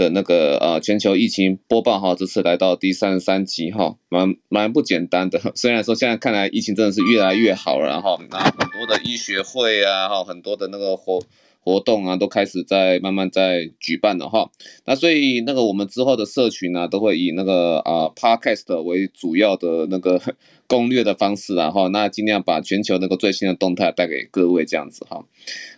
[0.00, 5.38] 的那个呃全球疫情播报哈，这次来到第三十三集哈，蛮蛮不简单的。
[5.54, 11.20] 虽然说现在看来疫情真的是越来越好了，哈那很多的医学会啊哈，很多的那个活
[11.60, 14.50] 活动啊都开始在慢慢在举办了哈。
[14.86, 20.18] 那所以那个我们之后的社群呢、都会以那个啊、Podcast 为主要的那个
[20.66, 25.26] 攻略的方式然后那尽量把全球那个最新的动态带给各位这样子哈。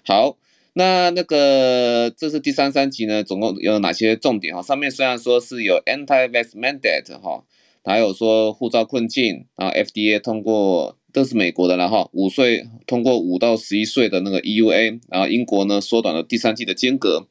[0.07, 0.37] 好。
[0.75, 4.63] 那那个这是第三三集呢，总共有哪些重点哈？
[4.63, 7.45] 上面虽然说是有 anti-vax mandate 哈，
[7.85, 17.27] 还有说护照困境啊，FDA 通过这是美国的然后五岁通过五到十一岁的那个 EUA，然后英国呢缩短了第三季的间隔。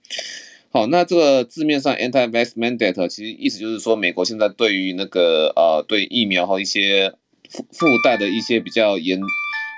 [0.69, 7.11] 好，那这个字面上 anti-vax mandate 其实意思就是说，美国现在对于那个呃对疫苗和一些
[7.49, 9.19] 附附带的一些比较严。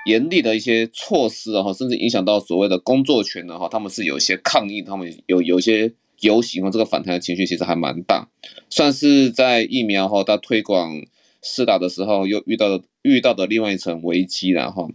[0.06, 8.28] 严厉的一些措施啊，甚至影响到所谓的工作权的哈，他们是有一些抗议，他们有有一些游行啊，这个反弹的情绪其实还蛮大，
[8.68, 11.02] 算是在疫苗哈它推广
[11.42, 14.86] 试打的时候又遇到的遇到的另外一层危机了哈。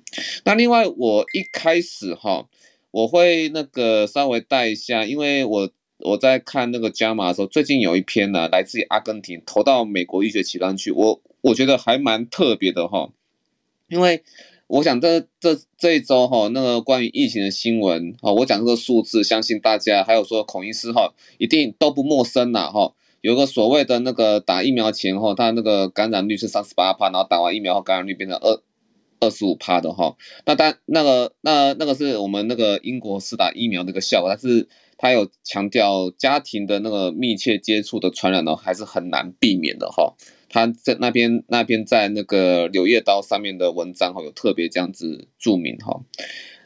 [0.46, 2.48] 那另外我一开始哈，
[2.92, 13.10] 我会那个稍微带一下，因为我我在看那个 JAMA 的时候，最近有一篇呢来自于阿根廷投到美国医学期刊去，我我觉得还蛮特别的哈，
[13.88, 14.24] 因为。
[14.70, 22.94] 我想这这这一周哈，那个关于疫情的新闻哈，我讲这个数字，相信大家还有说孔医师哈，一定都不陌生呐哈。
[23.22, 28.62] 有个所谓的那个打疫苗前后，他那个感染率是三十八趴，然后打完疫苗后感染率变成二
[29.20, 30.16] 二十五趴的哈。
[30.46, 40.14] 那但那个那那个是我们那个英国是打疫苗那个效果，但是他有强调家庭的那个密切接触的传染呢，还是很难避免的哈。
[40.50, 46.02] 他在那边那边在那个《柳叶刀》上面的文章哈，有特别这样子注明哈。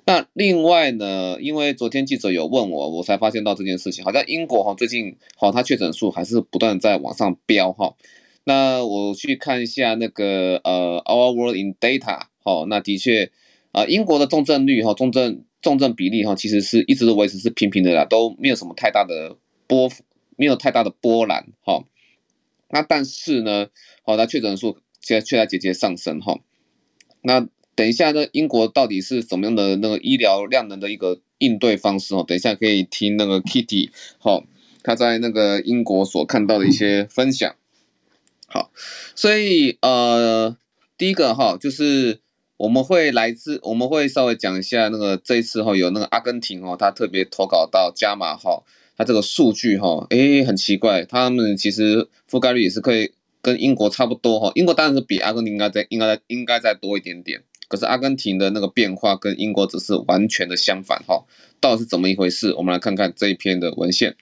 [0.05, 7.95] 那另外呢，因为昨天记者有问我，我才发现到这件事情，好像英国哈最近好，它确诊数还是不断在往上飙哈。
[8.43, 11.99] 那我去看一下那个呃《Our World in Data》
[12.43, 13.31] 哈，那的确
[13.71, 19.89] 啊，英国的重症率哈，重症重症比例哈，其实是一直都维持是平平的啦，都没有什么太大的波，
[20.35, 21.81] 没有太大的波澜哈。
[22.73, 23.67] 那但是呢，
[24.03, 26.39] 好，那确诊数现在却在节节上升哈。
[27.21, 32.25] 那等一下呢，英国到底是怎么样的那个医疗量能的一个应对方式哦？
[32.27, 34.43] 等一下可以听那个 Kitty 好，
[34.81, 37.55] 他在那个英国所看到的一些分享。
[38.47, 38.71] 好，
[39.15, 40.57] 所以呃，
[40.97, 42.21] 第一个哈，就是
[42.57, 48.63] 我们会来自，我们会稍微讲一下那个这一次哈，有那个阿根廷哦，他特别投稿到加码哈。
[48.95, 53.11] 它这个数据哈，诶，很奇怪，他们其实覆盖率也是可以
[53.41, 54.51] 跟英国差不多哈。
[54.55, 61.23] 英国当然是比阿根廷应该在应该应该再多一点点，可是阿根廷的那个变化跟英国只是完全的相反哈。
[61.59, 62.53] 到底是怎么一回事？
[62.55, 64.15] 我们来看看这一篇的文献。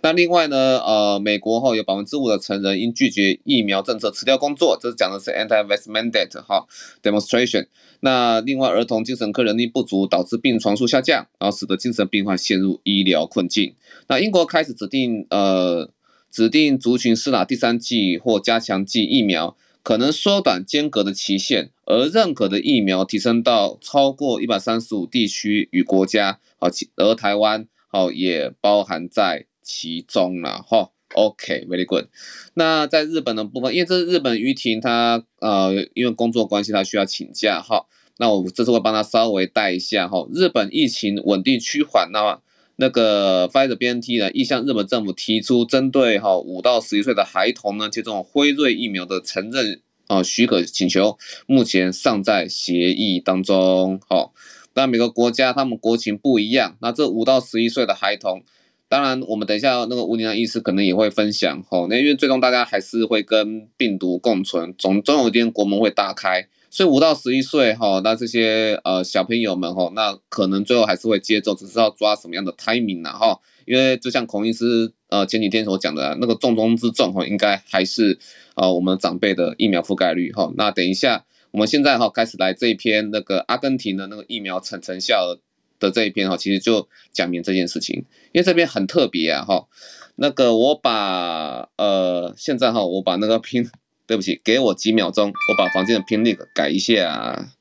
[0.00, 6.66] 那另外呢，呃，美国哈有百分之五的成人因拒绝疫苗政策辞掉工作，这是讲的是 anti-vax mandate 哈
[7.02, 7.66] demonstration。
[8.00, 13.74] 那另外，儿童精神科人力不足导致病床数下降，然后使得精神病患陷入医疗困境。
[14.06, 15.90] 那英国开始指定呃
[16.30, 29.46] 指定族群施打第三剂或加强剂疫苗，可能缩短间隔的期限，而认可的疫苗提升到超过一百三十五地区与国家，好，而台湾好也包含在。
[29.68, 32.06] 其中了哈，OK，very good。
[32.54, 37.84] 那在日本的部分，因为这是日本于婷他呃，因为工作关系他需要请假哈。
[38.16, 40.26] 那我这次会帮他稍微带一下哈。
[40.32, 42.40] 日本疫情稳定趋缓，那
[42.76, 54.00] 那个 Pfizer BNT 呢，意向日本政府提出针对哈五到十一岁的孩童呢接种辉瑞疫苗的承认啊许可请求，目前尚在协议当中。
[54.08, 54.32] 好，
[54.72, 58.42] 那每个国家他们国情不一样，那这五到十一岁的孩童。
[58.90, 73.38] 当然，我们等一下那个吴宁阳医师可能也会分享吼，那因为最终大家还是会跟病毒共存，总总有一天国门会大开，所以五到十一岁哈，那这些呃小朋友们哈，那可能最后还是会接种，只是要抓什么样的 timing 呢哈？
[73.66, 78.18] 因为就像孔医师呃前几天所讲的那个重中之重哈，应该还是
[78.54, 80.50] 呃我们长辈的疫苗覆盖率哈。
[80.56, 85.36] 那等一下，我们现在哈开始来这一篇那个阿根廷的那个疫苗成成效
[85.78, 89.68] 的这一篇哈，其实就讲明这件事情，因为这边很特别啊哈。
[90.16, 93.70] 那个我把呃现在哈，我把那个拼，
[94.06, 97.52] 对不起，给我几秒钟，我把房间的拼那个改一下，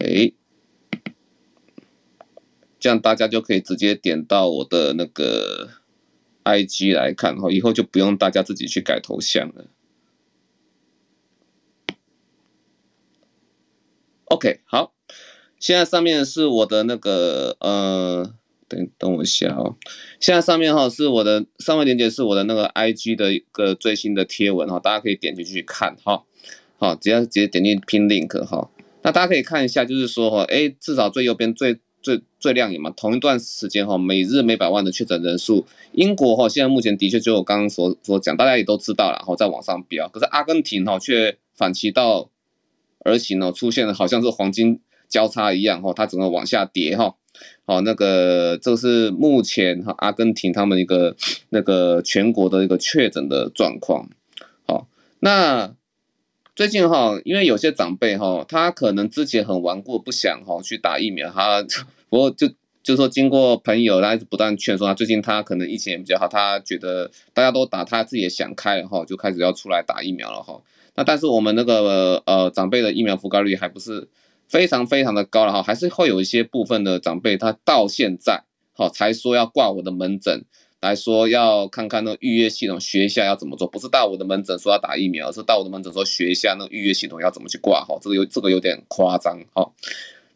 [0.00, 0.32] 哎，
[2.80, 5.70] 这样大家就可以直接点到我的那个
[6.42, 9.66] IG 来看哈，以后就不用大家自己去改头像了。
[14.24, 14.93] OK，好。
[15.64, 18.34] 现在上面是我的那个呃，
[18.68, 19.76] 等等我一下哦，
[20.20, 26.22] 现在上面哈是我的上面链接是我的那个 IG 的一个最新的贴文哈，大家可以点进去看哈，
[26.76, 28.68] 好，只要直接点进 pin link 哈，
[29.00, 42.28] 那大家可以看一下，就是说哈，哎，至少最右边最最最亮眼嘛，同一段时间哈，每日每百万的确诊人数，英国哈现在目前的确就我刚刚所所讲，大家也都知道了，然后在往上飙，可是阿根廷哈却反其道
[42.98, 44.82] 而行哦，出现了好像是黄金
[45.14, 47.14] 交叉一样哈，它整个往下跌哈。
[47.64, 51.14] 好，那个这是目前哈阿根廷他们一个
[51.50, 54.08] 那个全国的一个确诊的状况。
[54.66, 54.88] 好，
[55.20, 55.72] 那
[56.56, 61.62] 最近哈，因为有些长辈哈，他可能之前很顽固，不想哈去打疫苗，他
[62.08, 62.50] 不过就
[62.82, 70.60] 就说经过朋友来不断劝说他，最近他可能疫情也比较好，他觉得大家都打，他自己也想开了哈，就开始要出来打疫苗了哈。
[70.96, 74.08] 那但是我们那个呃长辈的疫苗覆盖率还不是。
[74.54, 80.44] 非常非常的高了哈，还是会有一些部分的长辈，他到现在好才说要挂我的门诊，
[80.80, 89.72] 来说要看看那预约系统，学一下要怎么做，不是到我的门诊说要打疫苗，而是到我的门诊说学一下那预约系统要怎么去挂哈，这个有这个有点夸张哈。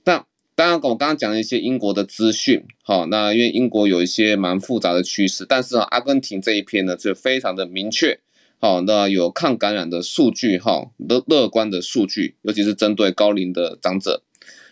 [0.04, 0.26] 那
[0.56, 8.18] 当然我刚刚讲了一些英国的资讯，哈，那因为英国有一些蛮复杂的趋势，但是阿根廷这一片呢就非常的明确。
[8.60, 14.24] 好，那有抗感染的数据，哈，乐乐观的数据，尤其是针对高龄的长者。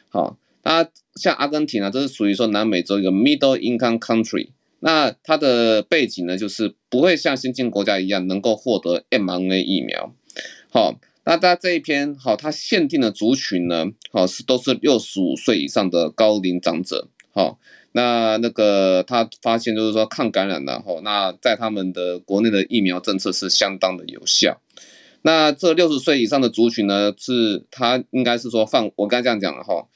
[0.09, 4.49] 好，那像阿根廷啊，这是属于说南美洲一个 middle income country，
[4.81, 10.13] 那它的背景呢，就是不会像先进国家一样能够获得 mRNA 疫苗。
[10.73, 17.09] 好，那它这一篇，好，它限定的族群呢，好是都是六十五岁以上的高龄长者。
[17.33, 17.61] 好。
[17.97, 24.61] 那那个他发现就是说抗感染的吼，那在他们的国内的疫苗政策是相当的有效。
[25.23, 29.89] 那这六十岁以上的族群呢，是他应该是说放我刚才这样讲了哈，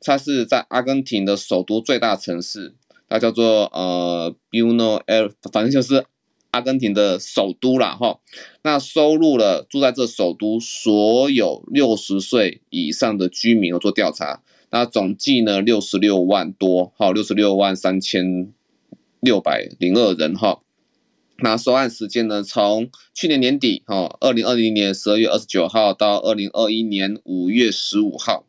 [0.00, 2.74] 他是在阿根廷的首都最大城市，
[3.08, 6.04] 它叫做呃 bueno a i r 反正就是
[6.52, 8.20] 阿根廷的首都啦哈。
[8.62, 14.42] 那收录了住在这首都所有六十岁以上的居民，做调查。
[14.70, 18.52] 那总计呢，六十六万多，好，六十六万三千
[19.20, 20.60] 六百零二人，哈。
[21.40, 28.44] 那收案时间呢，从去年年底，哈，二零二零年十二月二十九号到二零二一年五月十五号。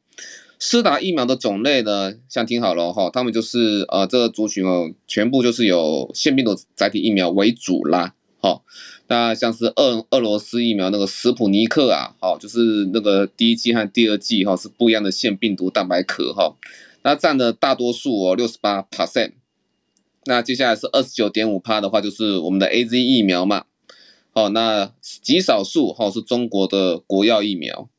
[0.57, 8.15] 施打疫苗的种类呢，像听好了，哈，他们就是呃，这个族群哦，全部就是有腺病毒载体疫苗为主啦。
[8.41, 8.61] 哈，
[9.11, 16.55] 那像是俄俄罗斯疫苗那个斯普尼克啊，好，就是那个第一剂和第二剂哈是不一样的腺病毒蛋白壳哈，
[17.01, 19.31] 那占的大多数哦六十八 percent，
[20.25, 23.65] 那接下来是二十九点五趴的话就是我们的 AZ 疫苗嘛，
[24.31, 27.89] 好，那极少数哈是中国的国药疫苗，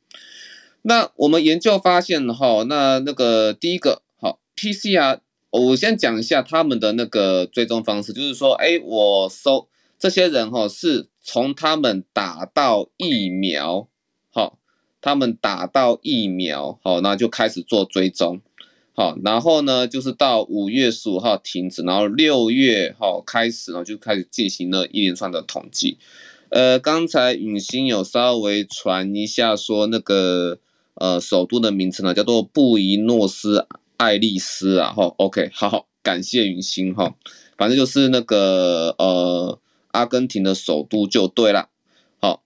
[0.83, 5.19] 那我们研究发现哈，那那个第一个好 PCR，
[5.51, 9.67] 我先讲一下他们的那个追踪方式，就是说，哎，我搜。
[10.01, 13.87] 这些人哈是从他们打到疫苗，
[14.33, 14.59] 好，
[15.03, 18.41] 他们打到疫苗，好，那就开始做追踪，
[18.95, 25.99] 好，然后呢就是到五月十五号停止，然后六月哈开始呢就开始进行了一连串的统计。
[26.49, 30.59] 呃，刚才允欣有稍微传一下说那个
[30.95, 33.67] 呃首都的名称呢叫做布宜诺斯
[33.99, 37.15] 艾利斯啊，哈，OK，好好，感谢允欣哈，
[37.59, 39.61] 反正就是那个呃。
[39.93, 41.69] 阿根廷的首都就对了，
[42.21, 42.43] 好，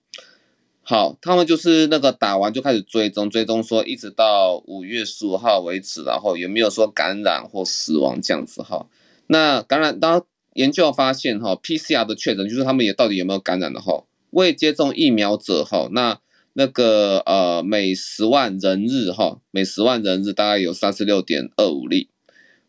[0.81, 8.87] 好，他们就是那个打完就开始追踪，追踪说一直到五月十五号为止，然后有没有说感染或死亡这样子哈？
[9.27, 14.03] 那感染，当研究发现哈，PCR 的确诊就是他们也到底有没有感染的哈？
[14.31, 16.19] 未接种疫苗者哈，那
[16.53, 22.09] 那个呃每十万人日哈，每十万人日大概有三十六点二五例，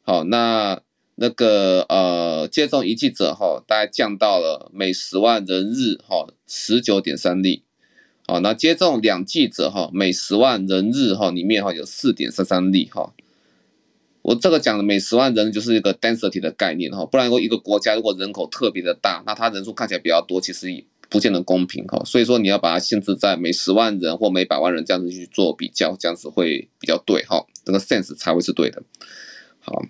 [0.03, 0.83] 好，那。
[1.19, 7.63] 那个呃，接种一剂者哈，大概降到了每十万人日哈十九点三例，
[8.27, 13.15] 好，那接种两剂者哈，每十万人日哈里面哈有四点三三例哈。
[14.21, 22.03] 我这个讲的每十万人就是一个 density 的概念哈，不然说一个国家如果人口特别的大，那它人数看起来比较多，其实不见得公平哈。
[22.05, 28.83] 所以说你要把它限制在每十万人或每百万人这样子去做比较，这样子会比较对哈，这个 sense 才会是对的。
[29.61, 29.83] 好。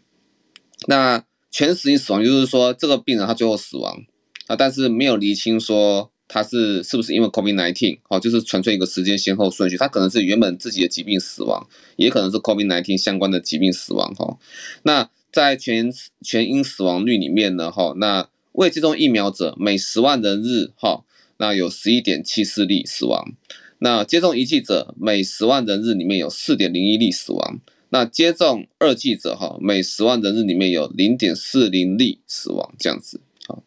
[0.87, 4.05] 那全死因死亡就是说，这个病人他最后死亡
[4.47, 11.67] 啊，但是没有厘清说他是是不是因为 COVID-19 哦，就是纯粹一个时间先后顺序，他可能是原本自己的疾病死亡，
[11.97, 14.37] 也可能是 COVID-19 相关的疾病死亡哈。
[14.83, 15.91] 那在全
[16.23, 21.05] 全因死亡率里面呢哈，那未接种疫苗者每十万人日哈，
[21.39, 23.33] 那有十一点七四例死亡，
[23.79, 27.61] 那接种一剂者每十万人日里面有四点零一例死亡。
[27.89, 33.21] 那接种二剂者哈，每十万人日里面有零点四零例死亡这样子。
[33.47, 33.63] 好，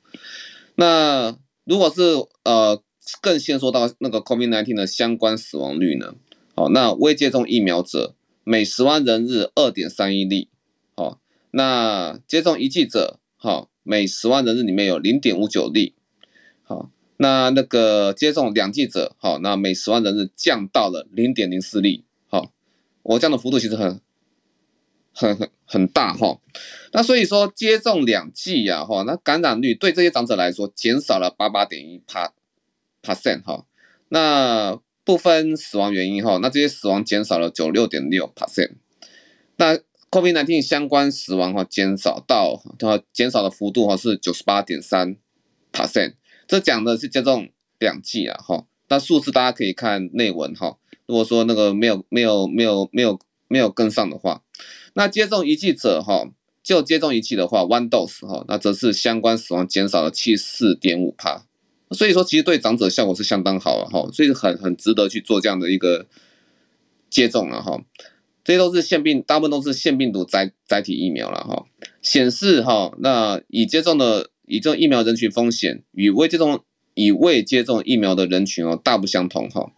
[0.75, 2.01] 那如果是
[2.43, 2.83] 呃
[3.21, 6.15] 更先说到那个 COVID-19 的相关死亡率呢？
[6.53, 10.49] 好，那未接种疫苗者每十万人日二点三一例。
[10.95, 11.21] 好，
[11.51, 15.93] 那接种一剂者，好，每十万人日里面有零点五九例。
[16.63, 22.03] 好，那那个接种两剂者，好，那每十万人日降到了零点零四例。
[22.27, 22.51] 好，
[23.03, 24.01] 我这样的幅度其实很。
[25.19, 26.39] 很很很大哈，
[26.93, 32.33] 那所以说接种两剂呀哈，那感染率对这些长者来说减少了八八点一帕
[33.01, 33.65] 帕森哈，
[34.07, 38.75] 那不分死亡原因哈，那这些死亡减少了九六点六 percent，
[39.57, 39.77] 那
[40.09, 45.17] COVID-19 相关死亡哈减少到它减少的幅度哈是九十八点三
[45.73, 46.15] 帕森
[46.47, 54.43] 这讲的是接种两剂啊哈，那数字大家可以看内文哈，如果说那个没有没有没有没有没有跟上的话。
[54.93, 56.29] 那接种一剂者哈，
[56.63, 61.45] 就接种一剂的话，one dose 哈，那则是相关死亡减少了七十四点五帕，
[61.91, 66.07] 所以说其实对长者效果是相当好的哈，所以很很值得去做这样的一个
[67.09, 67.81] 接种了哈。
[68.43, 71.65] 这些都是腺病，大部分都是腺病毒载载体疫苗了哈，
[72.01, 76.63] 显示哈，那已接种的已接种疫苗人群风险与未接种
[76.95, 79.71] 已未接种疫苗的人群哦大不相同哈。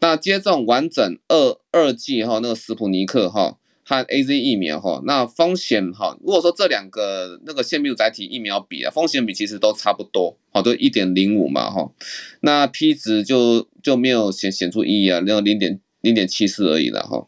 [0.00, 3.56] 那接种完整二二剂哈，那个斯普尼克哈。
[3.90, 11.90] 和 AZ 疫苗哈，那风险哈，如果说这两个那个腺病毒载体疫苗比啊，风险比其实都差不多，好，都一点零五嘛哈，
[12.42, 17.26] 那 P 值就就没有显显出意义啊，那个零点零点七四而已了哈，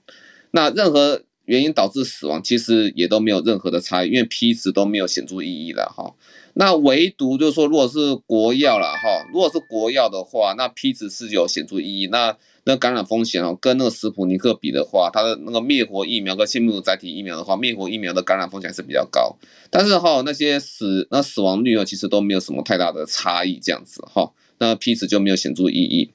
[0.52, 6.14] 那任何原因导致死亡其实也都没有任何的差异，因为 P 值都没有显著意义了哈，
[6.54, 12.36] 那唯独就是说，如果是国药了哈，如果是国药的话，那 P 值是有显著意义，那。
[12.64, 19.36] 那感染风险哦，跟那个斯普尼克比的话，它的那个灭活疫苗跟腺病毒载体疫苗的话，灭活疫苗的感染风险是比较高。
[19.68, 26.12] 但是哈，那些死那死亡率啊，其实都没有什么太大的差异，这样子哈，那 P 值就没有显著意义。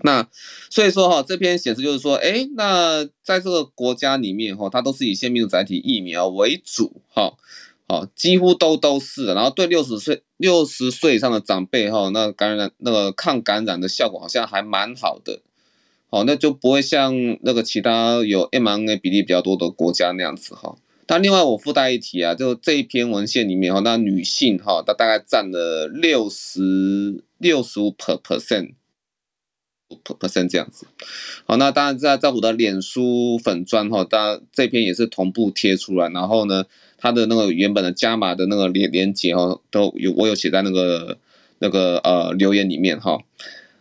[0.00, 0.28] 那
[0.68, 7.34] 所以说哈，这篇显示就是说，哎，那在这个国家里面哈，它都是以腺病毒载体疫苗为主哈，
[7.92, 9.26] 哦，几乎都都是。
[9.26, 15.42] 然后对六十岁六十岁以上的长辈哈，那感染那个抗感染的效果好像还蛮好的。
[16.08, 20.76] 好，那就不会像那个其他有 mRNA 比例比较多的国家那样子哈。
[21.04, 28.74] 但另外我附带一提啊，就这一篇文献里面哈，那女性哈，它大概占了六十六十五 per percent
[30.04, 30.86] per percent 这样子。
[31.44, 36.64] 好，那当然在在我的脸书粉专哈，当然这篇也是同步贴出来，然后呢，
[37.02, 41.18] 它的那个原本的加码的那个连连接哈，都有我有写在那个
[41.58, 43.18] 那个呃留言里面哈。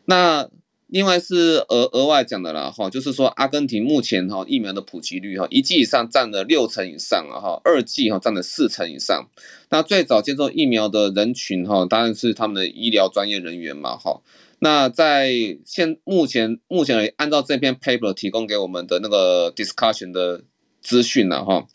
[0.05, 0.49] 那
[0.87, 9.29] 另外是额额外讲的啦哈，就是说阿根廷目前哈疫苗的普及率哈一剂以上占了六成以上了哈，二剂哈占了四成以上。
[9.69, 14.21] 那最早接种疫苗的人群哈，当然是他们的医疗专业人员嘛哈。
[14.57, 15.31] 那在
[15.63, 20.43] 现目前目前按照这篇 paper 提供给我们的那个 discussion 的
[20.81, 21.67] 资讯了哈，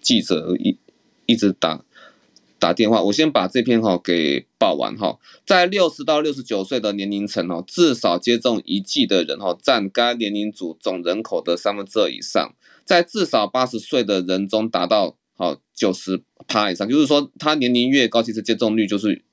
[0.00, 0.76] 记者一
[1.26, 1.84] 一直打。
[2.58, 5.18] 打电话，我先把这篇哈给报完哈。
[5.44, 12.54] 在六十到六十九岁的年龄层哦，至少接种一剂的人哈，占该年龄组总人口的三分之二以上。
[12.84, 19.24] 在至少八十岁的人中达到好九十趴以上，就是说他年龄越高，其实接种率就是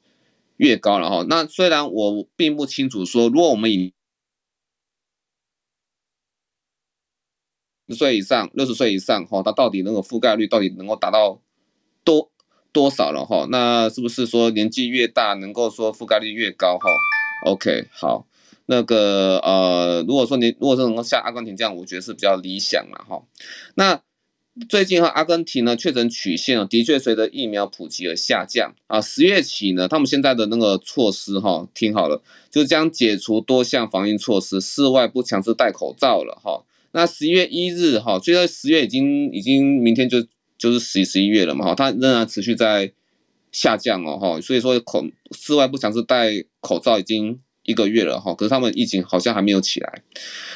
[0.57, 1.23] 越高了哈。
[1.29, 3.93] 那虽然我并不清楚说，如果我们以
[7.89, 11.41] 十岁以上、六十岁以上哈，它到底那个覆盖率到底能够达到
[12.05, 12.31] 多？
[12.71, 13.47] 多少了哈？
[13.49, 16.87] 那是不是说年纪越大，能够说覆盖率越高哈
[17.47, 18.27] ？OK，好，
[18.67, 23.23] 那个呃，如果说你如果说能够像阿根廷这样，我觉得是比较理想了哈。
[23.73, 23.99] 那
[24.69, 29.01] 最近哈，阿根廷呢确诊曲线的确随着疫苗普及而下降啊。
[29.01, 36.63] 十月起呢，他们现在的那个措施哈，听好了，就将解除多项防疫措施，室外不强制戴口罩了哈。
[36.91, 40.25] 那十一月一日哈，虽然十月已经已经明天就。
[40.61, 42.91] 就是十十一月了嘛，哈，它仍然持续在
[43.49, 50.03] 下降哦，哈，所以说口室外不强制戴口罩已经一个月了，哈，可是他们疫情好像还没有起来。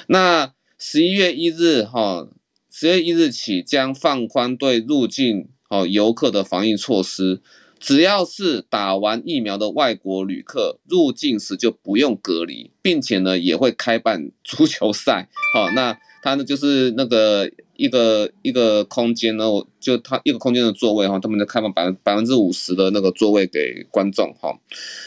[0.08, 2.28] 那十一月一日，哈，
[2.70, 7.42] 十月一日起将放宽对入境哦游客的防疫措施，
[7.80, 17.52] 只要是打完疫苗的外国旅客入境时就不用隔离，并且呢也会开办足球赛，哈，那它呢就是那个。
[17.76, 24.56] 一个一个空间呢，我就它一个空间的座位哈，他们就开放百分百分之五十的那个座位给观众哈。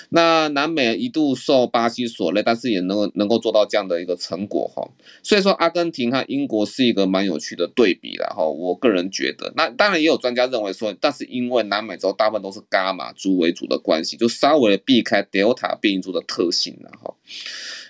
[0.08, 4.82] 那南美一度受巴西所累，但是也能够能够做到这样的一个成果哈。
[5.22, 8.44] 所以说，阿根廷和英国是一个蛮有趣的对比啦哈。
[8.44, 17.14] 我个人觉得，那当然也有专家认为说，但是因为南美洲大部分都是伽马株为主的关系，就稍微避开德尔塔变异株的特性了哈。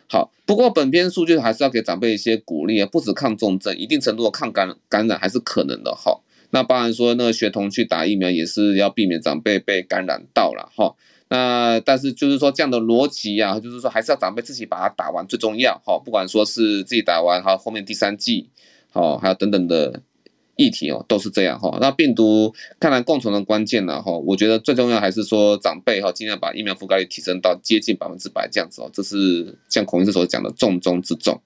[0.09, 6.21] 好，不过本篇数据还是要给长辈一些鼓励啊，不止抗重症，一定程度的抗感感染还是可能的哈。
[6.51, 10.95] 那当然说，那个学童去打疫苗也是要避免长辈被感染到了哈。
[11.29, 15.99] 那但是就是说这样的逻辑啊，就是说还是要长辈自己把它打完最重要哈。
[15.99, 18.49] 不管说是自己打完哈，后面第三剂，
[18.91, 20.03] 好，还有等等的。
[20.57, 21.79] 议题哦，都是这样哈。
[21.81, 28.91] 那病毒看来共存的关键呢哈，我觉得最重要还是说长辈哈，尽量把疫苗覆盖率提升到接近百分之百这样子哦。
[28.93, 31.41] 这是像孔医师所讲的重中之重。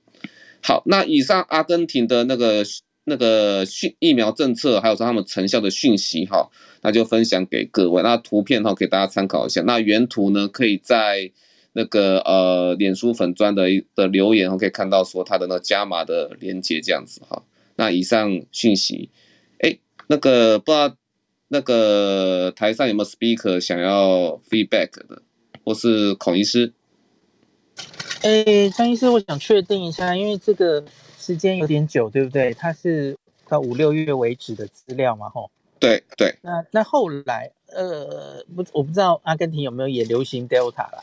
[0.63, 2.63] 好，那以上阿根廷的那个
[3.05, 6.49] 那个讯疫苗政策，还有说他们成效的讯息哈，
[6.83, 8.03] 那就分享给各位。
[8.03, 9.63] 那图片哈，给大家参考一下。
[9.63, 11.31] 那原图呢，可以在
[11.73, 17.43] 那个呃脸书粉专的的留言，我可以看到说它的那个加码的连接这样子哈。
[17.81, 19.09] 那以上讯息，
[19.61, 20.95] 哎，那个不知道
[21.49, 25.23] 那个台上有没有 speaker 想要 feedback 的，
[25.65, 26.75] 或是孔医师？
[28.21, 30.85] 哎，张医师，我想确定一下，因为这个
[31.19, 32.53] 时间有点久，对不对？
[32.53, 33.17] 它是
[33.49, 35.51] 到五六月为止的资料嘛，吼。
[35.79, 36.37] 对对。
[36.43, 41.03] 那那后来，呃，不，我不知道阿根廷有没有也流行 Delta 了。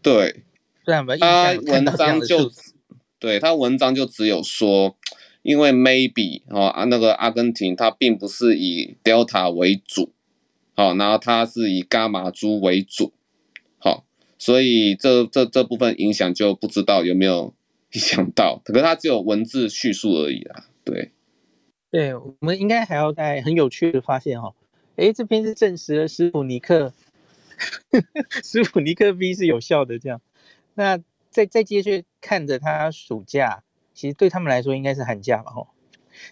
[0.00, 0.44] 对。
[0.84, 2.48] 对啊，他文章就。
[3.18, 4.96] 对，他文章就只有说，
[5.42, 10.12] 因为 maybe 哦啊那个阿根廷它并不是以 Delta 为主，
[10.74, 13.14] 好，然后它是以伽马株为主，
[13.78, 14.04] 好，
[14.38, 17.54] 所以这这这部分影响就不知道有没有
[17.92, 20.66] 影响到，可是它只有文字叙述而已啦。
[20.84, 21.12] 对，
[21.90, 24.54] 对，我们应该还要再很有趣的发现哈，
[24.96, 26.92] 诶，这篇是证实了斯普尼克，
[28.44, 30.20] 斯普尼克 V 是有效的，这样，
[30.74, 31.00] 那。
[31.28, 33.62] 再再接续看着他暑假，
[33.94, 35.52] 其实对他们来说应该是寒假吧？
[35.52, 35.68] 吼，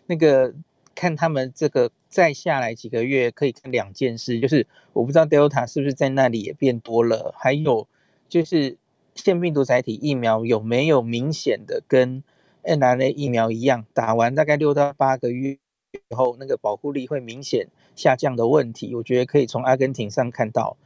[0.06, 0.52] 那个
[0.92, 7.86] 看他们这个再下来几个月，可以看两件事，就是我不知道 Delta 是不是在那里也变多了，还有
[8.28, 8.76] 就是
[9.14, 12.24] 腺病毒载体疫苗有没有明显的跟
[12.64, 15.58] mRNA 疫苗一样，打完大概六到八个月
[15.92, 20.76] 以后，那个保护力会明显下降的问题，我觉得可以从阿根廷上看到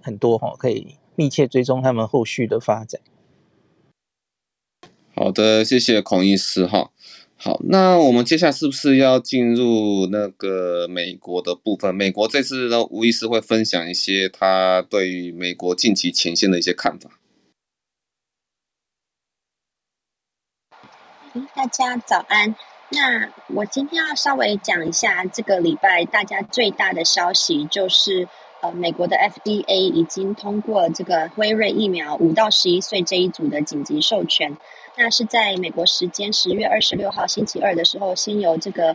[0.00, 2.98] 很多哈，可以密切追踪他们后续的发展。
[5.16, 6.90] 好的，谢谢孔医师哈。
[7.36, 11.94] 好，那我们接下来是不是要进入那个美国的部分？
[11.94, 17.10] 美国这次呢，吴医师会分享一些他对于美国近期前线的一些看法。
[21.54, 22.56] 大家早安。
[22.90, 28.26] 那我今天要稍微讲一下这个礼拜大家最大的消息，就是
[28.62, 34.56] 呃，美国的 FDA 已经通过这个辉瑞疫苗五到十一岁这一组的紧急授权。
[34.96, 38.94] 那是在美国时间十月二十六号星期二的时候，先由这个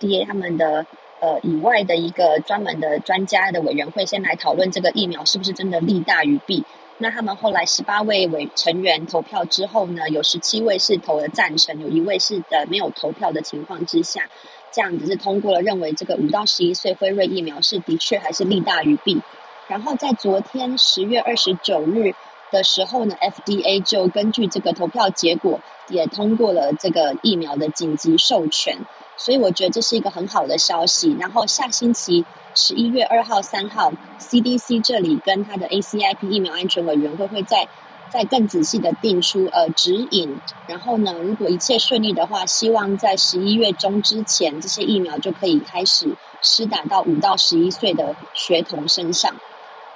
[0.00, 0.84] FDA 他们的
[1.20, 6.64] 呃以外的一个专门的专家的委员会先来讨论这个疫苗是不是真的利大于弊。
[6.98, 14.28] 那他们后来十八位委成员投票之后呢，有十七位是投了赞成，有一位是的没有投票的情况之下，
[14.72, 19.22] 这样子是通过了，认为这个五到十一岁辉瑞疫苗是的确还是利大于弊。
[19.68, 22.16] 然后在昨天十月二十九日。
[22.56, 28.78] 的时候呢，FDA 就根据这个投票结果，也通过了这个疫苗的紧急授权，
[29.18, 31.14] 所以我觉得这是一个很好的消息。
[31.20, 37.68] 然后下星期十一月二号、三号，CDC 这里跟他的 ACIP 疫苗安全委员会会再
[38.10, 40.40] 再更仔细的定出呃指引。
[40.66, 46.08] 然后呢，如果一切顺利的话，希望在十一月中之前，这些疫苗就可以开始
[46.40, 49.34] 施打到五到十一岁的学童身上。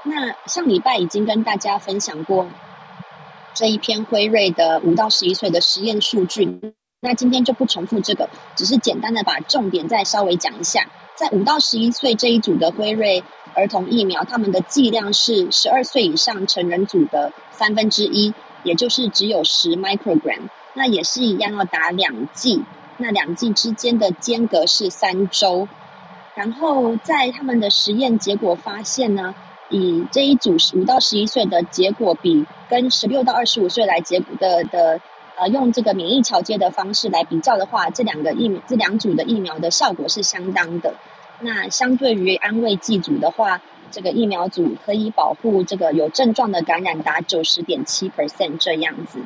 [0.03, 2.49] 那上礼拜已经跟大家分享过
[3.55, 10.87] 这一篇辉瑞的五到十一岁的实验数据，那今天就不重复这个，只是简单的把重点再稍微讲一下。
[11.17, 13.23] 在五到十一岁这一组的辉瑞
[13.55, 18.33] 儿童疫苗，他们的剂量是十二岁以上成人组的三分之一，
[18.63, 20.49] 也就是只有十 microgram。
[20.73, 22.63] 那也是一样要打两剂，
[22.97, 25.69] 那两剂之间的间隔是三周。
[26.35, 29.35] 然后在他们的实验结果发现呢，
[29.71, 35.01] 以这一组十五到十一岁的结果比跟十六到二十五岁来结果的的
[35.37, 40.95] 呃用这个免疫桥接的方式来比较的话，这两个疫这两组的疫苗的效果是相当的。
[41.41, 49.21] 那相对于安慰剂组的话，这个疫苗组可以保护这个有症状的感染达九十点七 percent 这样子。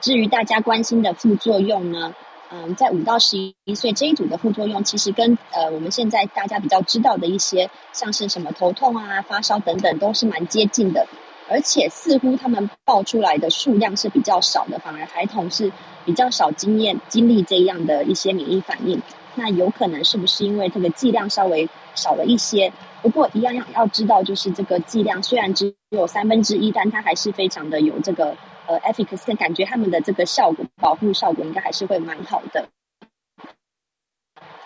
[0.00, 2.14] 至于大家关心的副作用呢，
[2.54, 11.08] 嗯，在五到十一岁这一组的副作用，其实跟呃我们现在大家比较知道的一些，像是什么头痛啊、发烧等等，都是蛮接近的。
[11.50, 15.72] 而且似乎他们报出来的数量是比较少的，反而孩童是
[16.04, 19.02] 比较少经验经历这样的一些免疫反应。
[19.34, 22.72] 那有可能是不是因为这个剂量稍微少了一些？
[23.02, 28.36] 不过一样要要知道，就是这个剂量虽然只有三分之一，但它还是非常的有这个
[28.66, 32.68] 呃 efficacy，感觉他们的这个效果保护效果应该还是会蛮好的。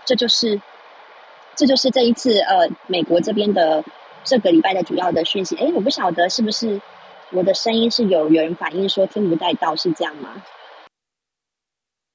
[0.04, 0.60] 这就是
[1.54, 3.84] 这就是这一次呃美国这边的。
[4.24, 6.82] 这个礼拜的主要的讯息，哎，我不晓得是不是
[7.30, 10.42] 我的声音是有有人反映说听不太到，是这样吗？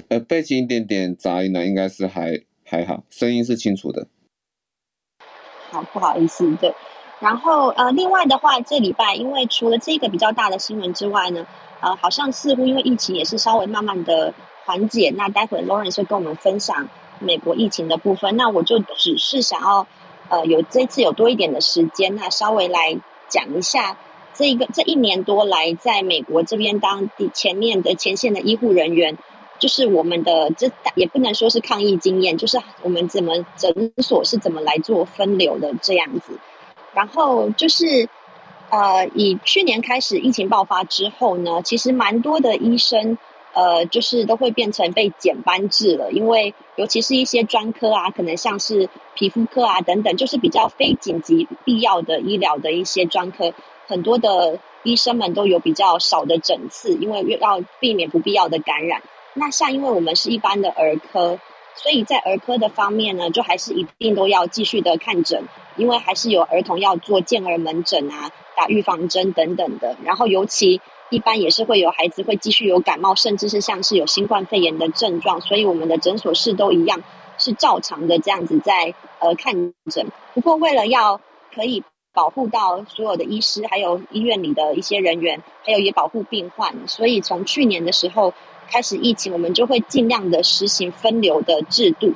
[0.10, 4.08] 呃，背景一点点杂音呢，应该是还还好，声音是清楚的。
[5.72, 6.76] 好，不好意思，对。
[7.20, 11.48] 然后呃，另外的话，这礼拜因为除了这个比较大的新闻之外呢，
[11.84, 14.34] 呃，好像似乎因为疫情也是稍微慢慢的
[14.66, 16.88] 缓解，那待会 Lawrence 会跟我们分享
[17.20, 19.86] 美国疫情的部分，那我就只是想要。
[20.30, 23.98] 呃，有这次有多一点的时间，那稍微来讲一下
[24.34, 29.18] 这一个这一年多来在美国这边当地前面的前线的医护人员，
[29.60, 36.40] 就是我们的这也不能说是抗疫经验，就是我们怎么诊所是怎么来做分流的这样子。
[36.94, 38.10] 然后就是
[38.74, 43.20] 呃，以去年开始疫情爆发之后呢，其实蛮多的医生。
[43.56, 53.54] 呃，就是都会变成被减班制了，因为尤其是一些专科啊，可能像是皮肤科啊等等，就是比较非紧急必要的医疗的一些专科，
[53.86, 59.04] 很多的医生们都有比较少的诊次，因为要避免不必要的感染。
[59.36, 61.38] 那像因为我们是一般的儿科，
[61.76, 65.44] 所以在儿科的方面呢，就还是一定都要继续的看诊，
[65.78, 70.82] 因为还是有儿童要做健儿门诊啊，打预防针等等的，然后尤其。
[71.10, 77.04] 一般也是会有孩子会继续有感冒，甚至是像是有新冠肺炎的症状，所以我们的诊所室都一样
[77.38, 79.54] 是照常的这样子在呃看
[79.92, 80.08] 诊。
[80.34, 81.22] 不过为了要
[81.54, 81.84] 可以
[82.16, 88.34] 保护到所有的医师，还有医院里的一些人员，还有也保护病患，所以从去年的时候
[88.72, 92.14] 开始疫情，我们就会尽量的实行分流的制度。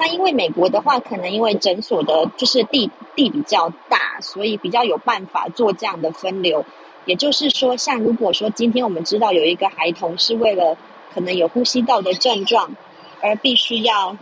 [0.00, 6.64] 那因为美国的话，可能因为诊所的就是地地比较大，所以比较有办法做这样的分流。
[7.04, 10.78] 也就是说，像如果说今天我们知道有一个孩童是为了
[11.12, 12.76] 可能有呼吸道的症状
[13.20, 14.16] 而必须要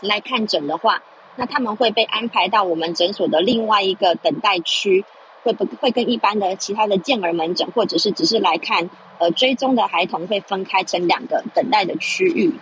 [0.00, 1.02] 来看诊的话，
[1.34, 5.04] 那他们会被安排到我们诊所的另外一个等待区，
[5.42, 12.52] 会不会跟一般的其他的健儿门诊或者是只是来看呃追踪的孩童会分开成两个等待的区域，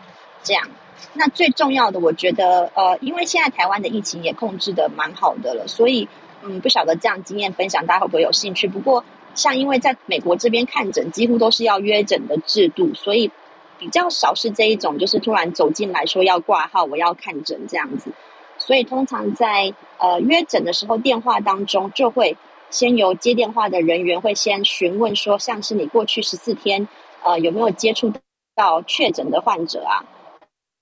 [0.43, 0.67] 这样。
[1.15, 6.09] 那最重要的，我觉得呃，因为现在台湾的疫情也控制的蛮好的了，所以
[6.43, 8.69] 嗯，不晓得这样经验分享大家会不会有兴趣？
[8.69, 9.05] 不过。
[9.35, 13.31] 像因为在美国这边看诊几乎都是要约诊的制度，所以
[13.79, 18.13] 比较少是这一种，就是突然走进来说要挂号，我要看诊这样子。
[18.59, 22.37] 所以通常在呃约诊的时候，电话当中就会
[22.69, 26.87] 先由接电话的人员会先询问说，像是你过去十四天
[27.25, 28.13] 呃有没有接触
[28.55, 30.05] 到确诊的患者啊，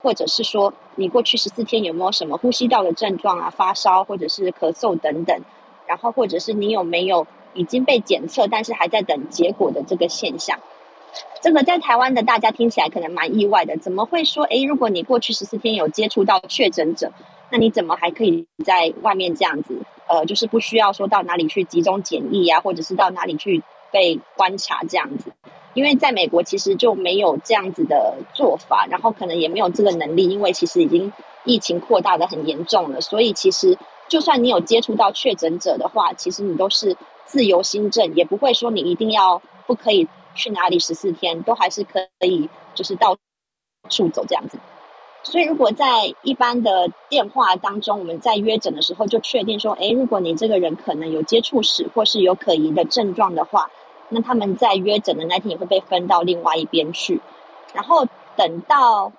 [0.01, 5.41] 或者是说你过去十四天有没有什么呼吸道的症状啊，发烧或者是咳嗽等等，
[5.87, 7.27] 然后或者是你有没有。
[7.53, 10.59] 已经被检测，但是还在等结果的这个现象，
[11.41, 13.75] 这个在台湾的大家听起来可能蛮意外的。
[13.75, 17.11] 怎么会说，诶，如果你过去十四天有接触到确诊者，
[17.49, 19.81] 那你怎么还可以在外面这样子？
[20.07, 25.31] 呃，就是不需要说到哪里去集中检疫啊，或者是到哪里去被观察这样子？
[25.73, 33.77] 因为在美国其实就没有这样子的做法，然后可能也没有这个能力，因为其实已经疫情扩大的很严重了，所以其实
[34.07, 36.97] 就算你有接触到确诊者的话，其实你都是。
[37.23, 43.15] 自由心证，也不会说你一定要不可以去哪里十四天，都还是可以，就是到
[43.89, 44.59] 处走这样子。
[45.23, 53.71] 所以如果在一般的电话当中，我们在约诊的时候就确定说，诶，如果你这个人可能有接触史或是有可疑的症状的话，
[54.11, 57.19] 那他们在约诊的那天也会被分到另外一边去。
[57.73, 59.11] 然后等到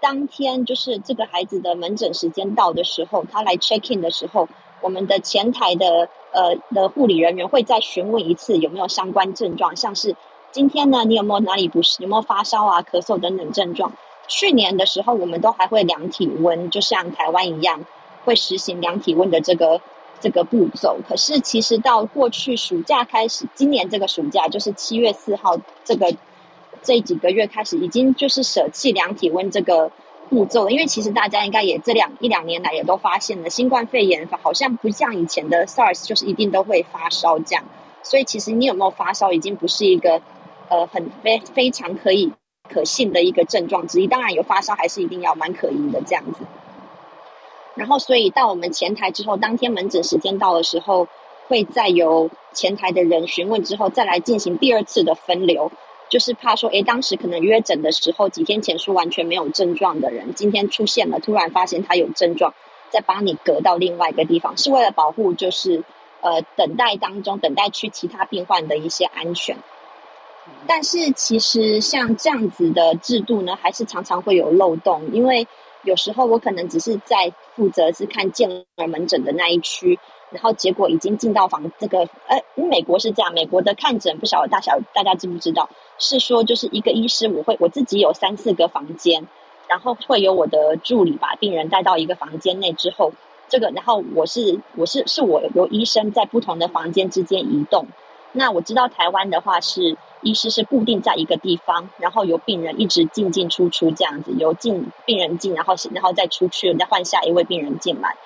[0.00, 4.48] 当天就是这个孩子的门诊时间到的时候，他来 check in 的时候，
[4.80, 6.08] 我们的前台的。
[6.30, 10.14] 呃的护理人员会再询问一次有没有相关症状，像是
[10.52, 13.92] 今天呢，你有没有哪里不适，有没有发烧啊、咳嗽等等症状？
[14.26, 17.86] 去年的时候，我们都还会量体温，就像台湾一样，
[18.26, 19.80] 会实行量体温的这个
[20.20, 20.98] 这个步骤。
[21.08, 26.14] 可是其实到过去暑假开始，今年这个暑假就是七月四号这个
[26.82, 29.90] 这几个月开始，已经就是舍弃量体温这个。
[30.30, 37.64] 步骤了，因为其实大家应该也这两一两年来也都发现了，新冠肺炎好像不像以前的 SARS，就是一定都会发烧这样。
[38.02, 40.20] 所以其实你有没有发烧，已经不是一个
[40.68, 42.30] 呃很非非常可以
[42.68, 44.06] 可信的一个症状之一。
[44.06, 46.40] 当然有发烧还是一定要蛮可疑的这样子。
[47.78, 51.06] 然后所以到我们前台之后，当天门诊时间到的时候，
[51.46, 55.70] 会再由前台的人询问之后，再来进行第二次的分流。
[56.08, 62.54] 就是怕说，诶，当时可能约诊的时候，几天前是完全没有症状的人，今天出现了，突然发现他有症状，
[62.90, 65.84] 再把你隔到另外一个地方，是为了保护，就是
[66.22, 69.56] 呃，等待当中等待区其他病患的一些安全。
[70.66, 75.46] 但是其实像这样子的制度呢，还是常常会有漏洞，因为
[75.82, 79.98] 有时候我可能只是在负责是看健儿门诊的那一区。
[80.30, 85.70] 然后结果已经进到房这个，呃，美国是这样，美国的看诊不晓得大小大家知不知道？
[85.98, 89.26] 是说就是一个医师，我会我自己有三四个房间，
[89.68, 93.12] 然后会有我的助理把病人带到一个房间内之后，
[93.48, 97.86] 这个然后我是我是是我由医生在不同的房间之间移动。
[98.32, 108.16] 那我知道台湾的话是医师是固定在一个地方，然后由病人一直进进出出这样子，由进病人进，然后然后再出去，再换下一位病人进来。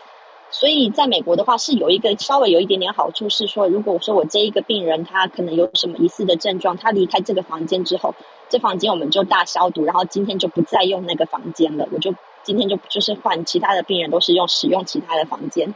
[0.50, 8.14] 所以，在美国的话，是有一个稍微有一点点好处，是说，如果说我这一个病人他可能有什么疑似的症状，他离开这个房间之后，
[8.50, 15.74] 这房间我们就大消毒，然后今天就不再用那个房间了，我就今天就就是换其他的病人都是用使用其他的房间，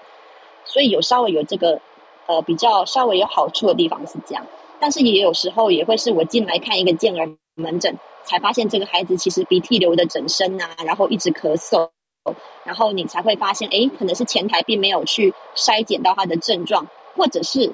[0.66, 1.80] 所以有稍微有这个
[2.26, 4.44] 呃比较稍微有好处的地方是这样，
[4.80, 11.90] 但是也有时候也会是我进来看一个健儿门诊，才发现这个孩子其实鼻涕流的整身啊，然后一直咳嗽。
[12.64, 17.72] 然后你才会发现，哎，可能是前台并没有去筛检到他的症状，或者是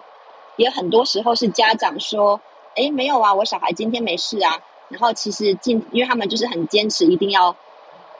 [0.56, 2.42] 也很多时候是家长说，
[2.76, 4.60] 哎，没有啊，我小孩今天没事啊。
[4.90, 7.56] 然后其实进，因为他们就是很坚持，一定要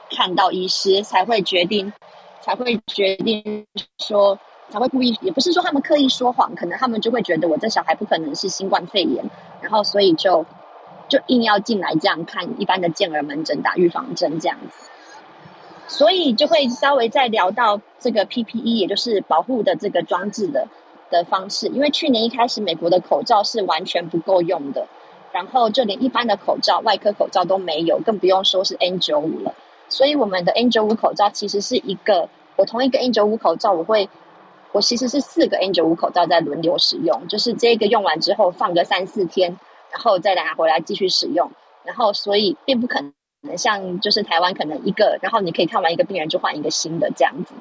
[0.09, 1.92] 看到医师才会决定，
[2.40, 3.66] 才会决定
[3.99, 4.38] 说，
[4.70, 9.25] 才会故意，也不是说他们刻意说谎，可能他们就会觉得我这小孩不可能是新冠肺炎，
[9.61, 10.46] 然后所以就
[11.09, 14.88] 就硬要进来这样看一般的健儿门诊打预防针这样子。
[15.88, 20.68] 所以就会稍微再聊到这个 PPE，也就是保护的这个装置的
[21.11, 21.66] 的方式。
[21.66, 24.87] 因为去年一开始，美国的口罩是完全不够用的，
[25.33, 29.55] 然后就连一般的口罩、外科口罩都没有，更不用说是 N95 了。
[29.90, 34.09] 所以我们的 N95 口罩其实是一个，我同一个 N95 口罩，我会，
[34.72, 39.58] 我其实是四个 N95 口罩在轮流使用，就是这个用完之后放个三四天，
[39.90, 41.50] 然后再拿回来继续使用，
[41.85, 43.12] 然后所以并不可能。
[43.56, 47.54] 像就是台湾可能一个，然后你可以看完一个病人就换一个新的这样子，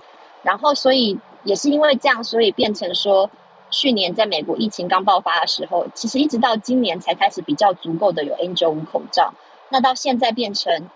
[0.44, 3.32] 然后所以也是因为这样，所以变成说，
[3.72, 9.34] 去年在美国疫情刚爆发的时候，其实一直到今年才开始比较足够的有 N95 口罩，
[9.70, 10.88] 那到现在变成，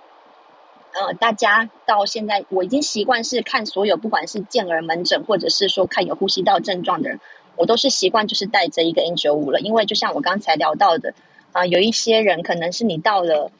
[0.96, 7.20] 呃，大家到现在我已经习惯是看所有不管是健儿门诊或者是说看有呼吸道症状的人，
[7.58, 11.14] 我都是习惯就是带着一个 N95 了，因为就像我刚才聊到的，
[11.52, 13.52] 啊、有一些人可能是你到了。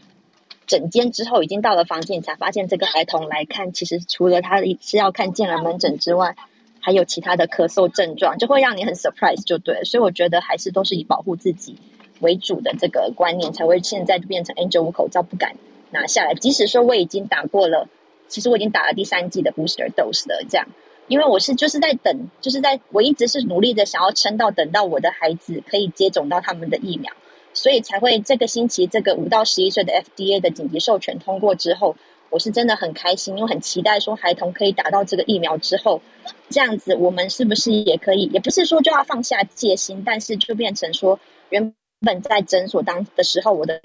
[0.68, 6.36] 诊间之后，已经到了房间，你才发现这个孩童来看，其实除了他是要看健儿门诊之外，
[6.80, 9.84] 还有其他的咳嗽症状，就会让你很 surprise，就对。
[9.84, 11.78] 所以我觉得还是都是以保护自己
[12.20, 15.56] 为主的这个观念，才会现在就变成 N95 口罩不敢
[15.92, 16.34] 拿下来。
[16.34, 17.88] 即使说我已经打过了，
[18.28, 20.68] 其实我已经打了第三剂的 booster dose 了，这样，
[21.08, 27.14] 因为我是就是在等，就是在我一直是努力的想要撑到等到我的孩子可以接种到他们的疫苗。
[27.58, 31.96] 所以才会这个星期这个五到十一岁的 FDA 的紧急授权通过之后，
[32.30, 36.02] 我是真的很开心，因为很期待说孩童可以打到这个疫苗之后，
[36.50, 38.26] 这样子我们是不是也可以？
[38.26, 41.18] 也不是说就要放下戒心，但是就变成说
[41.48, 43.80] 原本在诊所当的时候，我的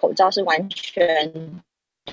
[0.00, 1.62] 口罩是完全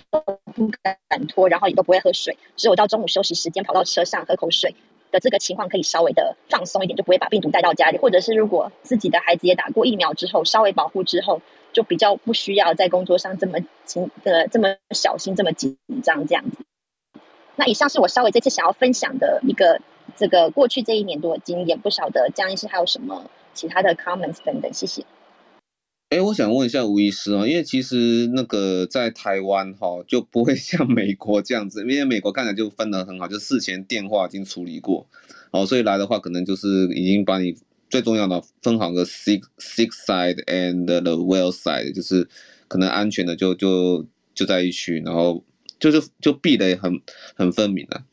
[0.10, 0.20] 都
[0.54, 4.76] 不敢脱，然后也都不会喝水，只有到中午休息时间跑到车上喝口水。
[5.12, 11.40] 的这个情况可以稍微的放松一点，就不会把病毒带到家里，或者是如果自己的孩子也打过疫苗之后，稍微保护之后，
[11.72, 16.66] 就比较不需要在工作上这么紧的这么小心、这么紧张这样子。
[17.56, 19.80] 那以上是我稍微这次想要分享的一个
[20.16, 25.06] 这个过去这一年多的经验，不晓得江医师还有什么其他的 comments 等等，谢谢。
[26.10, 35.08] 哎，我想问一下吴医师啊，因为其实那个在台湾哈就不会 像美国这样子，因为美国看起来就分得很好，就事前电话已经处理过，
[35.50, 37.56] 哦，所以来的话可能就是已经把你
[37.90, 42.28] 最重要的分好个 sick sick side and the well side，就是
[42.68, 45.44] 可能安全的就就就在一区，然后
[45.80, 47.02] 就是就避得很
[47.36, 48.04] 很分明了。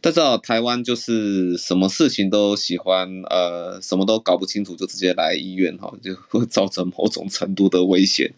[0.00, 8.32] 但是哦，台湾就是什么事情都喜欢，呃，什么都搞不清楚就直接来医院哈，就会造成某种程度的危险，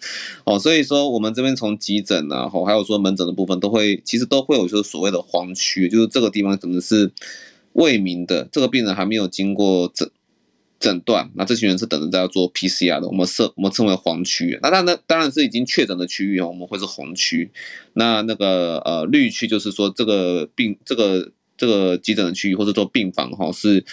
[0.44, 7.12] 哦，所以说我们这边从急诊啊，还有说门诊的部分，都会其实都会有就是所谓的黄区，就是这个地方可能是
[7.74, 10.10] 未明的，这个病人还没有经过诊
[10.80, 14.58] 诊断，那这群人是等着在要做 PCR 的，我们设我们称为黄区。
[14.62, 17.50] 那当然当然是已经确诊的区域哦，我们会是红区。
[17.92, 23.84] 那那个呃绿区就是说这个病这个这个急诊的区域或者做病房哈是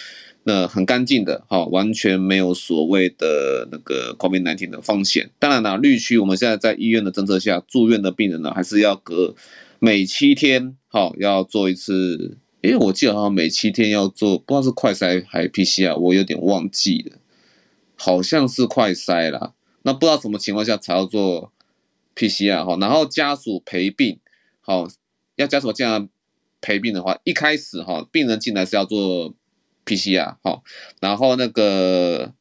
[0.44, 5.30] 那很干净的哈，完全没有所谓的那个 COVID-19 的风险。
[5.38, 9.36] 当然了，绿区我们现在在医院的政策下，住院的病人呢还是要隔
[9.80, 12.38] 每七天哈要做一次。
[12.62, 17.18] 因为我记得好像每七天要做，不知道是快筛还是 PCR，我有点忘记了，
[17.96, 19.54] 好像是快筛啦。
[19.84, 21.52] 那不知道什么情况下才要做
[22.16, 22.78] PCR 哈？
[22.82, 24.20] 然后家属陪病，
[24.62, 24.88] 好，
[25.36, 26.10] 要家属这样
[26.68, 29.34] 陪病的话，一开始哈，病人进来是要做
[29.86, 30.62] PCR 哈，
[31.00, 32.34] 然后那个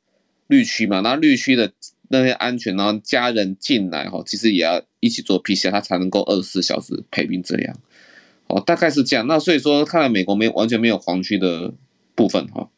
[0.48, 1.72] 绿区嘛，那绿区的
[2.08, 7.76] 那些安全，然后家人进来哈，其实也要一起做 PCR，他才能够二十四小时陪病这样。
[8.48, 9.28] 哦，大概是这样。
[9.28, 11.72] 那所以说，看来美国没完全没有黄区的
[12.16, 12.68] 部分哈。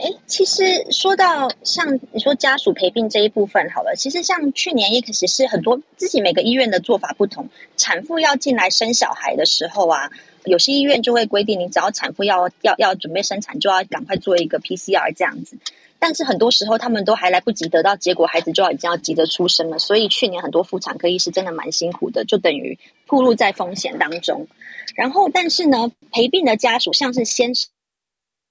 [0.00, 7.48] 哎，其实说到像你说家属陪病这一部分好了，其实像去年也可是是很多自己每个医院的做法不同。
[7.76, 10.10] 产妇要进来生小孩的时候啊，
[10.44, 15.58] 有些医院就会规定，你只要产妇要要要准备生产，就要赶快做一个 PCR 这样子。
[15.98, 19.80] 但是很多时候他们都还来不及得到结果，孩子就要已经要急着出生了。
[19.80, 24.46] 所以去年很多妇产科医师真的蛮辛苦的，就等于暴露在风险当中。
[24.94, 27.52] 然后，但是呢，陪病的家属像是先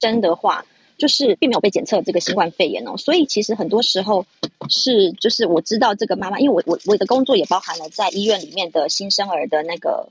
[0.02, 0.66] 生的话，
[0.98, 2.98] 就是并没有被检测这个新冠肺炎哦。
[2.98, 4.26] 所以其实很多时候
[4.70, 10.10] 是就是我知道这个妈妈，因为我我我的工作也包含了在医院里面的新生儿的那个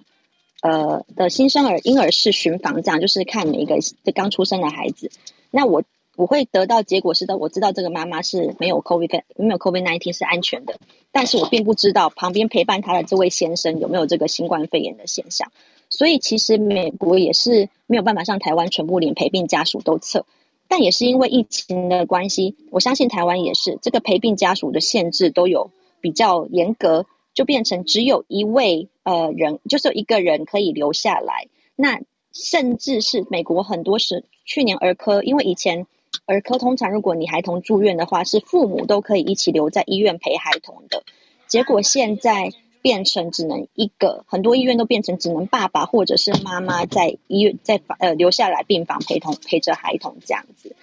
[0.62, 5.10] 呃的新生儿婴儿室巡房，这样就是看每一个这刚出生的孩子。
[5.50, 5.82] 那我。
[6.18, 10.78] 我会得到结果是的，我知道这个妈妈是没有 COVID 没有 COVID-19 是安全的，
[11.12, 15.52] 但是我并不知道旁边陪伴她的这位先生有没有这个新冠肺炎的现象，
[15.90, 20.24] 所以其实美国也是没有办法像台湾全部连陪病家属都测，
[20.68, 32.00] 但也是因为疫情的关系，我相信台湾也是这个陪病家属的限制都有比较严格，就变成只有一位呃人，就是一个人可以留下来，那
[32.32, 35.86] 甚至是美国很多是去年儿科，因为以前。
[36.24, 41.04] 儿科通常，如果你孩童住院的话，是父母都可以一起留在医院陪孩童的。
[41.46, 42.50] 结果现在
[42.86, 50.76] 变成只能一个，很多医院都变成只能爸爸或者是妈妈在医院在呃留下来病房陪同陪着孩童这样子。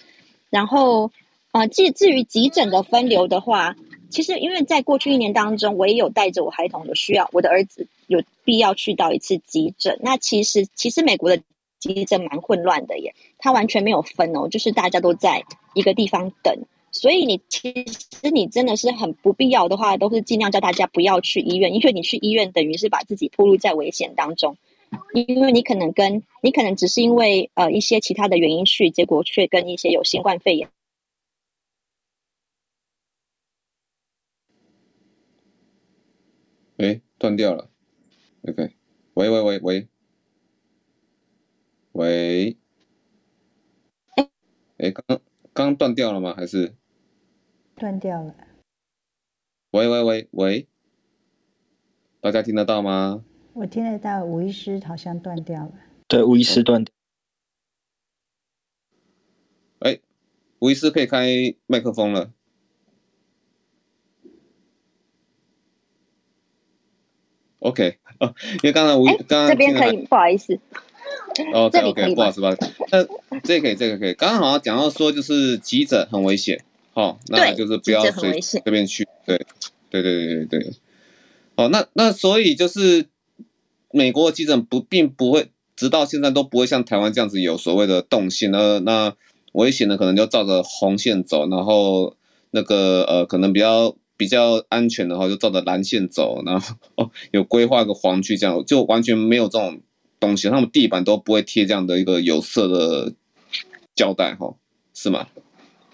[0.50, 1.10] 然后
[1.52, 3.74] 呃，至至于急诊的分流的话，
[4.10, 9.98] 其实因为在过去一年当中，我也有带着我孩童有需要，我的儿子有必要去到一次急诊。
[10.02, 11.42] 那其实其实美国的。
[11.80, 17.72] 急诊蛮混乱的耶，它完全没有分哦，就是大家都在一个地方等，所以你其
[18.22, 24.56] 实你真的是很不必要的话，都是尽量叫大家不要去医院，因为你去医院等于是把自己暴露在危险当中，
[25.12, 30.70] 因为你可能跟你可能只是因为呃一些其他的原因去，结果却跟一些有新冠肺炎。
[36.76, 37.70] 哎，断掉了
[38.48, 38.72] ，OK，
[39.14, 39.88] 喂喂喂喂。
[41.92, 42.56] 喂，
[44.78, 45.20] 哎，刚
[45.52, 46.34] 刚断掉了吗？
[46.36, 46.74] 还是
[47.76, 48.34] 断掉了？
[49.72, 50.68] 喂喂喂喂，
[52.20, 53.24] 大家听得到吗？
[53.54, 55.72] 我听得到，吴医师好像断掉了。
[56.06, 56.92] 对，吴医师断掉。
[59.80, 60.00] 哎，
[60.60, 61.26] 吴医师可以开
[61.66, 62.32] 麦克风了。
[67.58, 70.58] OK，哦，因为刚才吴，刚刚这边可以，不好意思。
[71.52, 72.70] 哦，OK OK，不好意思，不好意思。
[72.90, 73.04] 那
[73.40, 74.14] 这个可以，这个可以。
[74.14, 76.62] 刚刚好像讲到说，就是急诊很危险，
[76.94, 79.06] 好，那就是不要随随便去。
[79.26, 79.36] 对，
[79.90, 80.72] 对对对对对。
[81.56, 83.06] 哦，那那所以就是
[83.92, 88.50] 美国的急诊不并不会，直到现在都不会像台湾这样子有所谓的动线。
[88.50, 89.14] 那那
[89.52, 92.16] 危险的可能就照着红线走，然后
[92.52, 99.80] 那个呃可能比较比较安全的话就照着蓝线走，然后哦 有规划个黄区这样，就完全没有这种。
[100.20, 103.12] 东西，他们地板都不会贴这样的一个有色的
[103.94, 104.54] 胶带，哈，
[104.94, 105.26] 是吗？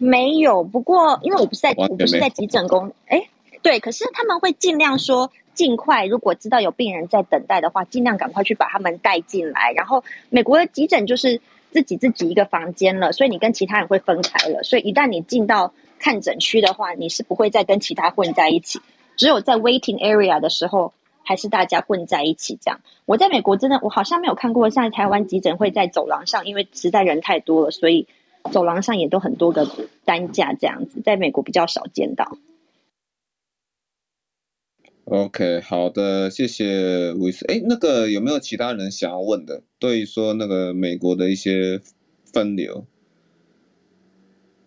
[0.01, 3.29] 没有，不过因为我不是在，我不是在急诊工，哎，
[3.63, 9.73] 对，可是他们会尽量说尽快，如果知道有病人在等待的话，尽量赶快去把他们带进来。
[9.77, 14.63] 然后美国的急诊就是自己自己一个房间了，所以你跟其他人会分开了。
[14.63, 18.81] 所以一旦你进到看诊区的话，你是不会再跟其他混在一起，
[19.17, 20.93] 只有在 waiting area 的时候。
[21.23, 22.81] 还是大家混在一起这样。
[23.05, 28.09] 我在美国真的，我好像没有看过像台湾急诊会在走廊上，因为实在人太多了，所以
[28.53, 29.69] 走廊上也都很多个
[30.05, 31.01] 担架这样子。
[31.01, 32.39] 在美国比较少见到。
[35.05, 37.45] OK，好的，谢谢吴医师。
[37.47, 39.63] 哎，那个有没有其他人想要问的？
[39.79, 41.81] 对于说那个美国的一些
[42.25, 42.87] 分流。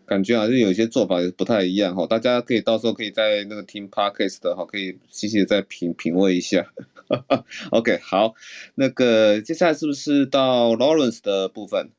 [0.05, 6.73] 感觉好像有一些做法不太一样哈，大家可以到时候可以在那个听 podcast 的哈，可以细细的再品品味一下。
[7.71, 8.33] OK，好，
[8.75, 11.91] 那个接下来是不是到 Lawrence 的部分？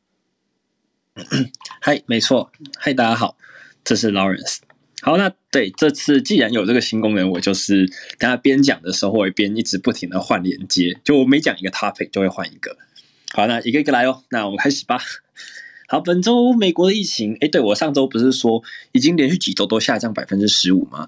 [1.81, 3.37] 嗨，没错，嗨，大家好，
[3.85, 4.59] 这是 Lawrence。
[5.01, 7.87] 好，那对这次既然有这个新功能，我就是
[8.19, 12.77] 跟他边讲的时候会边一直不停的换连接，就我每讲一个 topic 就会换一个。
[13.33, 14.99] 好，那一个一个来哦，那我们开始吧。
[15.87, 21.07] 好，本周美国的疫情，哎，对，我上周不是说已经连续几周都下降百分之十五吗？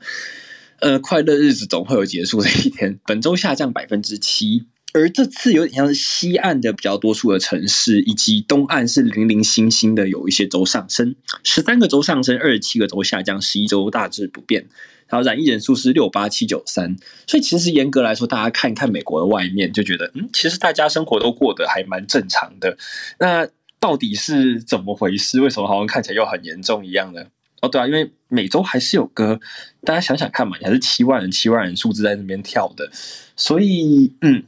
[0.78, 3.00] 呃，快乐日子总会有结束的一天。
[3.06, 4.66] 本周下降百分之七，
[4.96, 14.66] 而这次有点像是西岸的比较多数的城市，以及东岸是零零星星的有一些州上升，十三个州上升，二十七个州下降，十一州大致不变。
[15.08, 22.78] 然后染疫人数是六八七九三，所以其实严格来说，大家看一看美国的外面，就觉得嗯，其实大家生活都过得还蛮正常的。
[23.20, 23.46] 那
[23.78, 25.40] 到底是怎么回事？
[25.42, 27.26] 为什么好像看起来又很严重一样呢？
[27.60, 29.38] 哦，对啊，因为每周还是有个，
[29.84, 32.90] 大家想想看嘛，还是七万人、七万人数字在那边跳的，
[33.36, 34.42] 所以嗯，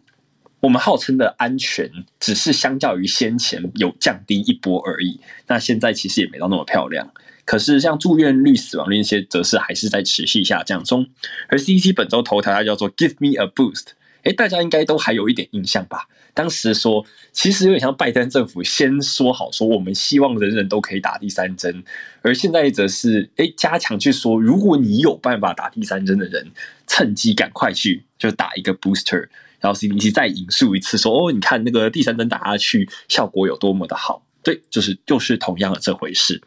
[0.61, 5.21] 我们号称的安全，只是相较于先前有降低一波而已。
[5.47, 7.13] 那现在其实也没到那么漂亮，
[7.45, 11.07] 可是像住院率、死亡率那些，则是还是在持续下降中。
[11.49, 13.89] 而 CDC 本周头条它叫做 “Give me a boost”。
[14.25, 16.09] 哎，大家应该都还有一点印象吧？
[16.35, 21.85] 当时说，其实有点像拜登政府先说好说，我们希望人人都可以打第三针，
[22.23, 26.51] 而现在则是哎加强去说，如果你有办法打第三针的人，
[26.89, 29.29] 趁机赶快去就打一个 booster，
[29.61, 36.43] 然后 C P C 再引述一次说，哦，你看那个第三针打下去效果有多么的好，对，就是就是同样的这回事。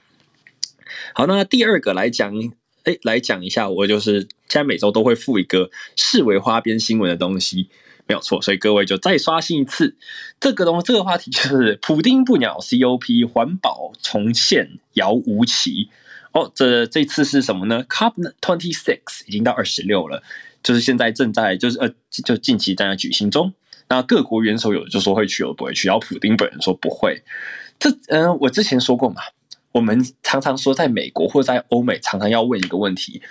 [1.14, 2.34] 好，那第二个来讲。
[2.84, 7.70] 哎，来讲一下，我就是现在每周都会附一个视为花边新闻的东西，
[8.08, 9.96] 没有错，所以各位就再刷新一次
[10.40, 10.82] 这个东。
[10.82, 15.92] 这个话题就是普丁不鸟 COP，环保重现遥无期。
[16.32, 20.24] 哦，这这次是什么呢？COP twenty six 已经到二十六了，
[20.64, 21.90] 就是现在正在就是呃
[22.26, 23.54] 就近期正在举行中。
[23.90, 27.22] 那各国元首有的就说会去，有的不会去，然后普丁本人说不会。
[27.78, 29.22] 这嗯、我之前说过嘛。
[29.74, 33.22] 我们常常说，在美国或在欧美，常常要问一个问题：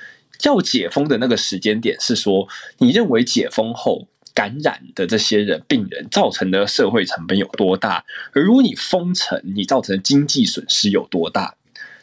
[0.44, 8.02] 要解封的那个时间点是说，你认为解封后感染的这些人、病人造成的社会成本有多大？
[8.32, 11.54] 而如果你封城，你造成的经济损失有多大？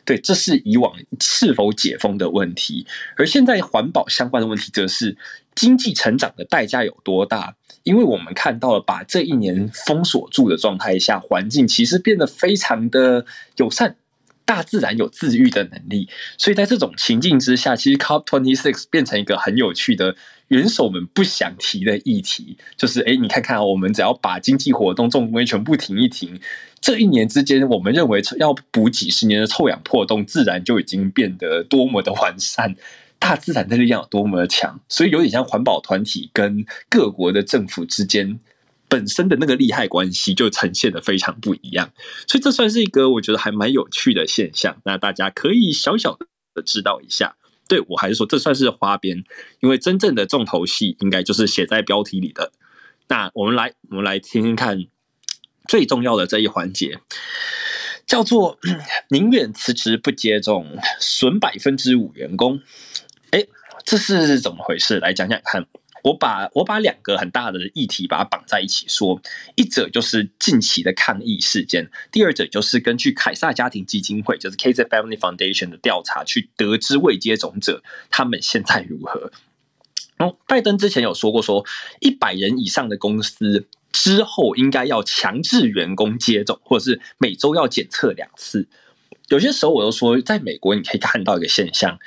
[0.07, 2.87] 对，这是以往是否解封的问题。
[3.17, 5.17] 而现在环保相关的问题，则是
[5.53, 7.55] 经济成长的代价有多大？
[7.83, 13.25] 因为我们看到了，把这一年封锁住的状态下，环境其实变得非常的
[13.57, 13.97] 友善。
[14.45, 20.15] 大自然有自愈的能力，所以在这种情境之下，其实 COP26 变成一个很有趣的
[20.49, 22.57] 元首们不想提的议题。
[22.75, 26.39] 就是，哎，你看看，我们只要把经济活动重规全部停一停，
[26.81, 32.75] 这一年之间，我们认为要补几十年的臭氧破洞，自然就已经变得多么的完善，
[33.19, 34.79] 大自然的力量有多么的强。
[34.89, 38.39] 所以，有点像环保团体跟各国的政府之间。
[38.89, 41.91] 本身的那个利害关系就呈现的非常不一样，
[42.25, 44.77] 所以这算是一个我觉得还蛮有趣的现象。
[44.85, 46.17] 那大家可以小小
[46.55, 47.35] 的知道一下。
[47.67, 49.23] 对，我还是说这算是花边，
[49.59, 52.51] 因为真正的重头戏应该就是写在标题里的。
[53.07, 54.85] 那我们来，我们来听听看
[55.67, 56.99] 最重要的这一环节，
[58.05, 58.57] 叫做
[59.09, 62.61] 宁愿辞职不接种，损百分之五员工。
[63.31, 63.45] 哎，
[63.85, 64.99] 这是怎么回事？
[64.99, 65.67] 来讲讲看。
[66.03, 69.21] 我把我把两个很大的议题把它绑在一起说，
[69.55, 79.31] 一者就是近期的抗议事件，第二者就是根据凯撒家庭基金会，就是 Kaiser Family Foundation 的调查去得知未接种者他们现在如何。
[80.17, 81.65] 然后拜登之前有说过，说
[81.99, 88.67] 一百人以上的公司之后应该要强制员工接种，或者是每周要检测两次。
[89.29, 91.99] 有些时候我都说，在美国你可以看到一个现象。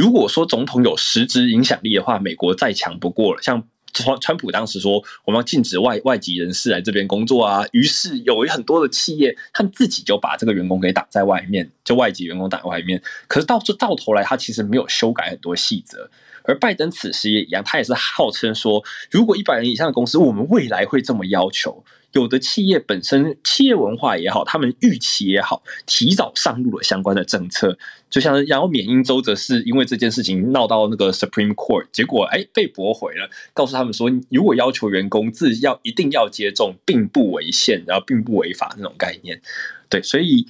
[0.00, 3.42] 如果说总统有实质影响力的话，美国再强不过了。
[3.42, 13.02] 像川川普当时说，我们要禁止外外籍人士来这边工作啊，于是有很多的企业，他们自己就把这个员工给挡在外面，就外籍员工挡在外面。
[13.28, 16.10] 可是到这到头来，他其实没有修改很多细则。
[16.44, 21.84] 而拜登此时也一样，他也是号称说，如果一百人以上的公司，我们未来会这么要求。
[22.12, 27.78] 有的企业本身企业文化也好，他们预期也好，提早上路了相关的政策，
[28.10, 39.40] 就像然后缅因州则是因为这件事情闹到那个 Supreme Court，结果哎被驳回了，告诉他们说，如果要求员工自要一定要接种，并不违宪，然后并不违法那种概念。
[39.88, 40.46] 对，所以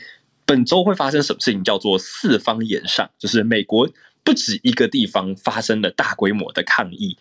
[0.47, 3.87] 本周会发生什么事情叫做四方炎上，就是美国
[4.25, 7.19] 不止一个地方发生了大规模的抗议。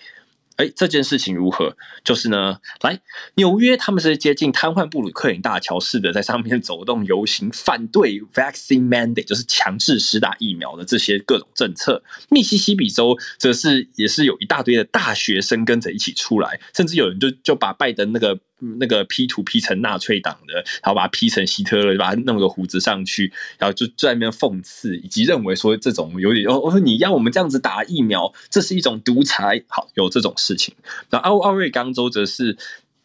[0.60, 1.74] 哎，这件事情如何？
[2.04, 3.00] 就是呢，来
[3.36, 12.04] 纽约，他们是接近瘫痪布鲁克林大桥似的，在上面走动游行，反对 vaccine mandate，就是强制施打疫苗的这些各种政策。
[12.30, 18.38] 密西西比州则是也是有一大堆的大学生跟着一起出来，甚至有人就就把拜登那个
[18.80, 29.64] 那个 P 图 P 成纳粹党的，然后把它 P 成希特勒，把它弄个胡子上去，然后就在那边讽刺，以及认为说这种有点哦，我说你要我们这样子打疫苗，这是一种独裁。
[29.70, 30.50] 好，有这种事。
[30.50, 30.74] 事情，
[31.12, 32.58] 那奥奥瑞冈州则是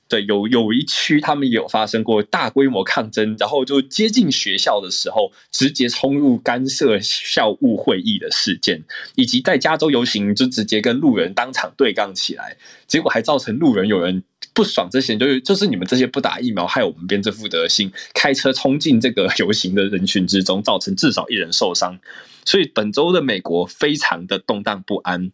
[0.09, 8.82] 对有有一区，他们也有发生过大规模抗争，然后就接近学校的时候，直接冲入干涉校务会议的事件，
[9.14, 14.22] 以及在加州游行就直接跟路人当场对杠起来，结果还造成路人有人
[14.55, 21.98] 不爽，这些就是就是你们这些不打疫苗，害我们编这副德行，开车冲进这个 游行的人群之中，造成至少一人受伤，
[22.44, 25.32] 所以本周的美国非常的动荡不安。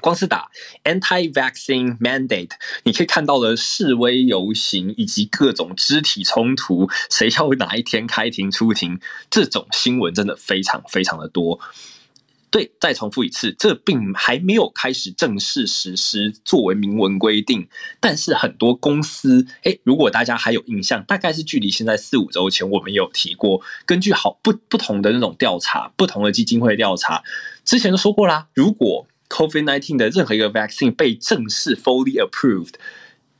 [0.00, 0.50] 光是打
[0.84, 2.52] anti-vaccine mandate，
[2.84, 8.98] 你可以看到的示威游行以及各种肢体冲突，谁要哪一天开庭出庭，
[9.30, 11.60] 这种新闻真的非常非常的多。
[12.50, 17.68] 对，再重复一次，这并还没有开始正式实施作为明文规定，
[18.00, 27.22] 但是很多公司，诶，如果大家还有印象，大概是距离现在四五周前，我们有提过，根据好不不同的那种调查，不同的基金会调查，
[27.64, 32.74] 之前都说过啦，如果 COVID-19 的任何一个 vaccine 被正式 fully approved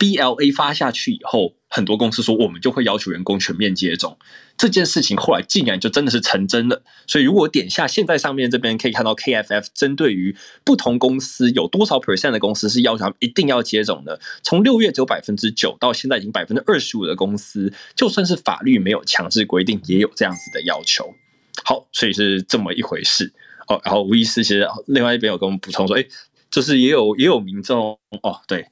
[0.01, 4.16] B L A 发下去以后，很多公司说我们就会要求员工全面接种。
[4.57, 6.82] 这件事情后来竟然就真的是成真了。
[7.07, 10.34] 所以如果点下现在上面这边可以看到 KFF 针对于
[10.64, 21.14] 不同公司有多少 percent 的公司是要求他们一定要接种的，从六月只有百分之九到现在已经百分之二十五的公司，就算是法律没有强制规定，也有这样子的要求。
[21.62, 23.34] 好，所以是这么一回事。
[23.68, 26.05] 哦，然后吴医师其实另外一边有跟我们补充说，哎，
[26.51, 28.66] 就是也有也有民众哦，对，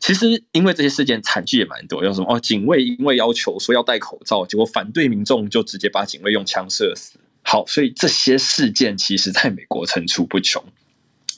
[0.00, 7.18] 其实因为这些事件惨剧也蛮多，有什么哦，警卫因为要求说要戴口罩，结果反对民众就直接把警卫用枪射死。
[7.42, 10.62] 好，所以这些事件其实在美国层出不穷。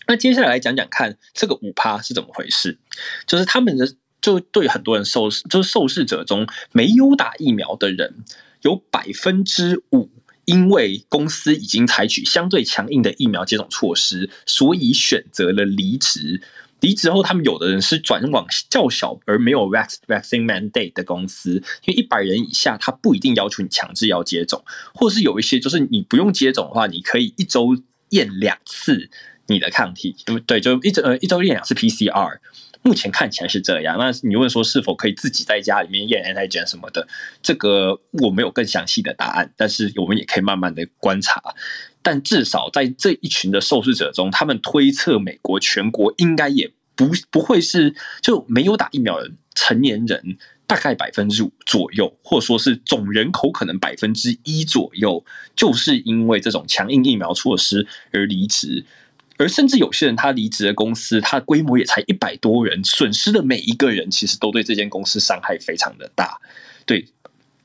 [0.07, 2.79] 那接下来讲讲看，这个五趴是怎么回事？
[3.27, 8.25] 就是他们的就对很多人受就是受试者中没有打疫苗的人
[8.63, 10.11] 有百分之五。
[10.47, 16.43] 因为公司已经采取相对强硬的疫苗接种措施，所以选择了离职。
[16.81, 24.65] 离职后，他们有的人是转往较小而没有 vaccine mandate 的公司，因为一百人以下，他不一定要求你强制要接种，
[24.95, 27.77] 或是有一些就是你不用接种的话，你可以一周
[28.11, 29.11] 验两次
[29.47, 30.17] 你的抗体，
[30.47, 32.39] 对，就一周呃一周验两次 PCR。
[32.83, 33.99] 目前看起来是这样。
[33.99, 37.07] 那你问说是否可以自己在家里面验 antigen 什么的？
[37.43, 41.43] 这个我没有更详细的答案，但是我们也可以慢慢的观察。
[42.03, 55.25] 但至少在这一群的受试者中，他们推测美国全国应该也不不会是就没有打疫苗的成年人大概百分之五左右，或者说是总人口可能百分之一左右，
[55.57, 58.85] 就是因为这种强硬疫苗措施而离职。
[59.37, 66.39] 而甚至有些人，他离职的公司，他规模也才一百多人，损失的每一个人，其实都对这间公司伤害非常的大。
[66.85, 67.07] 对，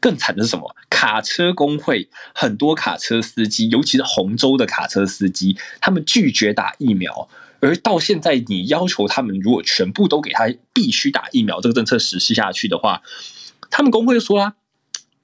[0.06, 0.76] 更惨的是什么？
[0.88, 7.28] 卡车工会很多卡车司机，尤其是红州的卡车司机，他们拒绝打疫苗，
[7.60, 13.02] 而到现在，你要求他们如果全部都给他必须打疫苗，这个政策实施下去的话，
[13.72, 14.54] 他们工会说啊，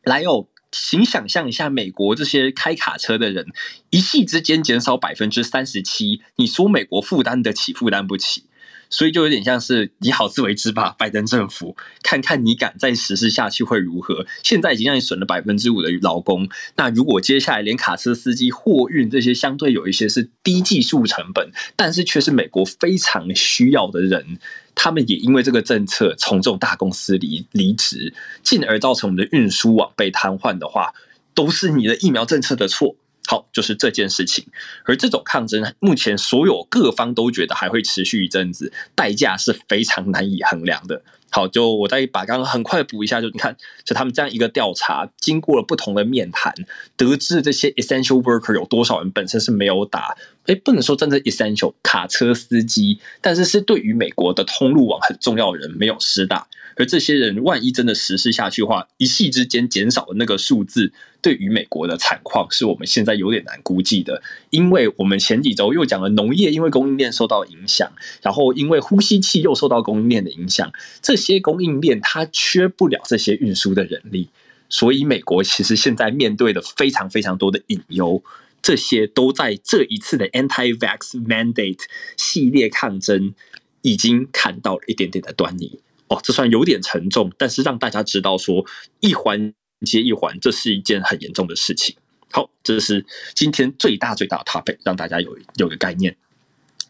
[0.02, 0.48] 来哦。
[0.72, 3.46] 请想象一下，美国这些开卡车的人，
[3.90, 8.46] 一夕之间减少百分之三十七，你说美国负担得起，负担不起？
[8.92, 14.28] 所以就有点像是你好自为之吧，拜登政府，看看你敢再实施下去会如何？
[14.44, 24.38] 现在已经让你损了百分之五的劳工，那如果接下来连卡车司机、货运这些相对有一些是低技术成本，但是却是美国非常需要的人。
[24.76, 28.14] 他们也因为这个政策从这种大公司离离职，
[28.44, 30.94] 进而造成我们的运输网被瘫痪的话，
[31.34, 32.96] 都是你的疫苗政策的错。
[33.28, 34.46] 好，就是这件事情。
[34.86, 41.02] 而这种抗争，目前所有各方都觉得还会持续一阵子，代价是非常难以衡量的。
[41.34, 43.56] 好，就我再把刚刚很快补一下，就你看，
[43.86, 46.54] 就他们这样一个调查，经过了不同的面谈，
[46.98, 50.14] 得知这些 essential worker 有多少人本身是没有打，
[50.48, 56.48] 哎，不能说真的 essential 卡车司机，但是是对于美国的通路网很重要的人没有施打。
[56.82, 64.24] 而这些人万一真的实施下去的话，一夕之间减少的那个数字，对于美国的惨况是我们现在有点难估计的。
[64.50, 67.92] 因为我们前几周又讲了农业因为供应链受到影响，
[68.24, 70.74] 然后因为呼吸器又受到供应链的影响，
[71.04, 74.30] 这些供应链它缺不了这些运输的人力，
[74.68, 78.24] 所以美国其实现在面对的非常非常多的隐忧，
[78.64, 81.84] 这些都在这一次的 Anti-Vax Mandate
[82.18, 83.36] 系列抗争。
[83.84, 85.80] 已经看到了一点点的端倪。
[86.12, 88.66] 哦，这算有点沉重，但是让大家知道说
[89.00, 89.54] 一环
[89.86, 91.96] 接一环，这是一件很严重的事情。
[92.34, 96.18] 好，这是今天最大最大的 topic，让大家有有个概念。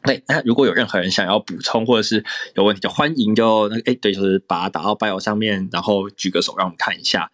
[0.01, 7.31] 哎，那如果有任何人想要补充或者是有问题，就欢迎就那个哎，对，就是把它打到 bio 上面，然后举个手让我们看一下，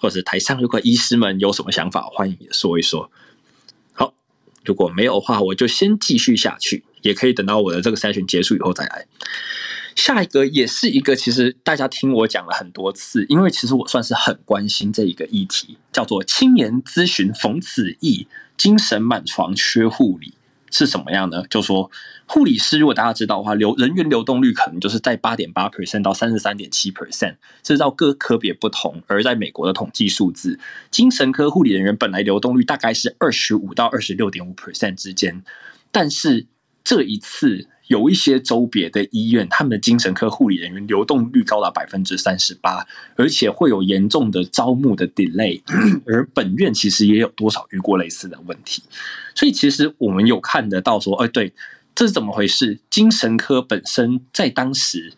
[0.00, 3.10] 或者是台上如果医师们有什么想法，欢迎也说一说。
[3.92, 4.14] 好，
[4.64, 9.08] 如果没有的话，我就先继续下去，也可以等到我的这个筛选结束以后再来。
[9.96, 18.26] 下一个也是一个，其实大家听我讲了很多次，因为其实我算是很关心这一个议题，叫做青年咨询冯子毅，
[18.56, 20.34] 精神满床缺护理
[20.70, 21.44] 是什么样呢？
[21.48, 21.90] 就说
[22.26, 29.02] 护理师，如果大家知道的话，流人员流动率可能就是在八点八 percent 到三十三点七 percent，这是照各科别不同。
[29.06, 30.58] 而在美国的统计数字，
[30.90, 35.44] 精神科护理人员本来流动率大概是二十五到二十六点五 percent 之间，
[35.92, 36.46] 但是
[36.82, 37.68] 这一次。
[37.88, 45.60] 有一些州别的医院，他们的精神科护理人员流动率高达百分之三十八，而且会有严重的招募的 delay。
[46.06, 48.82] 而本院其实也有多少遇过类似的问题，
[49.34, 51.52] 所以其实我们有看得到说，哎，对，
[51.94, 52.78] 这是怎么回事？
[52.88, 55.12] 精神科本身在当时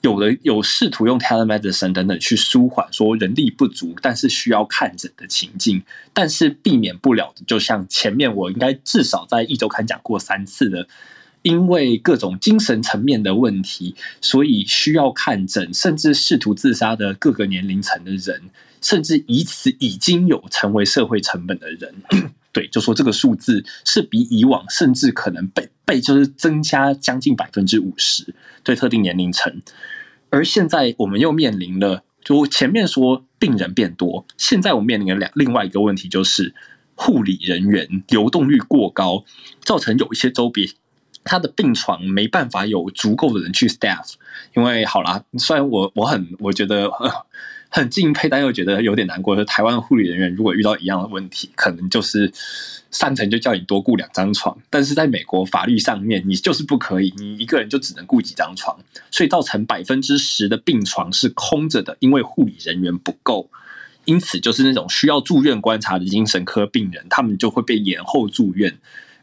[0.00, 5.80] 有的有试图用 telemedicine 等等去舒缓说人力不足，但是需要看诊的情境，
[6.12, 10.88] 但是避免不了的，就像前面我应该至少在一周刊讲过三次的。
[11.42, 18.42] 因为各种精神层面的问题，所以需要看诊，甚至试图自杀的各个年龄层的人，
[18.82, 21.94] 甚至以此已经有成为社会成本的人，
[22.52, 29.62] 对，就说这个数字是比以往甚至可能被被就是增加将近百分之五十，对特定年龄层。
[30.30, 36.54] 而现在我们又面临了，就前面说病人变多，现在我面临了两另外一个问题，就是
[36.94, 39.24] 护理人员流动率过高，
[39.64, 40.68] 造成有一些周边。
[41.28, 44.14] 他的病床没办法有足够的人去 staff，
[44.56, 46.90] 因为好啦，虽然我我很我觉得
[47.70, 49.36] 很敬佩，但又觉得有点难过。
[49.36, 52.32] 就台湾护理人员如果遇到一样的问题，可能就是
[52.90, 63.50] 上层就叫你多雇两张床，但是在美国法律上面，你就是不可以，你一个人就只能雇几张床，所以造成百分之十的病床是空着的，因为护理人员不够，
[64.06, 68.78] 因此就是那种需要住院观察的精神科病人，他们就会被延后住院。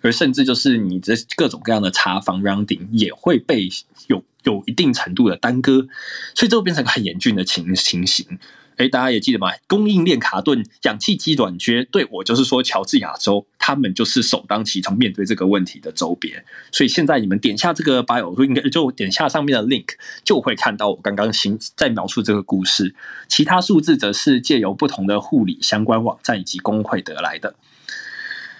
[0.05, 3.67] 而甚至就是你的各种各样的查房 rounding 也会被
[4.05, 5.87] 有有一定程度的耽搁，
[6.35, 8.37] 所以这会变成个很严峻的情情形。
[8.77, 9.47] 哎，大家也记得吗？
[9.67, 16.43] 供应链卡顿，氧气机短缺，对，我就是说，乔治亚州他们就是首当其冲面对这个问题的州别。
[16.71, 19.87] 所以现在你们点下这个 bio，应该就点下上面的 link，
[20.23, 22.93] 就会看到我刚刚新在描述这个故事。
[23.27, 27.55] 其他数字则是借由不同的护理相关网站以及工会得来的。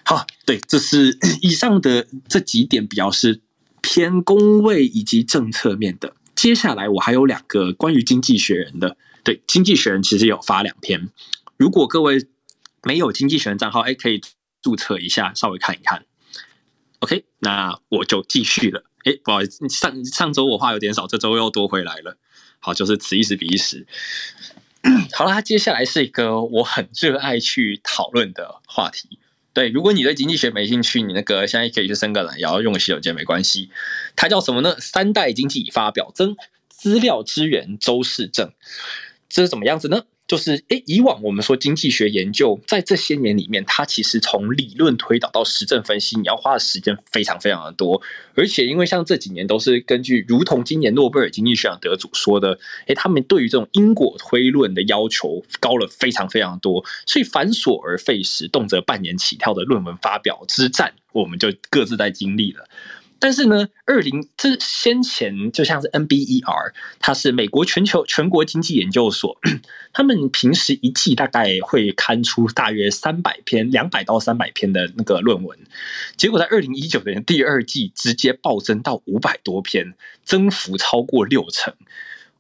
[0.06, 3.42] 好，对，这是 以上的这几点比较是
[3.82, 6.16] 偏公位以及政策面的。
[6.36, 11.10] 接下来我还有两个关于经济学人的，对，经济学人其实有发两篇。
[11.58, 12.28] 如果各位
[12.84, 14.22] 没有经济学人账号，哎，可以
[14.62, 16.06] 注册一下，稍微看一看。
[17.00, 18.84] OK，那我就继续了。
[19.06, 22.18] 哎，不好意思，上上周我话有点少，这周又多回来了。
[22.60, 23.88] 好，就是此一时彼一时。
[25.14, 29.18] 好啦，接下来是一个我很热爱去讨论的话题。
[29.56, 33.70] 对，如果你对经济学没兴趣，你那个现在可以去伸个懒腰，用个洗手间没关系。
[34.14, 34.76] 它叫什么呢？
[34.82, 36.36] 三代经济发表增
[36.68, 38.52] 资料支援州市政，
[39.30, 40.04] 这是怎么样子呢？
[40.28, 48.02] 就是，诶，以往我们说经济学研究，在这些年里面，它其实从理论推导到实证分析，你要花的时间非常非常的多。
[48.34, 52.58] 而且，因为像这几年都是根据，如同今年诺贝尔经济学奖得主说的，
[52.88, 62.68] 诶，他们对于这种因果推论的要求高了非常非常多，所以繁琐而费时，动辄半年起跳的论文发表之战，我们就各自在经历了。
[63.18, 69.40] 但是呢，二零这先前就像是 NBER，它是美国全球全国经济研究所，
[69.94, 75.58] 他们平时一季大概会刊出大约三百篇，两百到三百篇的那个论文，
[76.18, 81.74] 结果在二零一九年第二季直接暴增到五百多篇，增幅超过六成。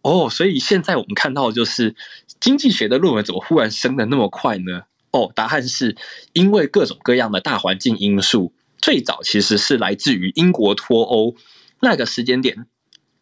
[0.01, 1.95] 哦，所以现在我们看到就是
[2.39, 4.83] 经济学的论文怎么忽然升得那么快呢？
[5.11, 5.95] 哦，答案是
[6.33, 8.51] 因为各种各样的大环境因素。
[8.85, 11.35] 最早其实是来自于英国脱欧
[11.81, 12.67] 那个时间点，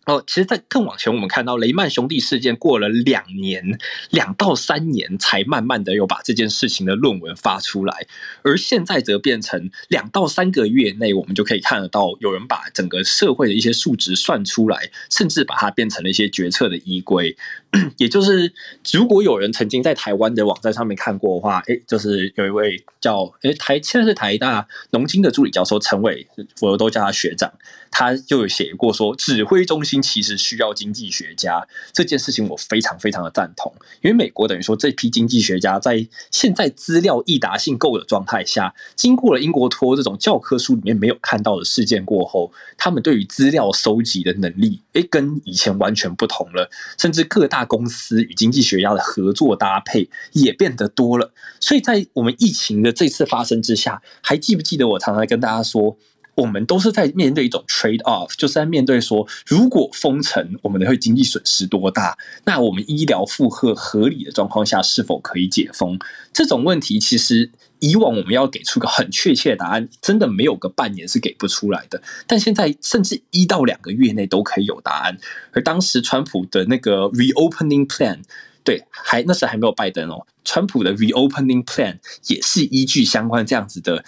[0.06, 3.80] 哦，其实，在更往前，我们看到雷曼兄弟事件过了两年，
[4.10, 8.06] 两到三年才慢慢的有把这件事情的论文发出来，
[8.41, 17.38] 而现在则变成两到三个月内，我们就可以看得到有人把整个社会的一些数值算出来，甚至把它变成了一些决策的依归。
[17.97, 18.54] 也就是，
[18.91, 26.28] 如果有人曾经在台湾的网站上面看过的话，诶，就是有一位叫诶台现在是台大农经的助理教授陈伟，
[26.62, 27.51] 我都叫他学长，
[27.89, 55.98] 他就有写过说，指挥中心其实需要经济学家这件事情，我非常非常的赞同，因为美国等于说这批经济学家在现在资料易达性够的状态下，经过了英国脱这种教科书里面没有看到的事件过后，他们对于资料收集的能力，诶，跟以前完全不同了，甚至各大公司与经济学家的合作搭配也变得多了，所以在我们疫情的这次发生之下，还记不记得我常常跟大家说，
[56.36, 62.17] 我们都是在面对一种 trade off，就是在面对说，如果封城，我们会经济损失多大？
[62.45, 65.99] 那我们医疗负荷合理的状况下，是否可以解封？
[66.31, 67.51] 这种问题其实。
[67.79, 72.01] 以往我们要给出个很确切的答案，真的没有个半年是给不出来的。
[72.25, 75.17] 但现在甚至一到两个月内都可以有答案。
[75.51, 78.21] 而当时川普的那个 reopening plan，
[78.63, 80.25] 对，还那时还没有拜登哦。
[80.45, 84.05] 川普的 reopening plan 也是依据相关这样子的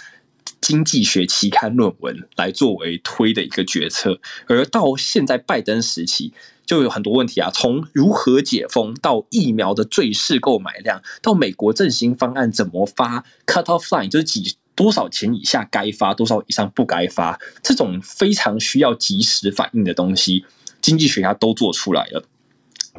[0.65, 4.19] 经济学期刊论文来作为推的一个决策。
[4.47, 6.33] 而到现在拜登时期。
[6.65, 20.43] 就有很多问题啊，从如何解封到疫苗的最适购买量，到美国振兴方案怎么发，cut off line 就是几多少钱以下该发，多少以上不该发，这种非常需要及时反应的东西，
[20.81, 22.23] 经济学家都做出来了。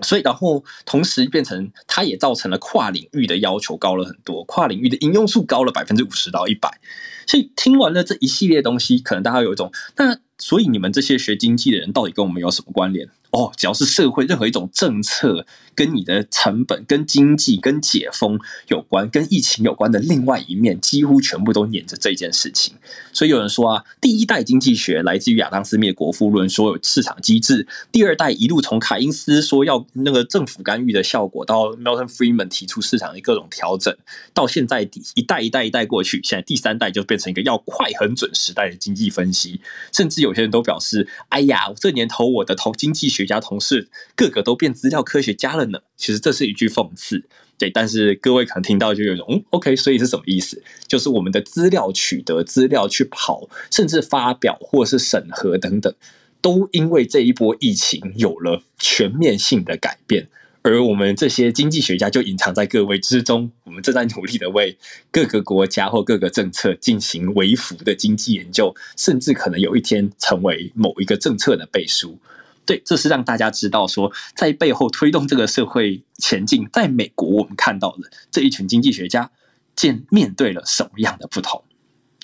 [0.03, 6.81] 所以，然后同时变成，它也造成了跨领域的要求高了很多，跨领域的应用数高了百分之五十到一百。
[7.27, 13.09] 所以听完了这一系列东西，可能大家有一种，那所以你们这些学经济的人，到底跟我们有什么关联？
[13.31, 22.75] 哦，只要是社会任何一种政策跟你的成本、跟经济、跟解封有关、跟疫情有关的另外一面，几乎全部都黏着这件事情。
[23.13, 33.95] 所以有人说啊，第一代经济学来自于亚当斯密《国富论》，说有市场机制；第二代一路从凯因斯说要那个政府干预的效果，到 Milton Friedman 提出市场的各种调整，
[34.33, 39.61] 到现在一代一代一代过去，现在第三代就变成一个要快、很准时代的经济分析。
[39.93, 45.66] 甚至有些人都表示：“哎呀，这年头我的同经济学。”家同事个个都变资料科学家了
[45.97, 47.23] 其实这是一句讽刺，
[47.59, 47.71] 对。
[47.71, 50.63] 但是各位可能听到就有一种，嗯，OK，所以是什么意思？
[50.87, 55.95] 就是我们的资料取得、资料去跑，甚至发表或是审核等等，
[56.41, 60.29] 都因为这一波疫情有了全面性的改变。
[60.63, 64.77] 而我们这些经济学家就隐藏在各位之中，我们正在努力的为
[65.13, 72.19] 各个国家或各个政策进行微幅的经济研究，甚至可能有一天成为某一个政策的背书。
[72.67, 79.31] 对，这是让大家知道说，在背后推动这个社会前进，在美国我们看到的这一群经济学家，
[79.77, 81.65] 见面对了什么样的不同。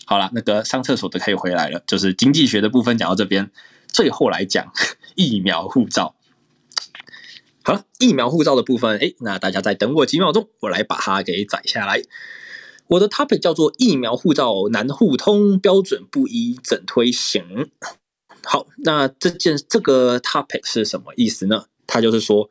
[0.05, 3.51] 好了，那个上厕所的可以回来了，就是经济学的部分讲到这边，
[3.87, 4.73] 最后来讲
[5.15, 6.17] 疫苗护照。
[7.63, 12.03] 好了，疫苗护照的部分，哎，那大家再等我几秒钟，我来把它给载下来。
[12.89, 17.71] 我的 topic 叫做疫苗护照难互通，标准不一，怎推行？
[18.45, 21.67] 好，那这件这个 topic 是什么意思呢？
[21.87, 22.49] 它就是说，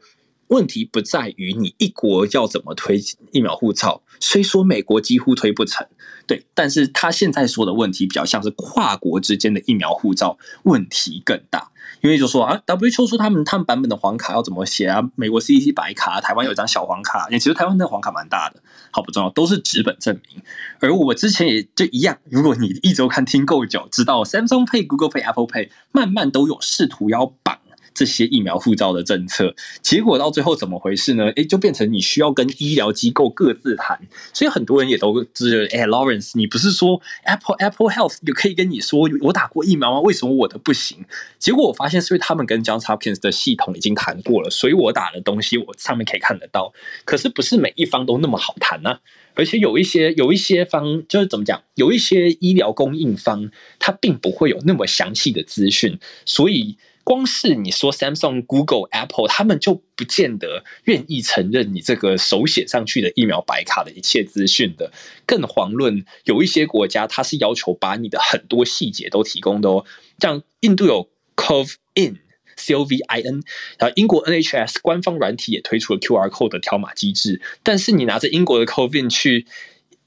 [0.47, 5.87] 问题不在于你一国要怎么推疫苗护照，虽说美国几乎推不成，
[6.27, 11.70] 对，但是他现在说的问题比较像是跨国之间的疫苗护照问题更大。
[12.01, 15.01] 因为就说啊，WQ 说他们他们版本的黄卡要怎么写啊？
[15.15, 20.43] 美国 CDC 白卡，台湾有一张小黄卡，也其实台湾那黄卡蛮大的，好不重要，都是纸本证明。
[20.79, 27.60] 而我之前也就一样，如果你一周看听够久，知道 Samsung Pay、Google Pay、Apple Pay 慢慢都有试图要绑。
[27.93, 31.29] 这些疫苗护照的政策，结果到最后怎么回事呢？
[31.35, 33.99] 诶，就变成你需要跟医疗机构各自谈，
[34.33, 39.99] 所以很多人也都是，诶，Lawrence，你不是说 Apple Apple Health 也可以跟你说我打过疫苗吗？
[39.99, 41.05] 为什么我的不行？
[41.37, 46.73] 结果我发现是因为他们跟 John Hopkins 的系统已经谈过了，所以我打的东西我上面可以看得到。
[47.03, 48.99] 可是不是每一方都那么好谈呢？
[49.33, 56.77] 而且有一些有一些方就是怎么讲，有一些医疗供应方他并不会有那么详细的资讯，所以。
[57.03, 64.91] 光是你说 Samsung、Google、Apple，他们就不见得愿意承认你这个手写上去的疫苗白卡的一切资讯的。
[65.25, 69.85] 更遑论有一些国家，它是要求把你的很多细节都提供的哦。
[70.19, 72.17] 像印度有 COVIN、
[72.55, 73.41] C-O-V-I-N，
[73.79, 77.41] 然后英国 NHS 官方软体也推出了 QR code 的条码机制。
[77.63, 79.47] 但是你拿着英国的 COVIN 去，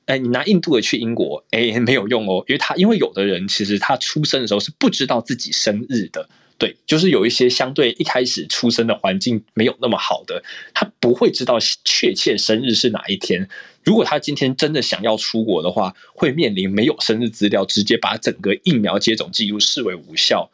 [0.07, 6.29] 哎，你拿印度的去英国，哎，没有用哦，因为他因为有的人其实他出生的时候是不知道自己生日的。
[6.57, 10.43] 对，就是有一些相对一开始出生的环境没有那么好的，
[10.73, 13.49] 他不会知道确切生日是哪一天。
[13.83, 20.51] 如果他今天真的想要出国的话，会面临没有生日资料，直接把整个疫苗接种记录视为无效。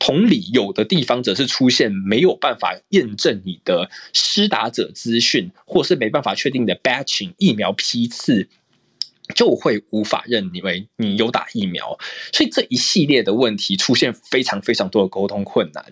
[0.00, 8.48] 同理，有的地方则是出现没有办法验证你的施打者资讯，或是没办法确定你的 batching 疫苗批次，
[9.34, 11.98] 就会无法认你为你有打疫苗。
[12.32, 15.84] 所以这一系列的问题出现非常非常多的沟通困难。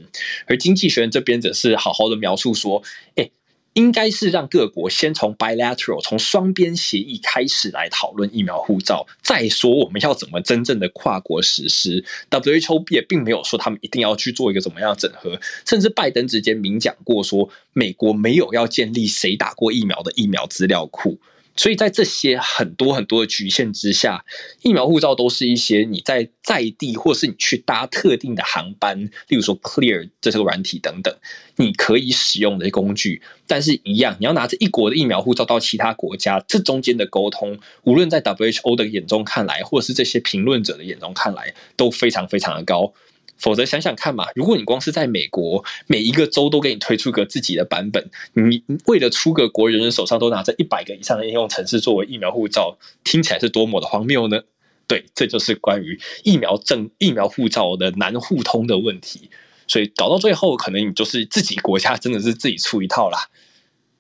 [0.47, 2.83] 而经济学人这边则是好好的描述说，
[3.16, 3.30] 哎。
[3.74, 12.05] 应该是让各国先从 bilateral 从双边协议开始来讨论疫苗护照，再说我们要怎么真正的跨国实施。
[12.30, 21.18] WHO 也并没有说他们一定要去做一个怎么样整合，甚至拜登直接明讲过说，美国没有要建立谁打过疫苗的疫苗资料库。
[21.57, 24.24] 所以在这些很多很多的局限之下，
[24.62, 31.14] 疫苗护照都是一些你在在地，或是你去搭特定的航班，例如说 Clear 这个软体等等，
[31.57, 33.22] 你可以使用的工具。
[33.46, 42.94] 但是，一样，你要拿着一国的疫苗护照到其他国家，这中间的沟通，无论在 WHO 的眼中看来，或是这些评论者的眼中看来，都非常非常的高。
[43.43, 54.43] 否则想想看嘛，如果你光是在美国，每一个州都给你推出个自己的版本，你为了出个国，人人手上都拿着一百个以上的应用程式作为疫苗护照，听起来是多么的荒谬呢？
[54.86, 59.28] 对，这就是关于疫苗证、疫苗护照的难互通的问题。
[59.66, 63.28] 所以搞到最后，可能你就是自己国家真的是自己出一套啦。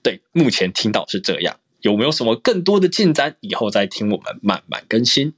[0.02, 3.36] 对，目前听到是这样，有没有什么更多的进展？
[3.40, 5.32] 以后再听我们慢慢更新。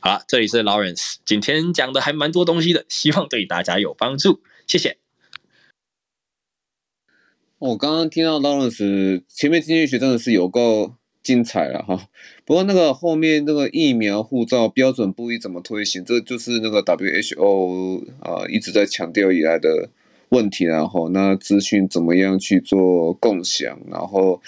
[0.00, 4.98] 好了，这里是 Lawrence，今天讲的还蛮多东西的，希望对大家有帮助，谢谢。
[7.58, 12.08] 我刚刚听到 Lawrence 前面经济学真的是有够精彩了哈，
[12.44, 19.90] 不过那个后面那个疫苗护照标准不一怎么推行，这就是那个 WHO 啊一直在强调以来的
[20.28, 24.40] 问题，然后那资讯怎么样去做共享，然后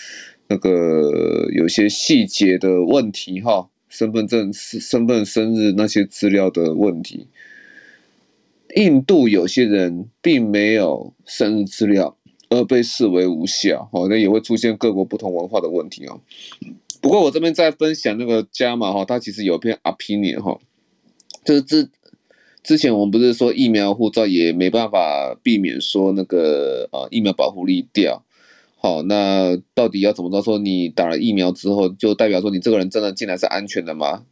[0.47, 3.69] 那个有些细节的问题哈。
[3.91, 7.27] 身份证、身份、生日那些资料的问题，
[8.77, 12.17] 印度有些人并没有生日资料
[12.49, 16.21] 而被视为无效，好，那也会出现各国不同文化的问题哦。
[17.03, 20.59] 不过我这边在分享那个加码哈，他其实有篇 opinion 哈，
[21.45, 21.89] 就是之
[22.63, 28.25] 之前我们不是说疫苗护照也没办法避免说那个呃疫苗保护力掉。
[28.83, 30.57] 好，那到底要怎么着说？
[30.57, 34.25] 你打了疫苗之后，就代表说你这个人真的进来是安全的吗？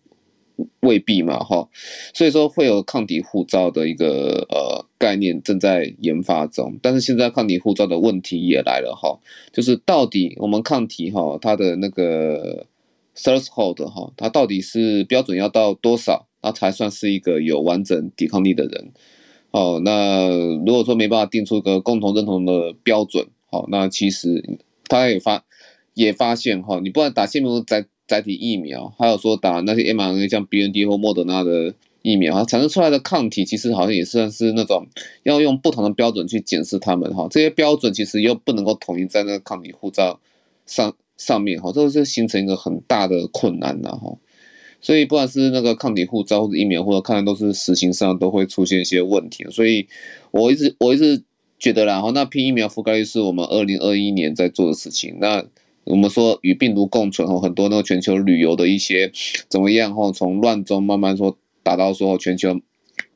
[0.80, 1.68] 未必嘛，哈。
[2.14, 9.20] 所以说会有抗体护照的一个呃概念正在研发中，但是现在抗体护照的问题也来了哈，
[9.52, 12.66] 就是到底我们抗体哈它的那个
[13.14, 18.92] threshold 哈，它到底是标准要到多少，那才算是一个有完整抵抗力的人？
[19.50, 20.26] 哦，那
[20.64, 23.26] 如果说没办法定出一个共同认同的标准。
[23.50, 25.44] 好，那其实他也发
[25.94, 34.86] 也发现哈，你不管打腺病毒载载体疫苗，还有说打那些 mRNA 像 BNT 或莫德纳的疫苗，它产生出来的抗体，其实好像也算是那种
[35.22, 37.26] 要用不同的标准去检视它们哈。
[37.30, 40.20] 这些标准其实又不能够统一在那个抗体护照
[40.66, 44.16] 上上面哈，这个是形成一个很大的困难的哈。
[44.80, 49.44] 所以不管是那个抗体护照或者疫苗，或者看来都是实行上都会出现一些问题。
[49.50, 49.88] 所以
[50.30, 51.24] 我一直我一直。
[51.58, 55.16] 觉得然后那批疫苗覆盖率是我们二零二一年在做的事情。
[55.20, 55.44] 那
[55.84, 59.10] 我们说与病毒共存后，很多那个全球旅游的一些
[59.48, 60.12] 怎么样哈？
[60.12, 62.60] 从乱中慢慢说达到说全球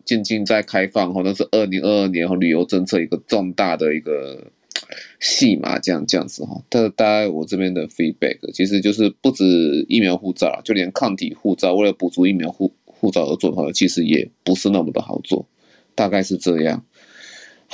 [0.05, 4.51] 渐渐在开放哈，那是二零二二年和旅游政策一个重大的一个
[5.21, 6.61] 戏码，这样这样子哈。
[6.71, 9.45] 这大概我这边的 feedback 其实就是不止
[9.89, 15.47] 疫苗护照，就连抗体护照为了补足疫苗护护照而做的话，其实也不是那么的好做，
[15.95, 16.85] 大概是这样。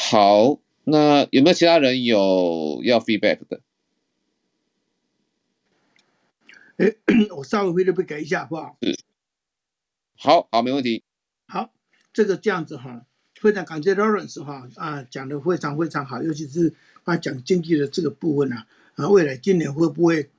[0.00, 3.60] 好，那有没有其他人有要 feedback 的？
[6.76, 6.94] 哎，
[7.36, 8.76] 我稍微 feedback 改一下，好不好？
[8.80, 8.96] 是。
[10.16, 11.02] 好好，没问题。
[11.48, 11.72] 好，
[12.12, 16.72] 这个这样子哈，非常感谢 Lawrence 哈啊，讲的非常非常好，尤其是
[17.04, 20.30] 他讲经济的这个部分啊，啊，未来今年会不会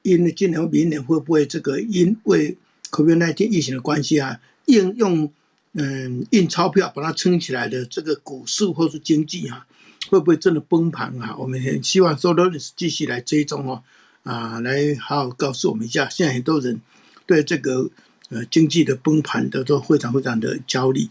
[0.00, 2.56] 因今年明年会不会这个因为
[2.90, 5.30] COVID-19 疫情的关系啊，应用。
[5.78, 9.66] 嗯，印钞票把它撑起来的这个股市或是经济、啊，
[10.08, 11.36] 会不会真的崩盘啊？
[11.38, 13.82] 我们很希望说 l o r e n 继续来追踪哦，
[14.22, 16.08] 啊，来好好告诉我们一下。
[16.08, 16.80] 现在很多人
[17.26, 17.90] 对这个
[18.30, 21.06] 呃经济的崩盘的都非常非常的焦虑。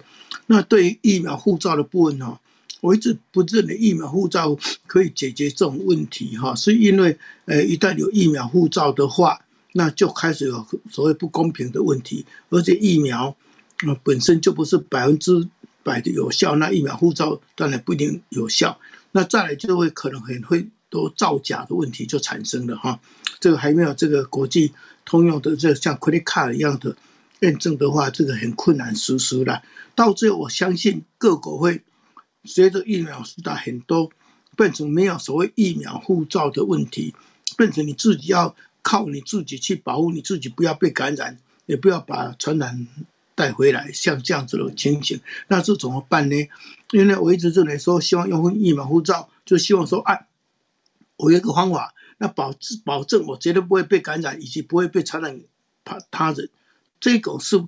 [0.47, 2.39] 那对于疫苗护照的部分哦，
[2.81, 4.57] 我一直不认为疫苗护照
[4.87, 9.39] 可以解决这种问题哈，是因为呃一旦有疫苗护照的话，
[9.73, 13.37] 那就开始有所谓不公平的问题，而且疫苗。
[13.83, 15.47] 那本身就不是百分之
[15.83, 18.79] 百的有效，那疫苗护照当然不一定有效。
[19.11, 22.99] 那再来就会可能很会多造假的问题就产生了哈。
[23.39, 24.73] 这个还没有这个国际
[25.05, 26.95] 通用的这像 credit card 一样的
[27.41, 29.61] 验证的话，这个很困难实施了。
[29.93, 31.81] 到最后，我相信各国会
[32.43, 34.09] 随着疫苗施打很多，
[34.57, 37.13] 变成没有所谓疫苗护照的问题，
[37.57, 42.87] 变成你自己要靠你自己去保护你自己，不要被感染，也不要把传染。
[43.35, 45.19] 带回来像这样子的情形，
[45.49, 46.35] 那是怎么办呢？
[46.91, 50.27] 因为我一直认为说，希望用疫苗护照，就希望说，哎，
[51.17, 52.53] 我有一个方法，那保
[52.85, 55.37] 保证我绝对不会被感染，以及不会被传染
[55.83, 56.49] 他他人，
[57.01, 57.61] 这个是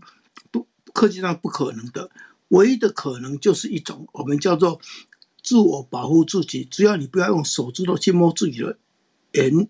[0.51, 2.09] 不科技上不可能的。
[2.47, 4.79] 唯一的可能就是一种我们叫做
[5.43, 8.77] 自我保护自己，只要你不要用手指头去摸自己的
[9.33, 9.67] 眼、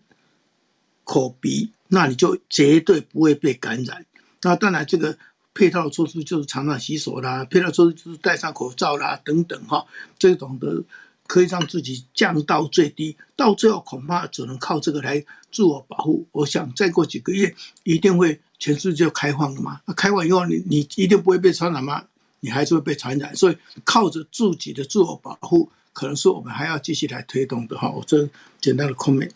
[1.04, 4.06] 口、鼻，那你就绝对不会被感染。
[4.44, 5.18] 那当然这个。
[5.58, 9.84] 配套措施就是常常洗手啦，配套措施就是戴上口罩啦，等等哈，
[10.20, 10.84] 这种的
[11.26, 16.28] 可以让自己降到最低，到最后恐怕只能靠这个来自我保护。
[16.32, 22.06] 我想再过几个月一定会全世界开放了嘛，那开放以后你你一定不会被传染吗？
[22.42, 27.90] 你还是会被传染，所以靠着自己的自我保护，可能是我们还要继续来推动的哈。
[27.90, 28.30] 我这
[28.62, 29.32] 简单的 comment。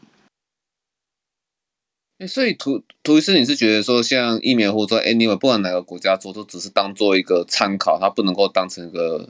[2.27, 9.29] 所以涂涂医师，你是觉得说，像疫苗护照，anyway，不管哪个国家做，都只是当做一个参考，它不能够当成一个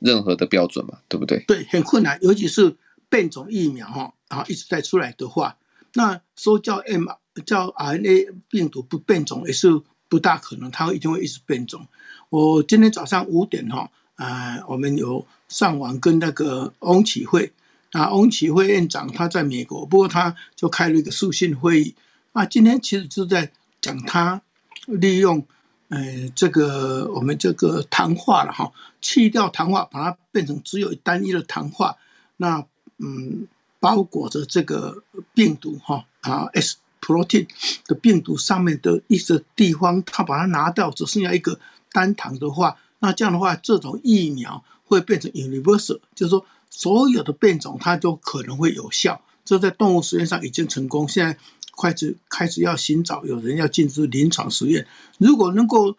[0.00, 1.42] 任何的标准嘛，对不对？
[1.46, 2.76] 对，很困难，尤其是
[3.08, 5.56] 变种疫苗哈，然后一直在出来的话，
[5.94, 7.06] 那说叫 M
[7.46, 11.86] 叫 RNA 病毒不变种也是不大可能，它一定会一直变种。
[12.28, 17.52] 我今天早上五点哈，呃，我们有上网跟那个翁启惠
[17.92, 21.94] 啊，翁启惠院长他在美国，不过他就开了一个速讯会议。
[22.36, 24.42] 啊，今天其实就在讲他
[24.84, 25.42] 利用，
[25.88, 28.70] 呃，这个我们这个糖化了哈，
[29.00, 31.96] 去掉糖化，把它变成只有单一的糖化，
[32.36, 32.62] 那
[32.98, 33.48] 嗯，
[33.80, 37.48] 包裹着这个病毒哈啊 S protein
[37.86, 41.58] 的病毒上面的一些地方，它把它拿掉，只剩下一个
[41.90, 51.38] 单糖的话，那这样的话，这种疫苗会变成 universal，就是说所有的变种它都可能会有效，这在动物实验上已经成功，现在。
[51.80, 54.86] 开始开始要寻找有人要进入临床实验，
[55.18, 55.96] 如果能够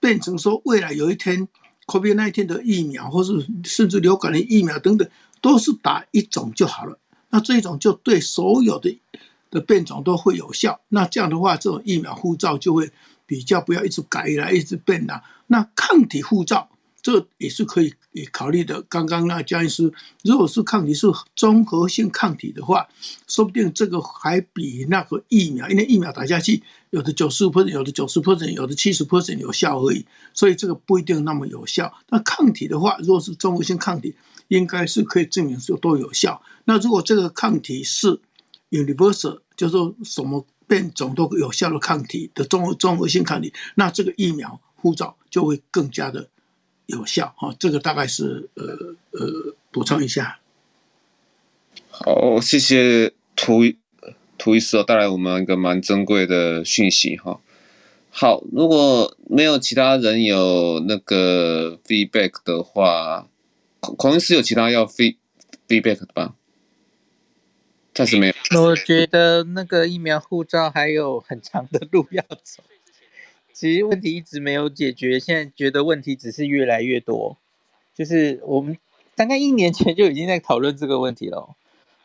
[0.00, 1.48] 变成说未来有一天
[1.86, 5.08] ，COVID-19 的疫苗，或是甚至流感的疫苗等等，
[5.40, 6.98] 都是打一种就好了，
[7.30, 8.98] 那这种就对所有的
[9.50, 10.80] 的变种都会有效。
[10.88, 12.90] 那这样的话，这种疫苗护照就会
[13.24, 15.22] 比较不要一直改来一直变了。
[15.46, 16.68] 那抗体护照。
[17.02, 17.94] 这也是可以
[18.24, 18.80] 考虑的。
[18.82, 19.92] 刚刚那江医师，
[20.22, 22.88] 如果是抗体是综合性抗体的话，
[23.28, 31.92] 说不定这个还比那个疫苗，因为疫苗打下去，有的九十五 percent，有的九十 percent，有的七十 percent 有效而已，所以这个不一定那么有效。
[32.08, 34.14] 那抗体的话，如果是综合性抗体，
[34.48, 36.40] 应该是可以证明说都有效。
[36.64, 38.20] 那如果这个抗体是
[38.70, 46.28] universal，就是说什么变种都有效的抗体的综合综合性抗体，那这个疫苗护照就会更加的。
[46.86, 48.64] 有效哈，这个大概是呃
[49.10, 50.38] 呃补充一下。
[51.90, 53.62] 好，谢谢涂
[54.38, 57.40] 涂医师带来我们一个蛮珍贵的讯息哈。
[58.10, 63.28] 好，如果没有其他人有那个 feedback 的话，
[63.80, 65.16] 孔孔医师有其他要 feed
[65.68, 66.34] feedback 的吧？
[67.92, 68.34] 暂时没有。
[68.62, 72.62] 我觉得那个疫苗护照还有很长的路要走。
[73.58, 77.38] 其实问题一直没有解决，现在觉得问题只是越来越多。
[77.94, 78.76] 就是我们
[79.14, 81.56] 大概一年前就已经在讨论这个问题了，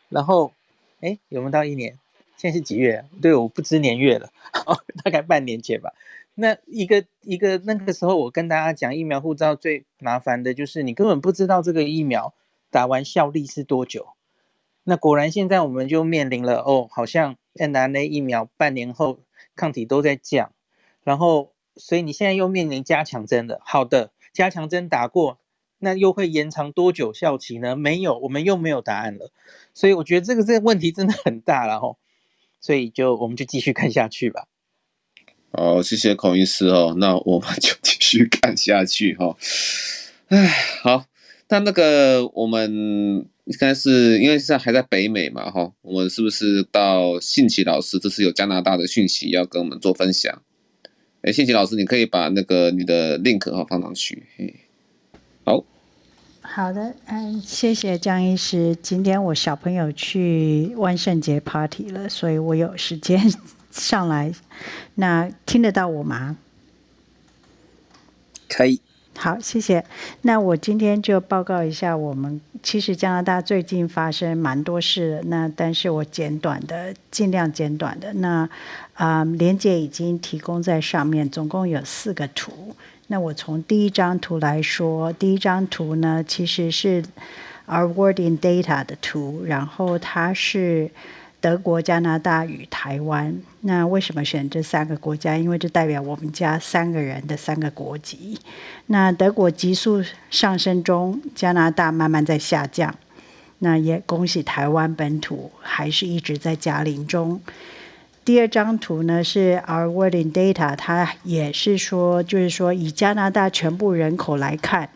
[0.08, 0.54] 然后，
[1.02, 1.98] 哎，有没有到一年？
[2.38, 3.04] 现在是几月？
[3.20, 4.30] 对，我不知年月了，
[5.04, 5.92] 大概半年前吧。
[6.36, 12.32] 那一个一个那个时候，我跟大家讲，疫苗护照最麻烦的就是你根本不知道这个疫苗
[12.70, 14.06] 打完效力是多久。
[14.84, 19.18] 那果然现在我们就面临了，哦，好像 mRNA 疫苗半年后
[19.54, 20.50] 抗体都在降。
[21.04, 25.38] 然后，所以你现在又面临加强针的，好的，加强针打过，
[25.78, 27.74] 那又会延长多久效期呢？
[27.74, 29.30] 没有，我们又没有答案了。
[29.74, 31.98] 所以我觉得这个这个问题真的很大了吼。
[32.60, 34.46] 所以就我们就继续看下去吧。
[35.50, 36.94] 好，谢谢孔医师哦。
[36.96, 39.36] 那我们就继续看下去哈。
[40.28, 40.46] 哎，
[40.82, 41.06] 好，
[41.48, 47.98] 那那个我们应该是因为现在还在北美嘛哈，我们是不是到信奇老师？
[47.98, 50.40] 这是有加拿大的讯息要跟我们做分享。
[51.22, 54.24] 哎，信奇老师，你可以把那个你的 link 哈放上去。
[55.44, 55.64] 好，
[56.40, 58.76] 好的，嗯，谢谢江医师。
[58.82, 63.32] 今天我小朋友去万圣节 party 了，所以我有时间
[63.70, 64.32] 上来。
[64.96, 66.36] 那听得到我吗？
[68.48, 68.80] 可以。
[69.16, 69.84] 好，谢谢。
[70.22, 75.22] 那我今天就报告一下，我们其实加拿大最近发生蛮多事的。
[75.24, 78.12] 那但是我简短的，尽量简短的。
[78.14, 78.48] 那
[78.94, 82.74] 啊、呃，连结已经提供在上面，总共有四个图。
[83.08, 87.04] 那我从第一张图来说，第一张图呢，其实是
[87.66, 90.90] Our word in Data 的图，然后它是。
[91.42, 95.36] 德国、加拿大与台湾，那为什么选这三个国家？
[95.36, 98.38] 因为这代表我们家三个人的三个国籍。
[98.86, 102.94] 那德国急速上升中，加拿大慢慢在下降。
[103.58, 107.40] 那也恭喜台湾本土还是一直在加零中。
[108.24, 114.90] 第二张图呢是 Our wording Data，它也是说，就是说以加拿大全部人口来看，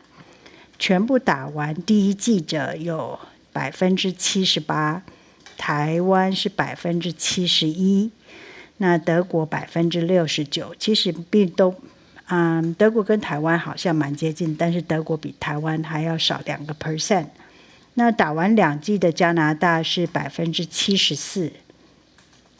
[0.78, 3.18] 全部打完第一剂者有
[3.52, 5.02] 百分之七十八。
[5.56, 8.10] 台湾是百分之七十一，
[8.76, 11.74] 那德国百分之六十九，其实并都，
[12.28, 17.26] 嗯，德国跟台湾好像蛮接近，但是德国比台湾还要少两个 percent。
[17.94, 21.52] 那打完两剂的加拿大是百分之七十四，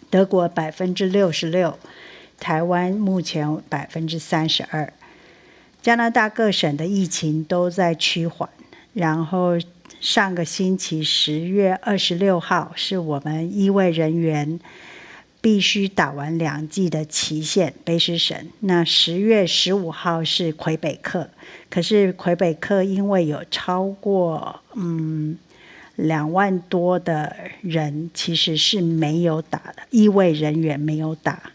[0.09, 1.79] 德国百分之六十六，
[2.41, 4.93] 台湾目前百分之三十二。
[5.83, 8.49] 加拿大各省的疫情都在趋缓，
[8.93, 9.59] 然后。
[10.07, 14.61] 上个星期十月二十六号是我们医卫人员
[15.41, 18.39] 必须打完两剂的期限，卑诗省。
[18.61, 21.29] 那十月十五号是魁北克，
[21.69, 25.37] 可是魁北克因为有超过嗯
[25.97, 31.51] 两万多的人其实是没有打的，医卫人员没有打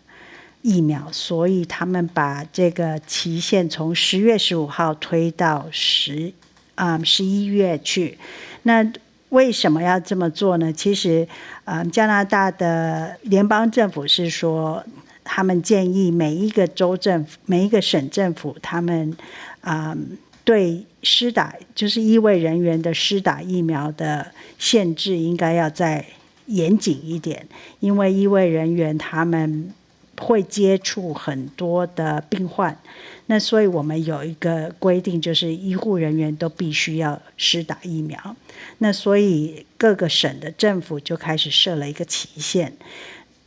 [0.62, 6.34] 疫苗，所以他们把这个期限从十月十五号推到十。
[6.76, 8.18] 啊，十一月去，
[8.64, 8.92] 那
[9.30, 10.74] 为什么要这么做呢？
[10.74, 11.28] 其实，
[11.64, 14.84] 呃，加拿大的联邦政府是说，
[15.24, 19.16] 他们建议每一个州政府、每一个省政府，他们
[19.62, 19.96] 啊，
[20.44, 26.06] 对施打就是医卫人员的施打疫苗的限制应该要再
[26.48, 27.48] 严谨一点，
[27.80, 29.72] 因为医卫人员他们
[30.20, 32.78] 会接触很多的病患。
[33.32, 38.36] 那所以我们有一个规定，就是医护人员都必须要施打疫苗。
[38.80, 42.74] 那所以各个省的政府就开始设了一个期限。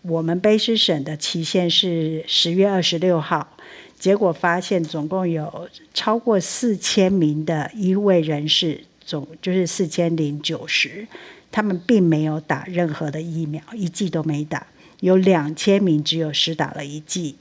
[0.00, 3.58] 我们卑诗省的期限是十月二十六号，
[3.98, 11.06] 结果发现总共有超过四千名的医卫人士，总就是四千零九十，
[11.52, 14.66] 他们并没有打任何的疫苗，一剂都没打。
[15.00, 17.36] 有两千名只有施打了一剂。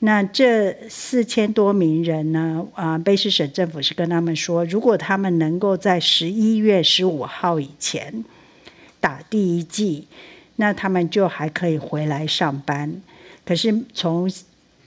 [0.00, 2.66] 那这四千多名人呢？
[2.74, 8.22] 啊，卑诗省政府是跟他们说，如果他们能够在十一月十五号以前
[9.00, 10.06] 打第一剂，
[10.56, 13.00] 那他们就还可以回来上班。
[13.46, 14.30] 可是从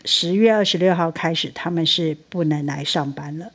[0.05, 3.51] 十月二十六号开始，他们是不能来上班了。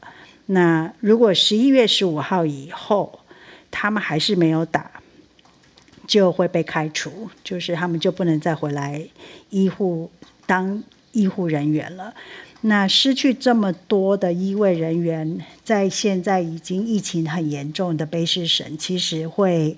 [0.46, 3.20] 那如果十一月十五号以后，
[3.70, 4.90] 他们还是没有打，
[6.08, 9.06] 就会被开除，就是他们就不能再回来
[9.50, 10.10] 医护
[10.46, 10.82] 当。
[11.14, 12.12] 医护人员了，
[12.60, 19.76] 那失去这么多的医卫人员，在现在已经疫情很严重的卑诗省，其实会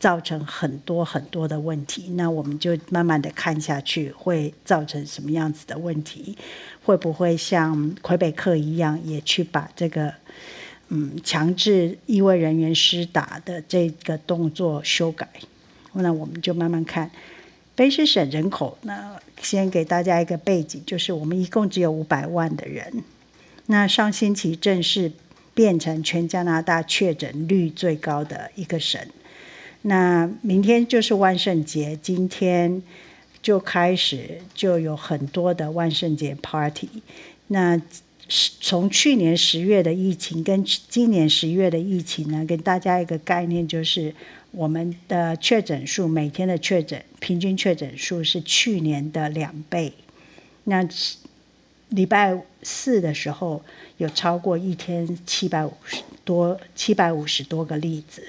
[0.00, 2.10] 造成很多很多的问题。
[2.16, 6.36] 那我们就慢慢的看下去，会造成什么样子的问题？
[6.82, 10.14] 会不会像魁北克一样，也去把这个
[10.88, 15.28] 嗯强制医卫人员施打的这个动作修改？
[15.92, 17.10] 那我们就慢慢看。
[17.78, 23.04] 卑诗省人口呢，先给大家一个背景，就是我们一共只有五百万的人。
[23.66, 25.12] 那上星期正式
[25.54, 29.00] 变成全加拿大确诊率最高的一个省。
[29.82, 32.82] 那明天就是万圣节，今天
[33.40, 36.88] 就开始就有很多的万圣节 party。
[37.46, 37.80] 那
[38.60, 44.12] 从去年十月的疫情跟今年十月的疫情呢，给大家一个概念就是。
[44.50, 49.92] 我们的确诊数每天的确诊平均确诊数是去年的两倍。
[50.64, 50.86] 那
[51.90, 53.62] 礼拜四的时候
[53.96, 58.22] 有超过一天七百五十多七百五十多个例子。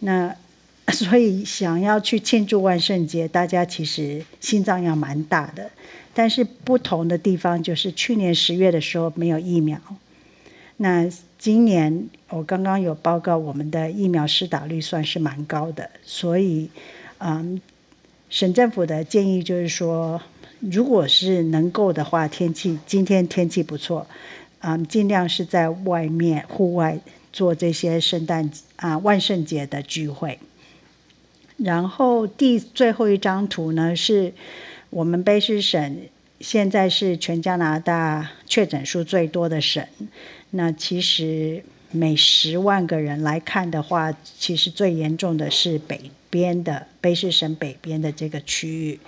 [0.00, 0.36] 那
[0.92, 5.70] 所以想要去庆祝万圣节，大家其实心脏要蛮大的。
[6.12, 9.80] 但是不同的地方就是去年十月的时候没有疫苗。
[10.76, 11.08] 那
[11.44, 16.70] 今年我刚刚有报告，我们的疫苗施打率算是蛮高的，所以，
[17.18, 17.60] 嗯，
[18.30, 20.22] 省政府的建议就是说，
[20.60, 24.06] 如果是能够的话，天气今天天气不错，
[24.60, 26.98] 嗯，尽量是在外面户外
[27.30, 30.38] 做这些圣诞啊万圣节的聚会。
[31.58, 34.32] 然后第最后一张图呢，是
[34.88, 35.98] 我们卑诗省
[36.40, 39.86] 现在是全加拿大确诊数最多的省。
[40.50, 49.00] 那其实每十万个人来看的话，其实最严重的是北边的卑诗省北边的这个区域，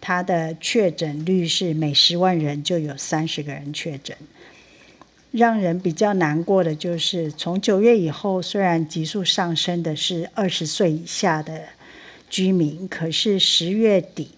[0.00, 4.16] 它的确诊率是每十万人就有三十个人确诊。
[5.30, 11.64] 让人比较难过的就是，从九月以后，虽然急速上升的是二十岁以下的
[12.30, 14.30] 居民，可是十月底。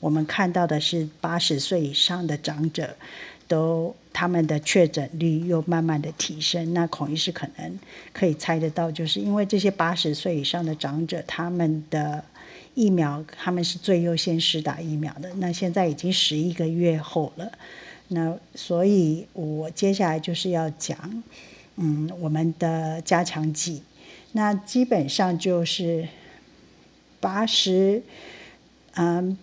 [0.00, 2.96] 我们看到的是八十岁以上的长者，
[3.48, 6.74] 都他们的确诊率又慢慢的提升。
[6.74, 7.78] 那孔医师可能
[8.12, 12.22] 可以猜得到，就是因为这些八十岁以上的长者，他们的
[12.74, 15.32] 疫苗他们是最优先施打疫苗的。
[15.34, 17.50] 那现在已经十一个月后了，
[18.08, 21.22] 那所以我接下来就是要讲，
[21.76, 23.82] 嗯，我们的加强剂，
[24.32, 26.06] 那基本上就是
[27.18, 28.02] 八十，
[28.94, 29.36] 嗯。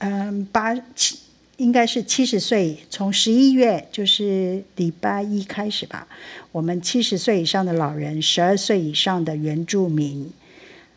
[0.00, 1.18] 嗯，八七
[1.58, 6.08] 应该是七十岁，从十一月就是礼拜一开始吧。
[6.52, 10.32] 我们七十岁以上的老人、十二岁以上的原住民、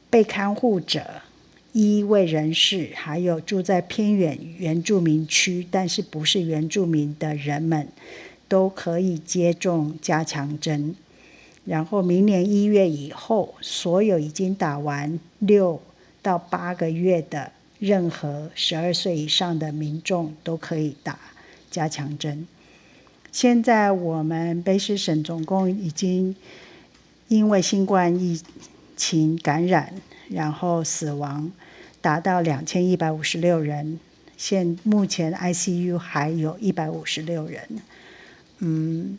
[0.09, 1.05] 被看护者、
[1.73, 7.89] 医卫人士，还有住在偏远原住民区但是不是原住民的人们，
[8.47, 10.95] 都可以接种加强针。
[11.65, 15.81] 然后明年一月以后，所有已经打完六
[16.21, 17.51] 到八个月的。
[17.85, 21.19] 任何十二岁以上的民众都可以打
[21.69, 22.47] 加强针。
[23.29, 26.33] 现在我们卑诗省总共已经
[27.27, 28.41] 因为新冠疫
[28.95, 29.95] 情感染，
[30.29, 31.51] 然后死亡
[31.99, 33.99] 达到两千一百五十六人。
[34.37, 37.67] 现目前 ICU 还有一百五十六人。
[38.59, 39.17] 嗯，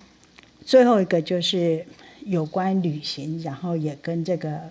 [0.65, 1.85] 最后一个就是
[2.25, 4.71] 有关旅行，然后也跟这个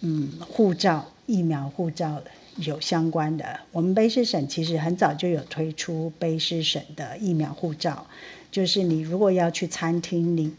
[0.00, 2.30] 嗯护照疫苗护照的。
[2.58, 8.06] 有相关的，我们卑诗省其实很早就有推出卑诗省的疫苗护照，
[8.50, 10.52] 就是你如果要去餐厅，你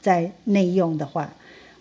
[0.00, 1.34] 在内用的话，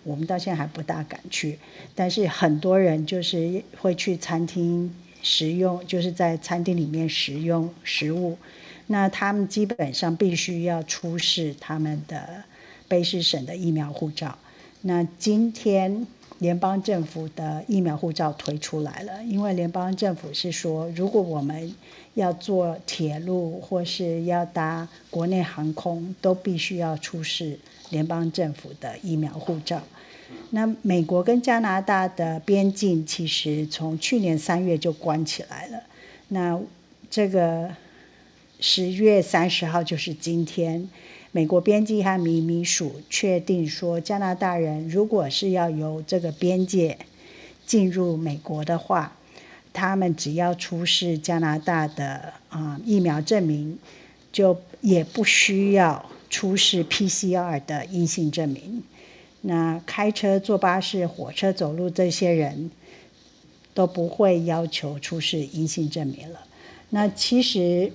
[0.03, 1.59] 我们到现在还不大敢去，
[1.95, 8.37] 但是很多人就是会去餐厅食用，就是在餐厅里面食用食物，
[8.87, 12.43] 那他们基本上必须要出示他们的
[12.89, 14.37] 卑诗省的疫苗护照。
[14.81, 16.05] 那今天。
[16.39, 21.73] 联邦政府的疫苗护照推出来了，因为联邦政府是说，如果我们
[22.15, 27.57] 要坐铁路或是要搭国内航空，都必须要出示
[27.89, 29.81] 联邦政府的疫苗护照。
[30.49, 35.83] 那美国跟加拿大的边境其实从去年三月就关起来了，
[36.27, 36.59] 那
[37.09, 37.69] 这个
[38.59, 40.89] 十月三十号就是今天。
[41.35, 46.99] 美国边境和移民署确定说，加拿大人如果是要由这个边界
[47.65, 49.17] 进入美国的话，
[49.73, 53.79] 他们只要出示加拿大的啊、疫苗证明，
[54.31, 58.83] 就也不需要出示 PCR 的阴性证明。
[59.41, 62.69] 那开车、坐巴士、火车、走路这些人
[63.73, 66.41] 都不会要求出示阴性证明了。
[66.91, 67.91] 那其实，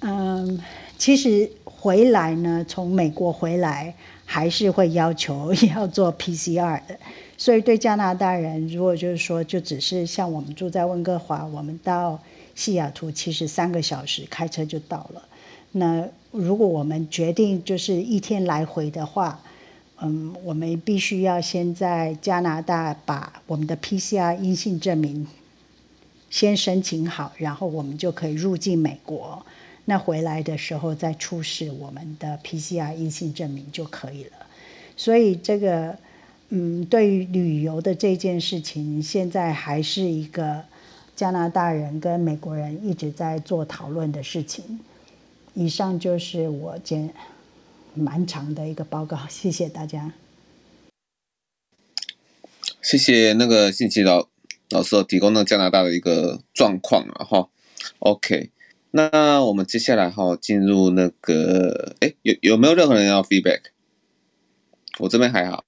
[0.00, 0.60] 嗯，
[0.98, 1.48] 其实。
[1.82, 3.92] 回来呢，从美国回来
[4.24, 6.96] 还是会要求 要做 PCR 的，
[7.36, 12.20] 所以对加拿大人，如果就是说，就只是像我们住在温哥华，我们到
[12.54, 15.24] 西雅图其实三个小时开车就到了。
[15.72, 19.40] 那如果我们决定就是一天来回的话，
[20.00, 25.26] 嗯，我们必须要先在加拿大把我们的 PCR 阴性证明
[26.30, 29.44] 先申请好，然后我们就可以入境美国。
[29.84, 34.32] 那回来的时候再出示我们的 PCR 阴性证明就可以了。
[34.96, 35.98] 所以这个，
[36.50, 40.64] 嗯，对于旅游的这件事情，现在还是一个
[41.16, 44.80] 加拿大人跟美国人一直在做讨论的事情。
[45.54, 47.12] 以上就是我简
[47.94, 50.12] 蛮长的一个报告，谢谢大家。
[52.80, 54.28] 谢谢那个信息老
[54.70, 57.48] 老师提供了加拿大的一个状况啊，哈
[57.98, 58.50] ，OK。
[58.94, 63.62] 那我们接下来哈进入那个，哎，有有没有任何人要 feedback？
[64.98, 65.64] 我这边还好。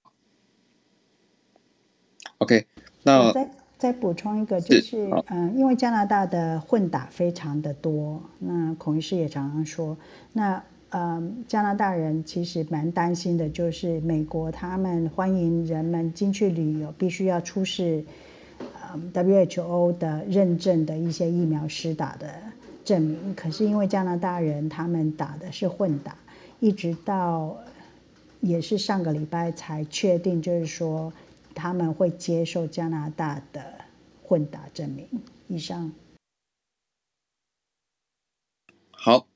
[2.37, 2.67] OK，
[3.03, 9.97] 那我再再补充一个，就是嗯，因为加拿大的混打非常的多，那孔医师也常常说，
[10.35, 18.05] 那嗯，加拿大人其实蛮担心的，就是美国他们欢迎人们进去旅游，必须要出示
[18.93, 22.29] 嗯 WHO 的认证的一些疫苗施打的。
[22.85, 26.17] 证明，可是因为加拿大人他们打的是混打，
[26.61, 27.59] 一直到
[28.41, 31.13] 也是上个礼拜才确定，就是说
[31.55, 33.63] 他们会接受加拿大的
[34.23, 35.07] 混打证明。
[35.49, 35.93] 以上。
[38.91, 39.27] 好，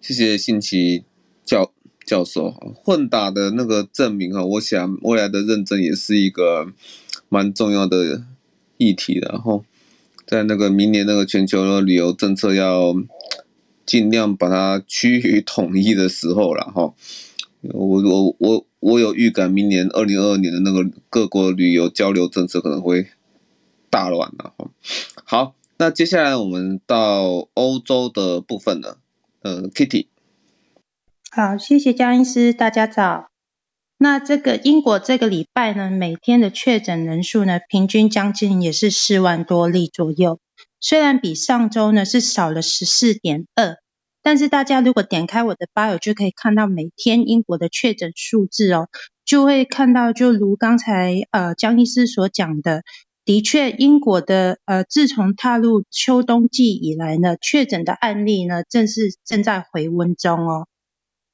[0.00, 1.04] 谢谢信奇
[1.44, 1.72] 教
[2.04, 6.72] 教授哈混打的那个证明哈，我想未来的认证也是一个
[7.28, 8.24] 蛮重要的
[8.76, 9.28] 议题的。
[9.28, 9.64] 然后
[10.32, 12.94] 在那个明年那个全球的旅游政策要
[13.84, 16.94] 尽量把它趋于统一的时候了哈。
[17.60, 23.08] 我我我我有预感，明年二零二二年的那个各国旅游交流政策可能会
[23.90, 24.70] 大乱了哈。
[25.22, 28.96] 好，那接下来我们到欧洲的部分了，
[29.42, 30.06] 呃，Kitty。
[31.30, 33.31] 好，谢谢江医师，大家早。
[34.02, 40.40] 那这个英国这个礼拜呢，每天的确诊人数呢，平均将近也是四万多例左右。
[40.80, 43.76] 虽然比上周呢是少了十四点二。
[44.20, 48.88] 但是大家如果点开我的 bio 就可以看到每天英国的确诊数字哦，
[49.24, 52.82] 就会看到就如刚才呃江医师所讲的，
[53.24, 60.66] 的确英国的呃自从踏入秋冬季以来呢，确诊的案例呢正是正在回温中哦。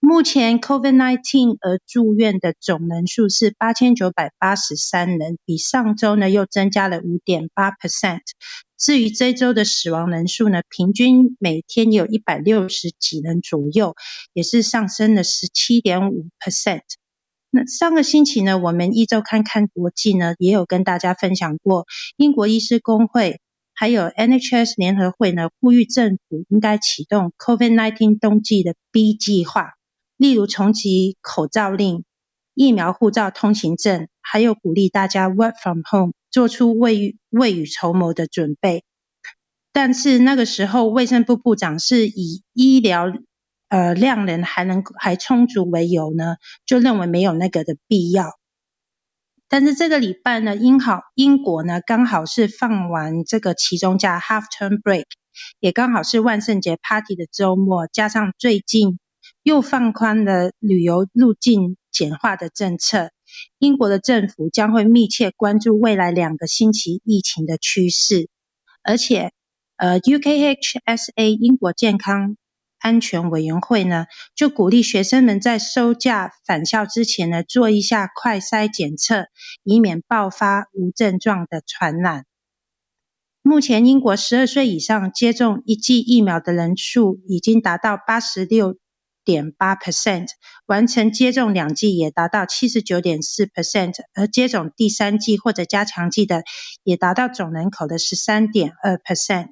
[0.01, 8.21] 目前 COVID-19 而住院的总人数是八千九百八十三人，比上周呢又增加了五点八 percent。
[8.79, 13.97] 至于这周的死亡人数呢，平均每天有一百六十几人左右，
[14.33, 16.83] 也是上升了十七点五 percent。
[17.51, 23.41] 那上个星期呢，我们一周看看国际呢，也有跟大家分享过，英国医师工会
[23.75, 29.73] 还有 NHS 联合会呢，呼吁政府应该启动 COVID-19 冬季的 B 计划，
[30.19, 32.05] 例如重启口罩令、
[32.53, 36.13] 疫苗护照通行证，还有鼓励大家 Work from home。
[36.31, 38.85] 做出未未雨绸缪的准备，
[39.73, 43.11] 但是那个时候卫生部部长是以医疗
[43.71, 46.37] 呃量能还能还充足为由呢，
[46.67, 48.39] 就认为没有那个的必要。
[49.49, 55.07] 但是这个礼拜呢，英好英国呢刚好是放完这个其中假 half term break，
[55.61, 58.99] 也刚好是万圣节 party 的周末，加上最近
[59.49, 63.13] 又放宽了旅游入境简化的政策。
[63.59, 68.29] 英国的政府将会密切关注未来两个星期疫情的趋势，
[68.83, 69.33] 而且，
[69.77, 72.37] 呃，UKHSA 英国健康
[72.79, 74.05] 安全委员会呢，
[74.35, 79.29] 就鼓励学生们在收假返校之前呢，做一下快筛检测，
[79.63, 82.27] 以免爆发无症状的传染。
[83.41, 88.77] 目前，英国十二岁以上接种一剂疫苗的人数已经达到八十六
[89.29, 90.29] 点八 percent
[90.65, 96.45] 完成接种两剂也达到七十九点四 percent，而接种第三剂或者加强剂的
[96.83, 99.51] 也达到总人口的十三点二 percent。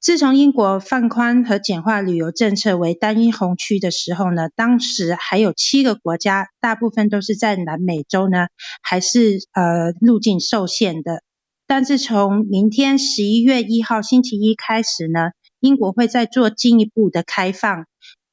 [0.00, 8.46] 自从英国放宽和简化旅游政策为单一红区的时候呢，当时还有七个国家，大部分都是在南美洲呢，
[8.80, 11.22] 还是呃入境受限的。
[11.66, 17.84] 但是从明天十一月一号星期一开始呢，英国会再做进一步的开放。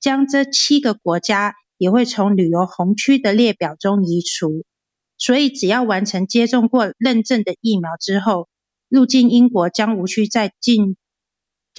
[0.02, 4.66] 将这七个国家也会从旅游红区的列表中移除，
[5.18, 8.50] 所以只要完成接种过认证的疫苗之后，
[8.90, 10.98] 入境英国将无需再进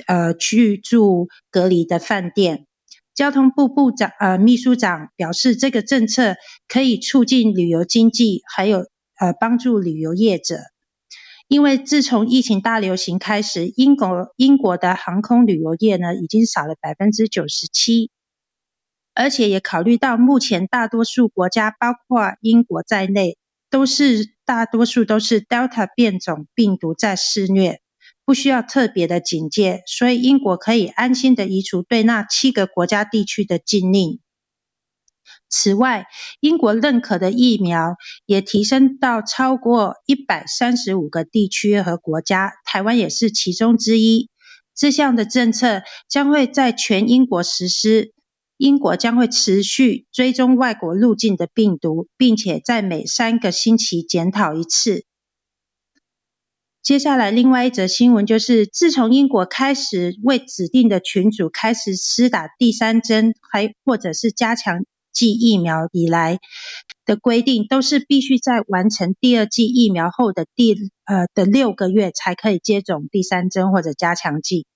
[0.06, 2.66] 呃居住隔离的饭店。
[3.14, 6.36] 交通部部长呃秘书长表示，这个政策
[6.66, 8.86] 可以促进旅游经济，还有
[9.18, 10.58] 呃帮助旅游业者。
[11.52, 18.10] 因为自从疫情大流行开始，英国英国的航空旅游业呢已经少了百分之九十七，
[19.12, 23.36] 而且也考虑到目前大多数国家，包括英国在内，
[23.68, 27.82] 都是大多数都是 Delta 变种病毒在肆虐，
[28.24, 34.21] 不需要特别的警戒，所以英国可以安心的移除对那七个国家地区的禁令。
[35.52, 36.06] 此外，
[36.40, 44.30] 英国认可的疫苗也提升到超过一百三十五个地区和国家，台湾也是其中之一。
[44.74, 48.14] 这项的政策将会在全英国实施，
[48.56, 55.04] 英国将会持续追踪外国入境的病毒，并且在每三个星期检讨一次。
[56.82, 64.86] 接下来，另外一则新闻就是，自从英国开始为指定的群组开始施打第三针，还或者是加强。
[65.12, 66.38] 剂疫苗以来
[67.04, 74.66] 的规定都是必须在完成第二剂疫苗后的第呃的六个月才可以接种第三针或者加强剂。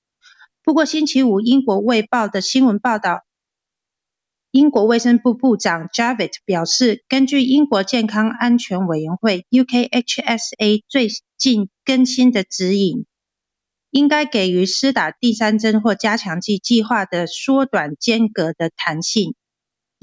[0.62, 3.22] 不过星期五英国卫报的新闻报道，
[4.50, 11.08] 英国卫生部部长 Javid 表示，根据英国健康安全委员会 UKHSA 最
[11.38, 13.06] 近更新的指引，
[13.90, 19.34] 应该给予施打第三针或加强剂计划的缩短间隔的弹性。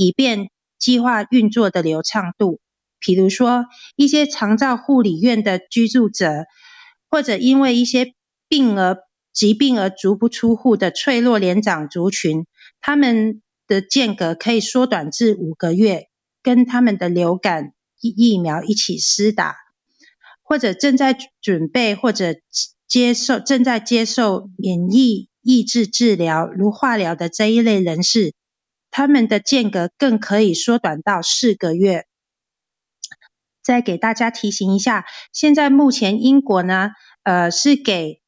[0.03, 2.59] 以便计划运作的流畅度，
[2.99, 3.65] 比如说
[3.95, 6.45] 一些长照护理院的居住者，
[7.09, 8.13] 或者因为一些
[8.49, 8.97] 病而
[9.31, 12.45] 疾病而足不出户的脆弱年长族群，
[12.81, 16.09] 他们的间隔可以缩短至五个月，
[16.41, 17.71] 跟他们的流感
[18.01, 19.55] 疫疫苗一起施打，
[20.43, 22.35] 或者正在准备或者
[22.87, 28.33] 接受正在接受免疫抑制治疗，如化疗的这一类人士，
[28.95, 32.05] 他们的间隔更可以缩短到四个月。
[33.63, 36.91] 再给大家提醒一下，现在目前英国呢，
[37.23, 38.21] 呃，是给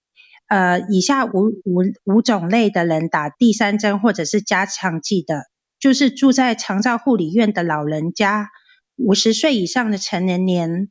[0.48, 5.44] 呃以下五五五种类的人打第三针或者是加强剂的，
[5.80, 8.50] 就是住在长照护理院的老人家、
[8.96, 10.90] 五十岁以上的成年人、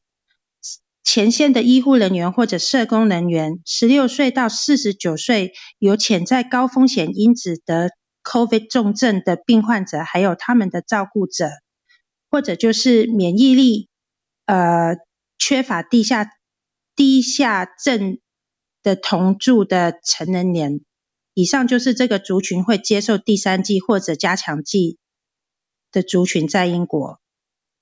[1.02, 7.90] 前线的医护人员或者社工人员、十六岁到四十九岁有潜在高风险因子得
[8.24, 11.50] COVID 重症的病患者，还有他们的照顾者，
[12.30, 13.88] 或者就是免疫力。
[14.46, 14.96] 呃，
[15.38, 16.30] 缺乏地下
[16.94, 18.18] 低下症
[18.82, 20.82] 的同住的成人年，
[21.32, 24.98] 以上就是这个族群会接受第三剂或者加强剂
[25.90, 27.20] 的族群在英国。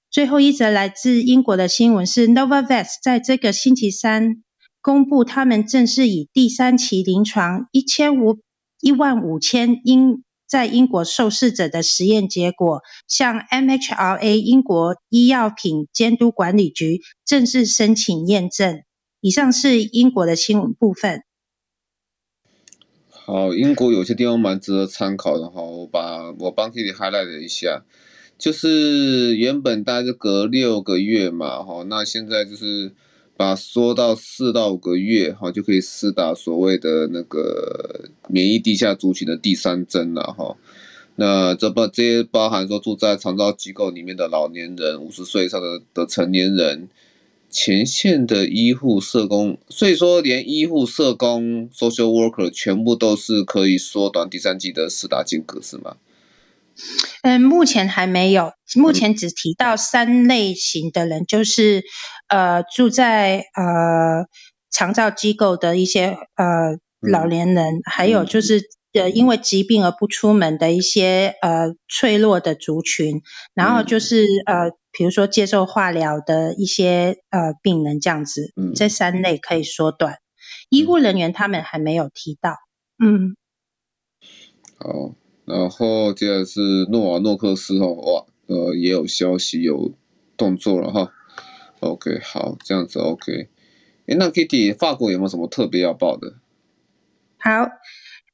[0.09, 4.44] 最后一则来自英国的新闻是，Novavax 在这个星期三
[4.81, 8.39] 公布，他们正式以第三期临床一千五
[8.81, 10.23] 一万五千英。
[10.53, 18.83] 在英国受试者的实验结果，向 MHRA 英国医药品监督管理局正式申请验证。
[19.23, 21.23] 以上是英国的新闻部分。
[23.09, 27.87] 好，英国有些地方蛮值得参考的哈，我把我帮 Kitty highlight 了一下，
[28.37, 32.95] 就是原本大概是隔六个月嘛，哈，那现在就是。
[33.36, 40.56] 把缩到四到五个月，哈，就可以施打所谓的那个免疫低下族群的第三针了，哈。
[41.16, 46.88] 那这包这些包含说住在长照机构里面的老年人、五十岁以上的的成年人、
[47.50, 55.96] 前线的医护社工，所以说连医护社工 （social worker） 全部都是可以缩短第三剂的施打间隔，是吗？
[57.23, 61.85] 嗯，目前还没有，目前只提到三类型的人，就是
[62.28, 64.27] 呃住在呃
[64.70, 68.62] 长照机构的一些呃老年人，还有就是
[68.93, 73.23] 呃因为疾病而不出门的一些呃脆弱的族群，
[73.55, 80.19] 然后就是呃比如说接受化疗的一些呃病人这样子，这三类可以缩短。
[80.69, 82.57] 医护人员他们还没有提到，
[82.99, 83.36] 嗯，
[84.78, 85.15] 好。
[85.44, 86.60] 然后接下来是
[86.90, 89.93] 诺瓦诺克斯哦，哇，呃，也有消息有
[90.36, 91.12] 动作了哈。
[91.81, 93.48] OK，好，这样子 OK。
[94.06, 96.35] 诶，那 Kitty，法国有没有什么特别要报的？
[97.39, 97.69] 好，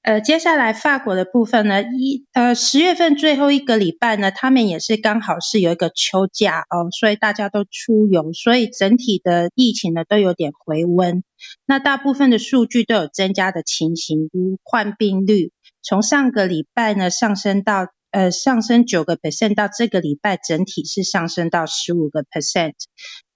[0.02, 11.24] 呃，接下来法国的部分呢，一呃十月份最后一个礼拜呢，他们也是刚好是有一个秋假哦，所以大家都出游，所以整体的疫情呢都有点回温。
[11.64, 15.52] 那大部分的数据都有增加的情形，如患病率。
[15.82, 22.74] 从上个礼拜呢上升到呃上升九个 percent，到这个礼拜整体是上升到十五个 percent。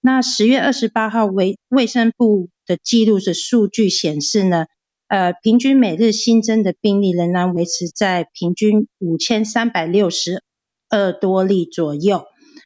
[0.01, 4.65] 那十月二十八号卫卫生部的记录的数据显示呢，
[5.07, 10.43] 呃平均每日新增的病例仍然维持在平均五千三百六十
[10.89, 12.25] 二多例左右。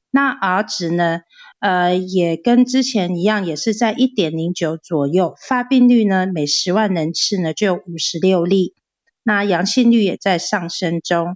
[0.09, 1.19] 那 R 值呢，
[1.59, 5.35] 呃也跟之前一样，也是在一点零九左右。
[5.47, 8.73] 发病率呢每十万人次呢就有五十六例。
[9.27, 11.35] 那阳性率也在上升中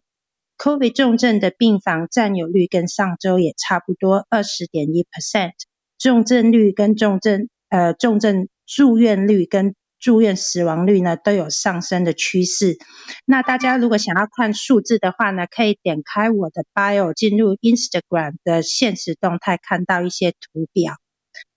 [0.58, 5.52] ，COVID 重症的病房占有率跟上周也差不多二十点一 percent，
[5.98, 12.78] 重症率跟重症呃重症住院率跟住院死亡率呢都有上升的趋势。
[13.26, 20.96] 那大家如果想要看数字的话呢，可以点开我的 bio 进入 Instagram 的限时动态，看到一些图表。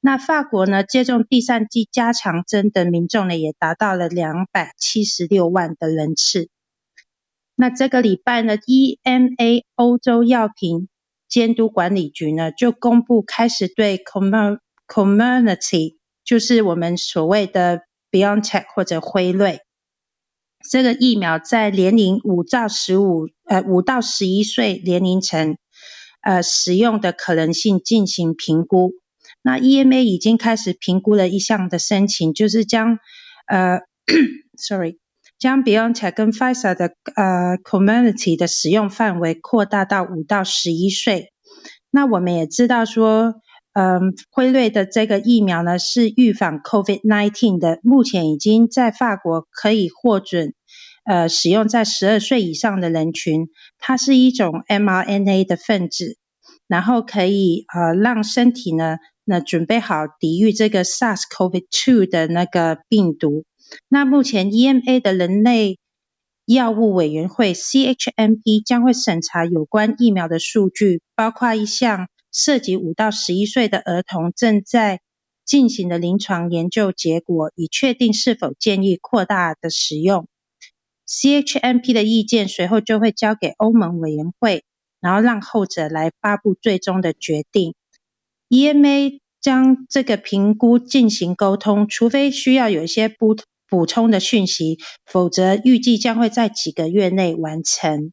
[0.00, 6.48] 那法国呢，接种第三剂加强针的民众呢，也达到了两百七十六万的人次。
[7.56, 10.88] 那这个礼拜呢，EMA 欧洲药品
[11.28, 13.98] 监督管理局呢，就公布开始对
[14.86, 19.60] Comirnaty，就是我们所谓的 BioNTech 或者辉瑞
[20.68, 25.56] 这个疫苗，在年龄五到十五呃五到十一岁年龄层
[26.20, 28.92] 呃使用的可能性进行评估。
[29.46, 32.98] 那 EMA 已经开始评估了一项的申请，就是将
[33.46, 33.80] 呃，
[34.56, 34.98] sorry，
[35.38, 41.30] 将 BioNTech 跟 Pfizer 的呃 Community 的使用范围扩大到五到十一岁。
[41.90, 43.34] 那我们也知道说，
[43.74, 50.54] 嗯、辉瑞的这个疫苗呢是预防 COVID-19 的，目前已经在法国可以获准
[51.04, 53.48] 呃使用在十二岁以上的人群。
[53.78, 56.16] 它是一种 mRNA 的分子，
[56.68, 58.98] 然后可以呃让身体呢。
[59.26, 63.44] 那准备好抵御这个 SARS-CoV-2 的那个病毒，
[63.88, 65.78] 那目前 EMA 的人类
[66.44, 75.00] 药物委员会 CHMP 将会审查有关疫苗的数据，包括一项涉及五到十一岁的儿童正在
[75.46, 80.28] 进行的临床研究结果，以确定是否建议扩大的使用。
[81.08, 84.64] CHMP 的意见随后就会交给欧盟委员会，
[85.04, 87.74] 然后让后者来发布最终的决定。
[88.48, 93.36] EMA 将这个评估进行沟通，除非需要有一些补
[93.68, 98.12] 补充的讯息，否则预计将会在几个月内完成。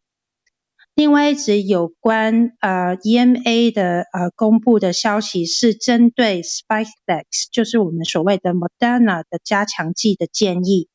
[0.93, 7.23] 另外一则有关呃 EMA 的呃公布的消息是针对 Spikevax，
[7.53, 10.89] 就是我们所谓的 Moderna 的加强剂的建议。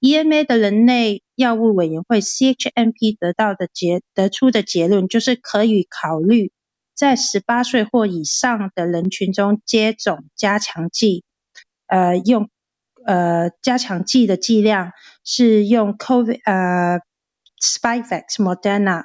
[0.00, 6.50] EMA 的人类药物委员会 CHMP 得到的结得出的结论就是可以考虑
[6.94, 11.24] 在十八岁或以上的人群中接种加强剂，
[11.86, 12.48] 呃，用
[13.04, 14.92] 呃加强剂的剂量
[15.22, 17.00] 是用 COVID 呃
[17.62, 19.04] Spikevax Moderna。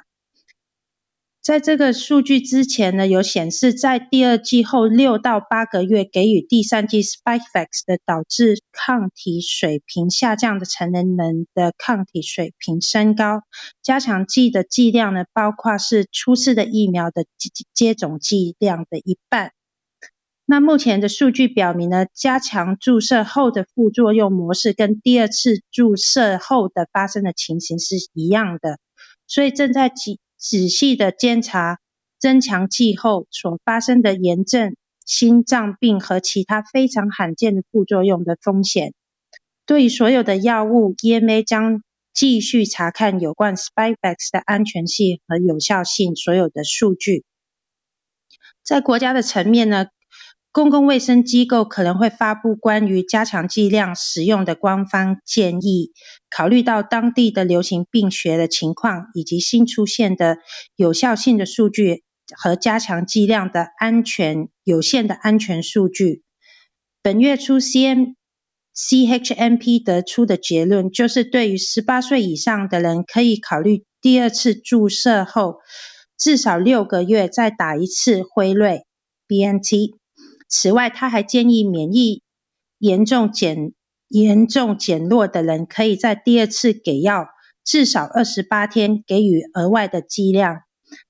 [1.42, 13.42] 在这个数据之前呢，有显示在第二剂后六到八个月给予第三剂 Spikevax 的导致抗体水平下降的成年人的抗体水平升高。
[13.82, 17.24] 加强剂的剂量呢，包括是初次的疫苗的
[17.74, 19.50] 接种剂量的一半。
[20.46, 28.78] 那目前的数据表明呢，加强注射后的副作用模式跟第二次注射后的发生的情形是一样的，
[29.26, 30.20] 所以正在几。
[30.42, 31.78] 仔细的监察
[32.18, 34.74] 增强剂后所发生的炎症、
[35.06, 38.92] 心脏病和其他非常罕见的副作用的风险。
[39.66, 47.24] 对所有的药物，EMA 将继续查看有关 Spikevax 的安全性和有效性所有的数据。
[48.64, 49.86] 在国家的层面呢，
[50.52, 55.92] 公共卫生机构可能会发布关于加强剂量使用的官方建议，
[56.28, 60.36] 考虑到当地的流行病学的情况，以及新出现的
[60.76, 62.04] 有效性的数据
[62.36, 66.22] 和加强剂量的安全有限的安全数据。
[67.02, 68.14] 本月初，CM
[68.76, 75.60] CHMP 得出的结论就是，对于十八岁以上的人，可以考虑第二次注射后
[76.18, 78.84] 至少六个月再打一次辉瑞
[79.26, 80.01] BNT。
[80.54, 82.22] 此外，他还建议免疫
[82.76, 83.72] 严重减
[84.08, 87.28] 严重减弱的人，可以在第二次给药
[87.64, 90.60] 至少二十八天给予额外的剂量，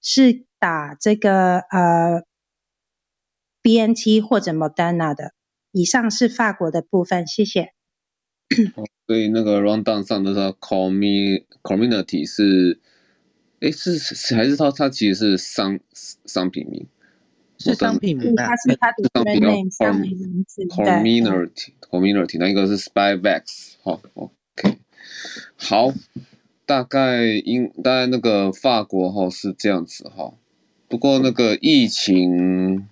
[0.01, 2.23] 是打这个呃
[3.63, 5.35] BNT 或者 Moderna 的。
[5.73, 7.73] 以上是法国的部分，谢谢。
[9.09, 12.79] 所以那个 rundown 上的说 community 是，
[13.59, 15.81] 诶是是还是他他其实是商
[16.27, 16.87] 商品名。
[17.63, 19.09] 是商品名，它是它的
[19.71, 20.63] 商品名字。
[20.65, 24.79] Community，Community，那一个是 Spikevax，好，OK，
[25.57, 25.93] 好，
[26.67, 30.35] 大概英，大概那个法国哈是这样子哈，
[30.89, 32.89] 不过那个疫情，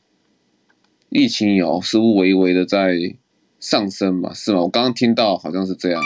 [1.09, 3.17] 疫情有似乎微微的在
[3.59, 4.61] 上升嘛，是吗？
[4.63, 6.01] 我刚刚听到好像是这样，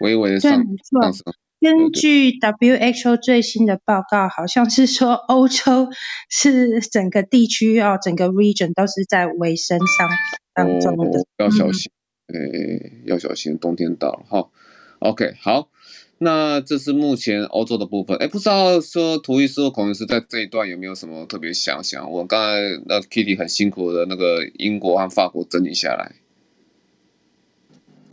[0.00, 1.24] 微微的上上升。
[1.58, 5.88] 根据 WHO 最新的报告，好像是说欧洲
[6.28, 10.08] 是整个地区哦，整个 region 都是在微升上
[10.52, 11.90] 当中的，哦，要小心，
[12.28, 14.50] 哎、嗯，要小心，冬天到了哈。
[14.98, 15.70] OK，好，
[16.18, 18.16] 那这是目前欧洲的部分。
[18.18, 22.10] 哎，不知道说图医师或孔医师在这一段有没有什么特别想想？
[22.10, 26.12] 我刚才那 Kitty 很辛苦的那个英国和法国整理下来。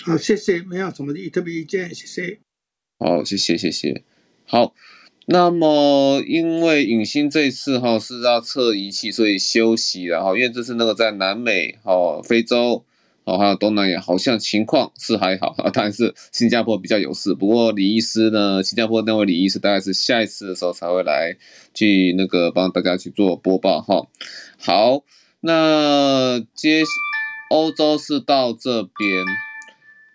[0.04, 2.40] 好，谢谢，没有什么特别意见，谢谢。
[3.00, 4.04] 好，谢谢谢谢。
[4.46, 4.74] 好，
[5.26, 12.86] 那么因为影星这次哈是要测仪器，所以休息，然后因为这是那个在南美、哦非洲、
[13.24, 17.34] 哦还有东南亚，好像情况是还好啊， 但是新加坡比较有事。
[17.34, 21.36] 不过李医师呢，新加坡那位李医师大概是下一次的时候才会来
[21.74, 24.08] 去那个帮大家去做播报哈。
[24.60, 25.04] 好，
[25.40, 26.84] 那接
[27.50, 29.26] 欧洲是到这边。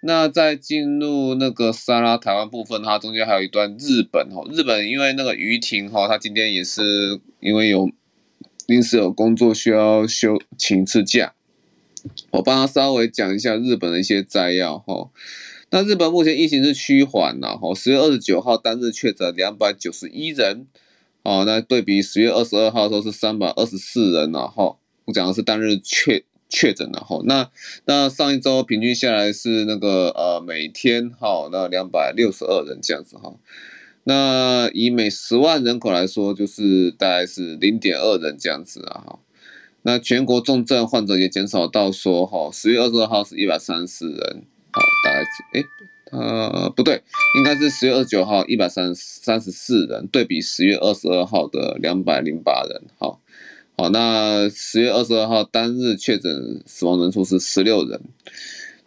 [0.01, 7.91] 那在进入那个沙拉台湾部分，它中间还有一段日本哈，日本因为那个于婷哈，他今天也是因为有
[8.67, 11.35] 临时有工作需要休请次假，
[12.31, 15.11] 我帮他稍微讲一下日本的一些摘要哈。
[15.71, 20.69] 那日本目前疫情是趋缓了哈，十月二十九号单日确诊两百九十一人，
[21.25, 24.77] 哦，那对比十月二十二号的时候是三百二十四人了哈，
[25.07, 26.23] 我讲的是单日确。
[26.49, 27.51] 确诊了哈，那
[27.85, 33.35] 那上一周平均下来是那个呃每天哈那两百六十二人这样子哈，
[34.05, 39.19] 那以每十万人口来说就是大概是零点二人这样子啊哈，
[39.83, 44.43] 那全国重症患者也减少到说哈十月二十二号是一百三十人，
[44.73, 45.65] 好大概是诶，
[46.11, 47.03] 呃不对，
[47.37, 52.83] 应该是十月二十九号一百三三十四人，对比十月二十二号的两百零八人。
[52.99, 53.21] 好，
[53.81, 58.01] 好，那十月二十二号单日确诊死亡人数是十六人。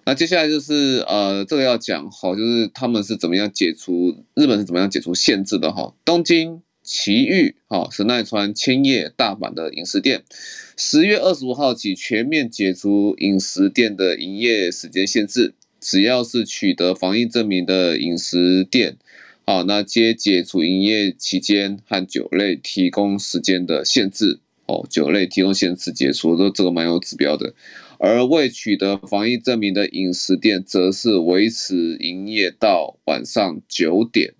[0.05, 5.95] 那接下来就是呃，这个要讲好，就是他们是怎么样解除日本是怎么样解除限制的哈。
[6.03, 10.25] 东京、埼玉、哈神奈川、千叶、大阪的饮食店，
[10.75, 18.97] 十月二十五号起全面解除饮食店的营业时间限制，只要是取得防疫证明的饮食店，
[19.45, 24.41] 好，那皆解除营业期间和酒类提供时间的限制。
[24.71, 27.53] 哦，酒类提供限制解除，这这个蛮有指标的。
[27.99, 34.33] 而未取得防疫证明的饮食店，则是维持营业到晚上九点。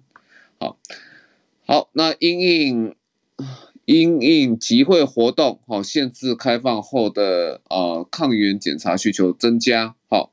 [0.57, 0.79] 好，
[1.65, 2.95] 好，那因应
[3.83, 9.95] 因应集会活动，好，限制开放后的呃抗原检查需求增加。
[10.09, 10.31] 好，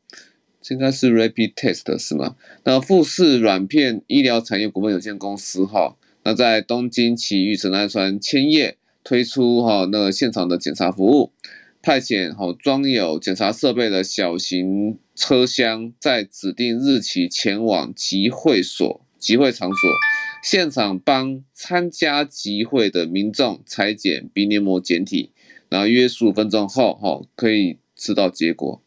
[0.70, 2.36] 应该是 Rapid Test 是吗？
[2.62, 8.78] 那富士软片医疗产业股份有限公司哈，那在东京埼玉神奈川千叶
[9.08, 11.32] 推出哈那个现场的检查服务。
[11.80, 19.90] 派遣好装有检查设备的小型车厢，在指定日期前往集会所、集会场所，
[20.42, 25.30] 现场帮参加集会的民众采检鼻黏膜检体，
[25.70, 28.82] 然后约十五分钟后，哈可以知道结果。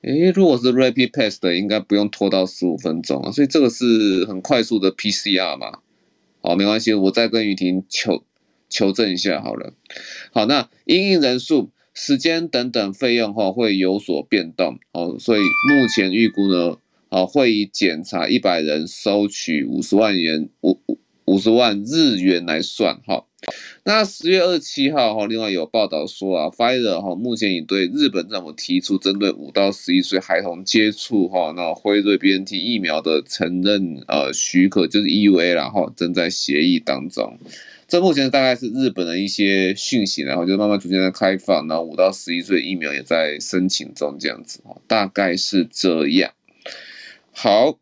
[0.00, 5.80] 诶，如果是 rapid test 的应该不用拖到十五分钟啊，所以这个是很快速的 PCR 嘛。
[6.40, 8.24] 好，没关系，我再跟雨婷求
[8.70, 9.74] 求证一下好了。
[10.32, 11.70] 好，那因应人数。
[11.92, 16.78] 时间等等费用哈会有所变动哦，所以目前预估呢，
[17.08, 23.26] 啊会以检查一百人收取五十万元五五五十万日元来算哈。
[23.84, 37.36] 那十月二十七号哈，另外有报道说啊，Fire 哈目前已对日本政府提出针对五到十一岁孩童接触哈那辉瑞 BNT 疫苗的承认呃许可，就是 EUA 然后正在协议当中。
[37.90, 46.32] 这目前大概是日本的一些讯息，然后就慢慢逐渐在开放，然后五到十一岁疫苗也在申请中，这样子哦，大概是这样。
[47.32, 47.80] 好，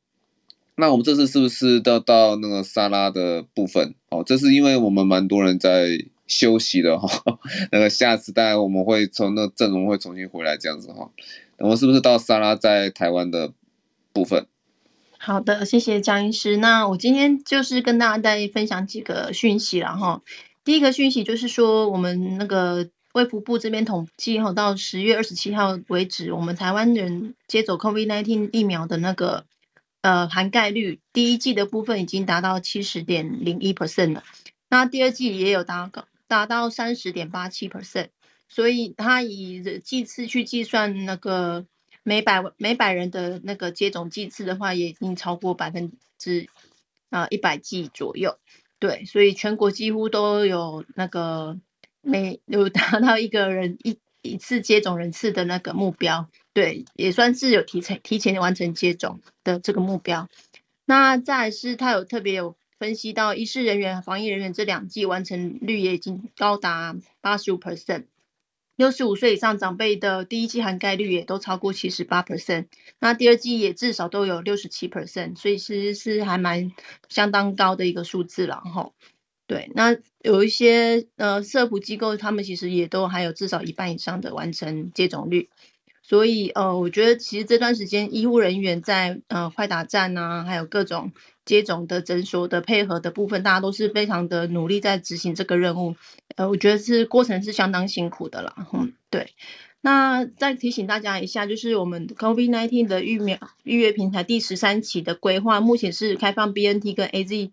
[0.77, 3.95] 那我们这次是不是到到那个沙拉的部分？
[4.09, 5.89] 哦，这是因为我们蛮多人在
[6.27, 7.39] 休息的哈，
[7.71, 11.11] 那个下次大概我们会从那阵容会重新回来这样子哈。
[11.59, 13.53] 我们是不是到沙拉在台湾的
[14.15, 14.47] 部分？
[15.21, 16.59] 好的，谢谢江医师。
[16.59, 20.23] 那我今天就是跟大家再分享几个讯息了哈。
[20.65, 29.45] 第一个讯息就是说，我们那个卫福部这边统计哈，到十月二十七号为止，我们台湾人接种 COVID-19 疫苗的那个
[30.03, 34.23] 呃涵盖率，第一季的部分已经达到七十点零一 percent 了，
[34.71, 38.09] 那第二季也有达到达到三十点八七 percent，
[38.49, 41.67] 所以它以剂次去计算那个。
[42.09, 46.49] 每百每百人的那个接种剂次的话，也已经超过百分之
[47.11, 48.39] 啊一百剂左右，
[48.79, 51.59] 对，所以全国几乎都有那个
[52.01, 60.27] 每有达到一个人一一次接种人次的那个目标，对，也算是有提前提前完成接种的这个目标。
[60.87, 68.05] 那再是他有特别有分析到医师人员、防疫人员这两剂完成率也已经高达八十五 percent。
[68.79, 72.67] 六十五岁以上长辈的第一剂涵盖率也都超过七十八 percent，
[73.01, 76.71] 那第二季也至少都有六十七 percent，所以其实是还蛮
[77.09, 78.93] 相当高的一个数字了哈。
[79.49, 85.49] 对，那有一些呃社福机构，他们其实也都还有至少一半以上的完成接种率，
[86.01, 91.11] 所以呃，我觉得其实这段时间医护人员在呃快打站啊，还有各种。
[91.49, 95.97] 接种的诊所的配合的部分，大家都是非常的努力在执行这个任务。
[96.37, 98.55] 呃，我觉得是过程是相当辛苦的啦。
[98.75, 99.31] 嗯，对。
[99.81, 107.51] 那再提醒大家一下，就是我们 COVID-19 的疫苗预约平台第十三期的规划，目前是开放 BNT 跟 AZ，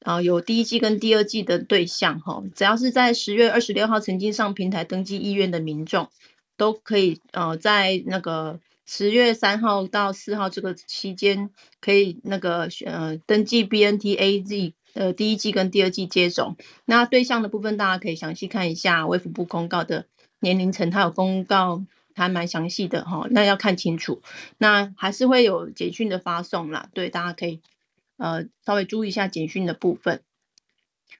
[0.00, 2.42] 啊、呃，有第一季跟第二季的对象哈。
[2.54, 6.10] 只要是在十月二十六号曾经上平台登记意愿的民众，
[6.58, 8.60] 都可以呃在那个。
[8.90, 16.56] 十月三号到四号这个期间，可以那个呃登记 BNT A Z 呃第一剂跟第二剂接种。
[16.86, 20.06] 那对象的部分，大家可以详细看一下卫福部公告的
[20.40, 21.84] 年龄层，它有公告
[22.14, 23.26] 还蛮详细的哈。
[23.30, 24.22] 那要看清楚。
[24.56, 27.60] 那还是会有简讯的发送啦，对，大家可以
[28.16, 30.22] 呃稍微注意一下简讯的部分。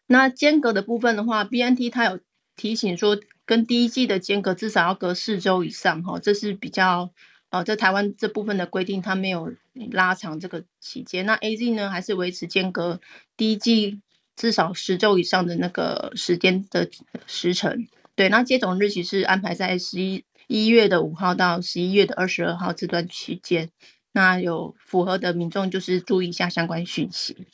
[0.06, 2.18] 那间隔的部分的话，BNT 它有
[2.56, 7.10] 提醒说，跟第一剂的间隔至少要隔四周以上哈，这是比较。
[7.50, 9.52] 哦，在台湾这部分的规定，它没有
[9.92, 11.24] 拉长这个期间。
[11.24, 13.00] 那 AZ 呢，还是维持间隔
[13.36, 14.00] 第一剂
[14.36, 16.88] 至少十周以上的那个时间的
[17.26, 17.88] 时程。
[18.14, 23.70] 对，那接种日期是安排在十一一月的五号到十一月的二十二号这段期间。
[24.12, 27.46] 那有符合的民众就是注意一下相关讯息。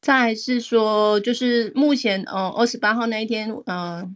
[0.00, 4.08] 再是说，就是目前呃二十八号那一天，呃，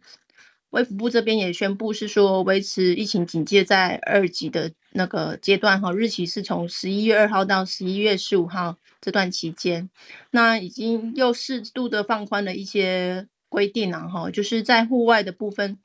[0.71, 9.89] 卫福部这边也宣布是说维持疫情警戒在二级的那个阶段哈，日期是从十一月二号到十一月十五号这段期间，
[10.31, 15.79] 那已经又适度的放宽了一些规定了哈，就是在户外的部分，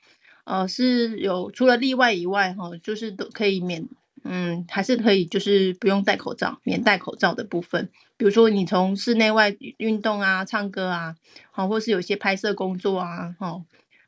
[0.45, 3.87] 呃是有除了例外以外哈，就是都可以免。
[4.29, 7.89] 嗯，还是可以，就是不用戴口罩，免戴口罩的部分。
[8.17, 11.15] 比如说你从室内外运动啊、唱歌啊，
[11.51, 13.61] 好，或是有些拍摄工作啊，哈，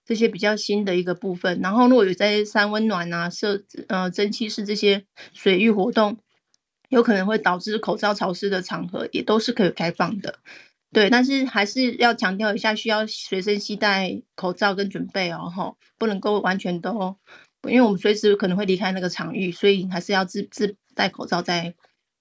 [0.10, 1.60] 这些比较新的一个部分。
[1.62, 6.18] 然后如果有在三温暖啊、设呃蒸汽室这些水域活动，
[6.90, 10.40] 有可能会导致口罩潮湿的场合，也都是可以开放的。
[10.92, 17.16] 对，但是还是要强调一下，需要随身携带口罩跟准备哦，吼，不能够完全都。
[17.68, 21.76] 因为我们随时可能会离开那个场域，所以还是要自自带口罩在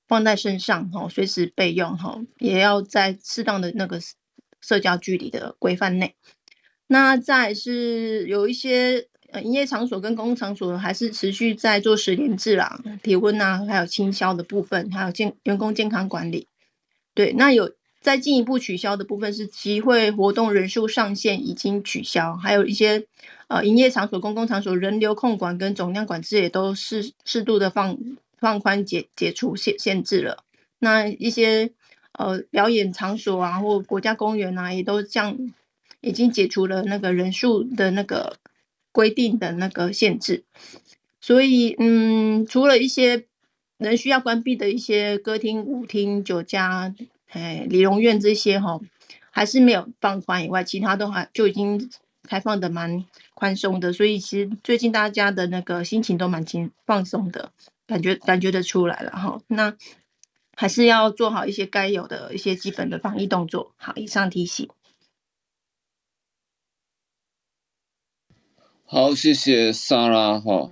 [0.06, 3.98] 放在身上哈，随时备用哈，也要在适当的那个
[4.60, 6.14] 社交距离的规范内。
[6.88, 16.48] 那再是有一些呃营业场所跟公共场所还是持续在做实联制啦，体温啊，还有清消的部分，还有健员工健康管理。
[17.14, 17.72] 对，那有。
[18.00, 23.04] 再进一步取消的部分是集会活动人数上限已经取消，还有一些
[23.48, 27.98] 呃营业场所、公共场所人流控管跟总量管制也都适适度的放
[28.38, 30.44] 放宽解解除限限制了。
[30.78, 31.72] 那一些
[32.12, 35.36] 呃表演场所啊或国家公园啊也都降
[36.00, 38.38] 已经解除了那个人数的那个
[38.92, 40.44] 规定的那个限制。
[41.20, 43.26] 所以嗯，除了一些
[43.76, 46.94] 人需要关闭的一些歌厅、舞厅、酒家。
[47.30, 48.80] 哎，理容院这些哈，
[49.30, 51.90] 还是没有放宽以外，其他都还就已经
[52.22, 53.04] 开放的蛮
[53.34, 57.52] 宽松的，所以其实最近大家的那个心情都蛮轻放松的，
[57.86, 59.42] 感觉感觉得出来了哈。
[59.48, 59.76] 那
[60.56, 63.74] 还是要做好一些该有的一些基本的防疫动作。
[63.76, 64.66] 好，以上提醒。
[68.90, 70.70] 好，谢谢莎拉哈。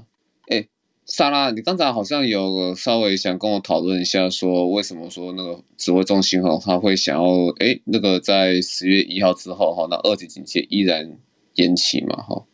[1.05, 7.23] 莎拉，你刚才好像有稍微想跟我讨论一下，说为什么说那个指挥中心哈，他会想要
[7.59, 11.19] 诶那个在十月一号之后哈，那二级警戒依然
[11.57, 12.45] 延期嘛哈？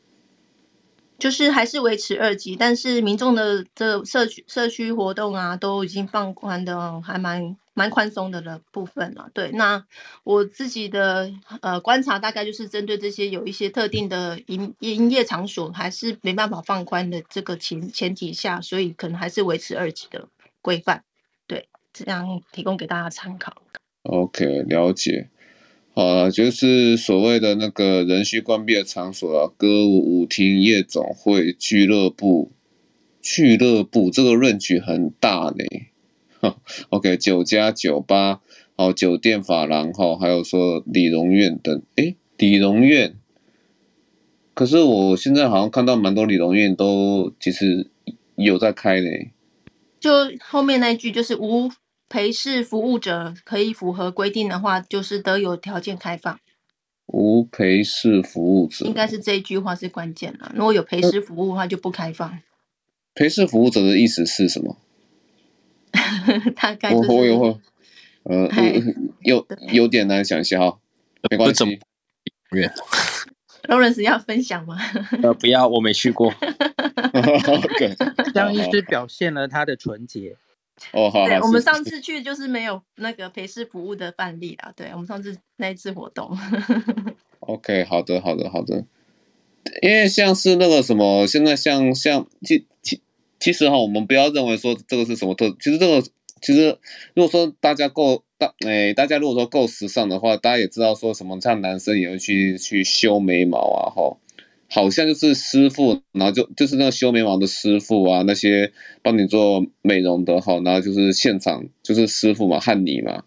[1.17, 7.57] 就是还是维持二级，但是民众的这社区社区活动啊，都已经放宽的还蛮。
[7.75, 9.51] 蛮宽松的的部分了，对。
[9.53, 9.85] 那
[10.25, 20.29] 我自己的呃观察，大概就是针对这些有一些特定的营营业场所，还是没办法放宽的这个前前提下，所以可能还是维持二级的
[20.61, 21.03] 规范，
[21.47, 23.55] 对，这样提供给大家参考。
[24.03, 25.29] OK，了解。
[25.95, 32.53] 好，就是所谓的那个人需关闭的场所啊，歌舞舞厅、夜总会、俱乐部、
[33.21, 35.65] 俱乐部，这个 range 很大呢。
[36.91, 38.41] OK，酒家、酒吧，
[38.77, 43.17] 哦，酒店、法廊，哈，还有说理容院等，诶，理容院。
[44.55, 47.91] 可是我现在好像看到蛮多理容院都其实
[48.35, 49.09] 有在开呢。
[49.99, 50.11] 就
[50.41, 51.71] 后面那一句就是无
[52.09, 56.39] 陪侍服务者可以符合规定的话，就是得有条件开放。
[57.07, 60.53] 无陪侍服务者，应该是这一句话是关键了。
[60.55, 62.41] 如果有陪侍服务的话，就不开放。
[63.15, 64.77] 陪侍服务者的意思是什么？
[66.57, 67.61] 大概就是，我有，
[68.25, 68.49] 呃，
[69.21, 70.79] 有有点难想象，
[71.31, 71.81] 没关系。
[73.69, 74.77] Lawrence 要分享吗？
[75.23, 76.35] 呃，不要，我没去过。
[78.35, 80.37] 江 医师表现了他的纯洁。
[80.93, 81.27] 哦，好。
[81.27, 84.73] 对，我们上次去就是没有那个陪侍服务的范例啦。
[84.75, 86.37] 对，我们上次那一次活动。
[87.41, 88.85] OK，好的，好的，好的。
[89.81, 93.01] 因为像是那个什么，现在像像其其。
[93.43, 96.01] 其实哈，我们不要认为说这个是什么特，其实这个
[96.41, 96.79] 其实
[97.13, 104.17] 如果说大家够大，哎，大家如果说够时尚的话，大家也知道说什么，像男生也会去去修眉毛啊，哈，
[104.71, 113.25] 好像就是师傅，然后就就是那个修眉毛的师傅啊，那些帮你做美容的哈，然后就是现场就是师傅嘛，汉尼嘛，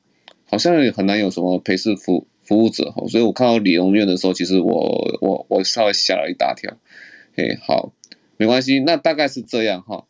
[0.49, 6.71] 好像也很难有什么陪侍服服务者哈，所以我看到理容院的时候，其实我我我稍微吓了一大跳，
[7.35, 7.91] 哎，好。
[8.37, 10.05] 没关系，那大概是这样哈。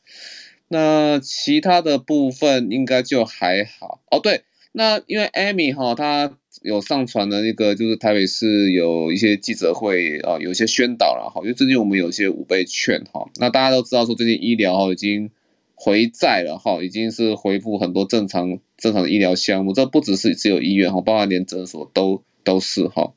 [0.68, 4.19] 那其他的部分应该就还好哦。
[4.19, 11.41] 对，那因为 Amy 哈，她有上传的那个，就是台北市有一些记者会啊，有一些宣导了哈。
[11.43, 15.30] 因为最近我们有一些五倍券哈，那大家都知道说最近医疗哈已经
[15.76, 23.14] 回载了哈，已经是恢复很多正常正常的医疗项目，这不只是只有医院哈，包括连诊所都都是哈。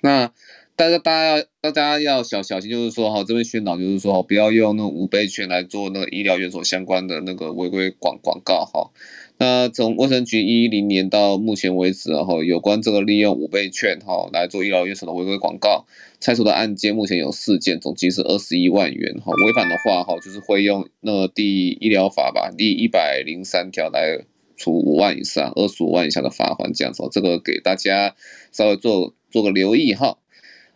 [0.00, 0.32] 那
[0.74, 8.90] 大家大家要大家要小小心，就是说哈，这边宣导就是说哈不要用那五倍券来做那个医疗院所相关的那个违规广广告哈。
[9.38, 15.84] 那从卫生局一一零年到目前为止哈，有关这个利用五倍券哈来做医疗院所的违规广告，
[16.20, 19.32] 拆除的案件目前有四件，总计是二十一万元哈。
[19.44, 24.24] 违反的话哈，就是会用那个第医疗法吧，第一百零三条来
[24.56, 27.02] 处五万以上二十五万以下的罚款这样子。
[27.12, 28.14] 这个给大家
[28.50, 30.18] 稍微做做个留意哈。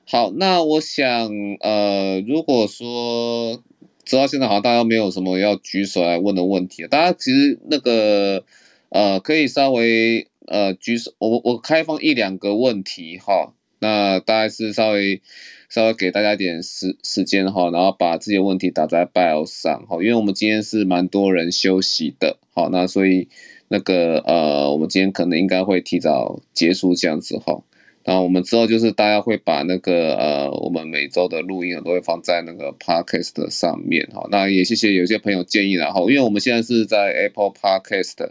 [0.09, 3.61] 好，那我想，呃，如果说
[4.05, 8.45] 直到现在好像大家没有什么要举手来问的问题，大家其实那个，
[8.91, 15.20] 呃，可以稍微呃举手，我我开放一两个问题哈，那大概是稍微
[15.69, 23.27] 稍微给大家一点时时间哈，然后把这些问题打在 bio 上哈，因为我们今天是蛮多人休息的，好，那所以
[23.66, 27.61] 那个呃，我们今天可能应该会提早结束这样子哈。
[28.09, 34.28] 那我们之后就是大家会把那个呃，我们每周的录音都会放在那个 Podcast 上面哈。
[34.31, 38.31] 那也谢谢有些朋友建议然后，因为我们现在是在 Apple Podcast，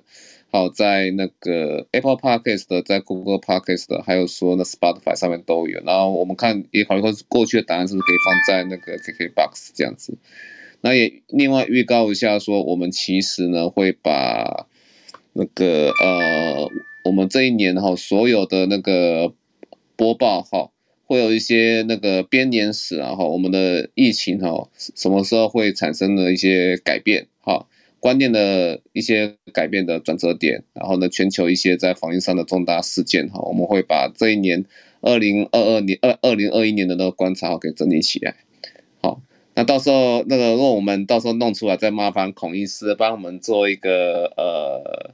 [0.49, 5.81] 好，在那个 Apple Podcast，在 Google Podcast，还有说那 Spotify 上面都有。
[5.85, 10.18] 然后我们看也考虑说过去的答案是不是可以放在那个 KKBox 这样子。
[10.80, 14.68] 那也另外预告一下说，我们其实呢会把
[15.34, 16.69] 那个呃，
[17.03, 19.34] 我们这一年哈所有的那个。
[19.95, 20.72] 播报哈，
[21.05, 27.67] 会有一些那个编年史啊哈，我们的疫情哈，什么时候会产生的一些改变哈，
[27.99, 34.65] 观念的一些改变的转折点，然后呢，全球一些在防疫上的重大事件哈，我们会把这一年
[35.01, 38.35] 二零二二年二二零二一年的那个观察给整理起来，
[39.01, 39.22] 好，
[39.53, 45.13] 那到时候那个如果我们到时候弄出来，再麻烦孔医师帮我们做一个呃。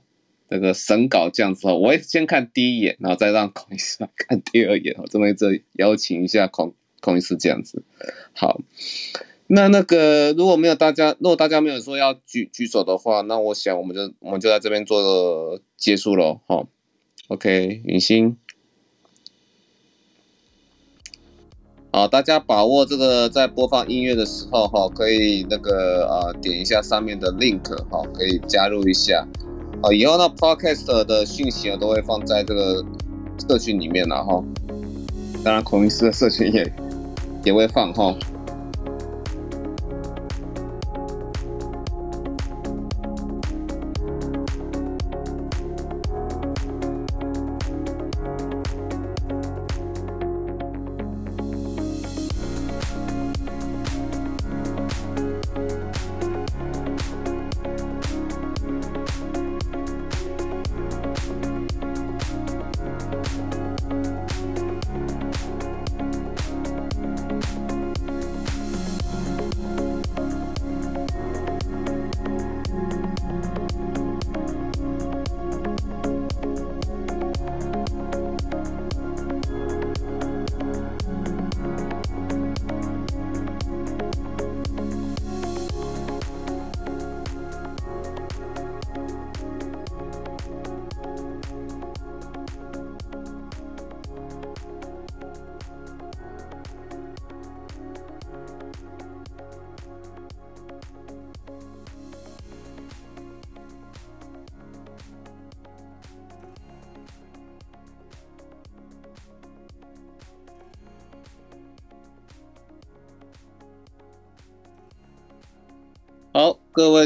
[0.51, 7.83] 那个审稿这样子哈，我会先看第一眼，然后再让孔医师看第二眼哈，这么一次邀请一下孔孔医师这样子。
[8.33, 8.59] 好，
[9.47, 16.41] 那那个如果没有大家，如果大家没有说要举举手的话，那我想我们就我们就在这边做个结束喽。
[16.45, 16.67] 好
[17.29, 18.35] ，OK，云昕，
[21.93, 29.25] 好，大家把握这个在播放音乐的时候哈，可以那个啊点一下上面的 link 哈，可以加入一下。
[29.81, 32.85] 啊，以后那，Podcast 的讯息啊都会放在这个
[33.47, 34.43] 社群里面了哈。
[35.43, 36.73] 当然，孔明师的社群也
[37.45, 38.15] 也会放哈。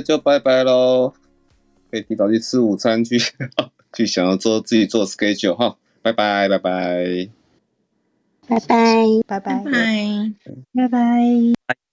[0.05, 1.11] 就拜拜喽，
[1.89, 3.17] 可以提早去吃午餐去，
[3.93, 6.47] 去想要做自己做 schedule 哈，拜拜。
[6.47, 7.29] 拜拜，
[8.47, 9.03] 拜拜。
[9.25, 9.53] 拜拜。
[9.55, 10.33] 拜拜。
[10.73, 11.84] 拜拜。